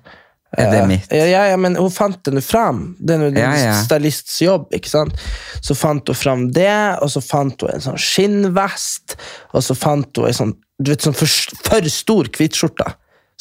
[0.59, 1.13] Er det Eh, mitt?
[1.15, 2.97] Ja, ja, ja, men hun fant det nå fram.
[2.99, 3.75] Det er jo Ja, ja.
[3.85, 5.15] stylists jobb, ikke sant?
[5.63, 9.17] Så fant hun fram det, og så fant hun en sånn skinnvest,
[9.55, 11.29] og så fant hun en sånn, du vet, sånn for,
[11.67, 12.89] for stor hvitskjorte.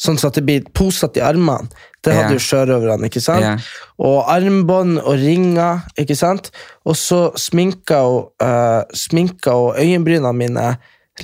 [0.00, 1.68] Sånn så at det blir posete i armene.
[2.00, 2.36] Det hadde yeah.
[2.38, 3.44] jo sjørøverne, ikke sant?
[3.44, 3.56] Ja.
[4.00, 6.48] Og armbånd og ringer, ikke sant?
[6.88, 10.70] Og så sminka hun, uh, sminka hun øyenbrynene mine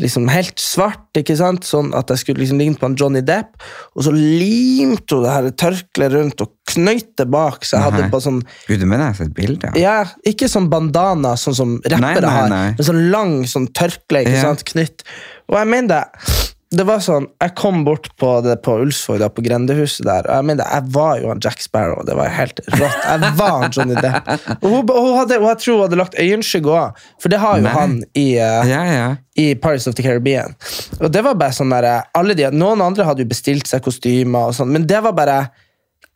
[0.03, 1.64] liksom helt svart, ikke sant?
[1.68, 3.57] Sånn at jeg skulle liksom ligne på en Johnny Depp.
[3.97, 8.03] Og så limte hun det her tørkleet rundt og knøyt det bak, så jeg hadde
[8.05, 8.11] Nei.
[8.12, 9.76] på sånn Gud, mener jeg har sett bilder?
[9.78, 14.24] ja, ikke sånn bandana, sånn som rappere Nei, nei, har, men sånn lang sånn tørkle,
[14.26, 14.42] ikke Ja.
[14.49, 15.07] sant, knytt.
[15.49, 19.28] Og jeg mener det, det var sånn, jeg kom bort på det på Ulsvåg, da,
[19.30, 22.59] på grendehuset der, og jeg mener, jeg var jo han Jack Sparrow, det var helt
[22.74, 22.97] rått.
[23.06, 24.32] Jeg var han Johnny Depp.
[24.56, 27.60] Og hun, hun hadde, og jeg tror hun hadde lagt øyenskygge også, for det har
[27.60, 27.74] jo Nei.
[27.76, 29.05] han i, uh, Ja, ja.
[29.38, 30.56] i Paris of the Caribbean.
[30.98, 31.86] Og det var bare sånn der,
[32.18, 35.38] alle de, Noen andre hadde jo bestilt seg kostymer, og sånn, men det var bare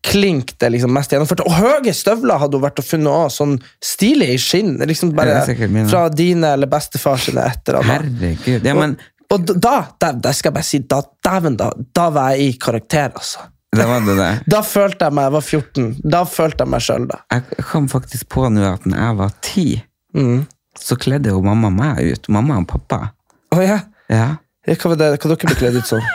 [0.02, 1.44] klink det liksom mest gjennomførte.
[1.46, 4.74] Og høye støvler hadde hun vært og funnet også, sånn stilig i skinn.
[4.88, 5.42] Liksom bare.
[5.92, 8.08] Fra dine eller bestefar sine et eller annet.
[8.18, 8.66] Herregud.
[8.66, 8.96] Ja, men
[9.30, 12.56] Og da, da, da skal jeg bare si, da, dæven da, da var jeg i
[12.58, 13.44] karakter, altså.
[13.76, 14.30] det var det det.
[14.54, 17.20] Da følte jeg meg, jeg var 14, da følte jeg meg sjøl, da.
[17.30, 19.68] Jeg kom faktisk på nå at når jeg var ti,
[20.10, 20.40] Mm.
[20.74, 22.24] så kledde jo mamma meg ut.
[22.34, 23.12] Mamma og pappa.
[23.54, 23.76] Oh, ja.
[24.10, 24.24] Ja.
[24.66, 26.02] ja hva var det hva dere ble kledd ut som?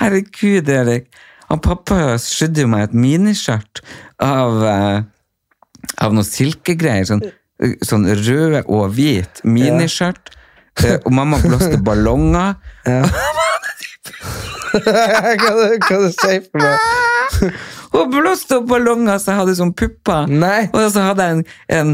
[0.00, 1.06] Herregud, Erik.
[1.46, 3.84] Han pappa skydde jo meg et miniskjørt
[4.18, 4.98] av, uh,
[6.02, 7.06] av noe silkegreier.
[7.06, 7.22] Sånn,
[7.86, 10.32] sånn rød og hvit miniskjørt.
[10.34, 10.42] Eh,
[11.04, 12.54] Og mamma blåste ballonger.
[14.76, 17.56] hva, du- hva du sier for meg?
[17.96, 20.28] Hun blåste opp ballonger så jeg hadde sånn pupper.
[20.74, 21.44] Og så hadde jeg en,
[21.78, 21.92] en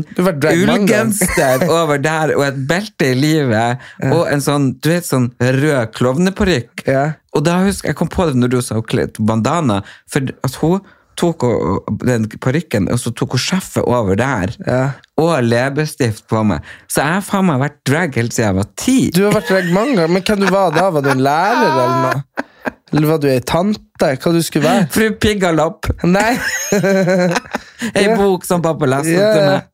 [0.64, 3.84] ullgenster over der og et belte i livet.
[4.10, 6.86] Og en sånn du vet, sånn rød klovneparykk.
[6.90, 7.04] Ja.
[7.36, 8.80] Og da husker jeg kom på det når du sa
[9.20, 10.82] bandana, for at hun
[11.20, 14.52] tok hun den parykken, og så tok hun skjeffet over der.
[14.66, 14.82] Ja.
[15.20, 16.64] Og leppestift på meg.
[16.90, 18.96] Så jeg har faen meg vært drag helt siden jeg var ti.
[19.14, 20.88] Du har vært drag mange ganger, men hvem du var da?
[20.96, 22.46] Var du en lærer eller noe?
[22.92, 24.08] Eller var du ei tante?
[24.20, 24.88] Hva du skulle være?
[24.92, 25.88] Fru Piggalopp.
[26.04, 26.34] Nei!
[27.96, 28.16] Ei Ja.
[28.18, 29.68] bok som pappa leste Ja, til meg.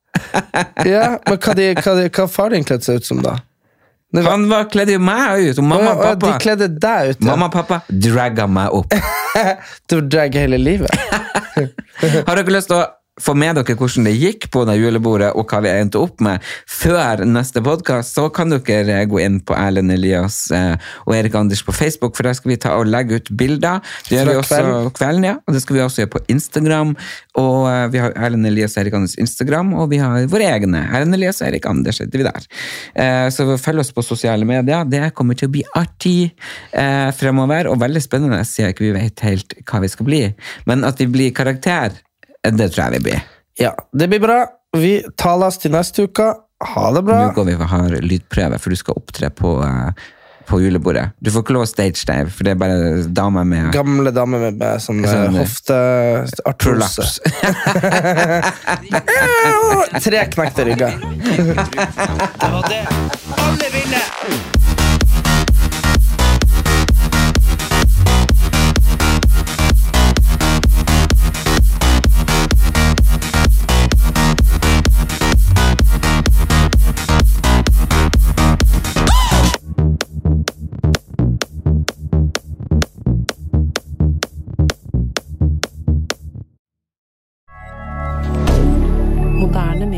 [0.89, 3.35] Ja, men hva, de, hva, de, hva far din kledde seg ut som da?
[4.13, 6.39] Var, Han var, kledde jo meg ut, og mamma og ja, de pappa.
[6.41, 7.27] kledde deg ut, ja.
[7.29, 8.95] Mamma og pappa dragga meg opp.
[9.91, 10.91] Du dragger hele livet.
[12.27, 12.87] Har dere lyst til å
[13.23, 16.45] få med dere hvordan det gikk på det julebordet, og hva vi endte opp med
[16.69, 20.75] før neste podkast, så kan dere gå inn på Erlend Elias eh,
[21.07, 23.83] og Erik Anders på Facebook, for der skal vi ta og legge ut bilder.
[24.09, 24.91] Det gjør vi også kvelden.
[24.99, 25.37] kvelden, ja.
[25.47, 26.95] Og det skal vi også gjøre på Instagram.
[27.43, 30.85] Og eh, vi har Erlend Elias og Erik Anders Instagram, og vi har våre egne.
[30.89, 32.49] Erlend Elias og Erik Anders heter vi der.
[32.95, 34.87] Eh, så følg oss på sosiale medier.
[34.89, 36.19] Det kommer til å bli artig
[36.73, 40.23] eh, fremover, og veldig spennende, siden ikke vi vet helt hva vi skal bli.
[40.69, 42.08] Men at vi blir karakter, eh,
[42.45, 43.21] det tror jeg vi blir.
[43.59, 44.47] Ja, det blir bra.
[44.77, 46.35] Vi tales til neste uke.
[46.75, 47.19] Ha det bra.
[47.27, 49.91] Nå går vi og har lydprøve, for du skal opptre på, eh,
[50.49, 51.11] på julebordet.
[51.23, 52.77] Du får ikke lov å stage dive, for det er bare
[53.15, 57.05] damer med Gamle damer med, med sånn Sånn, eh, eh, hofteartrose.
[60.09, 60.93] Tre knekte rygger.
[62.49, 62.97] Moderne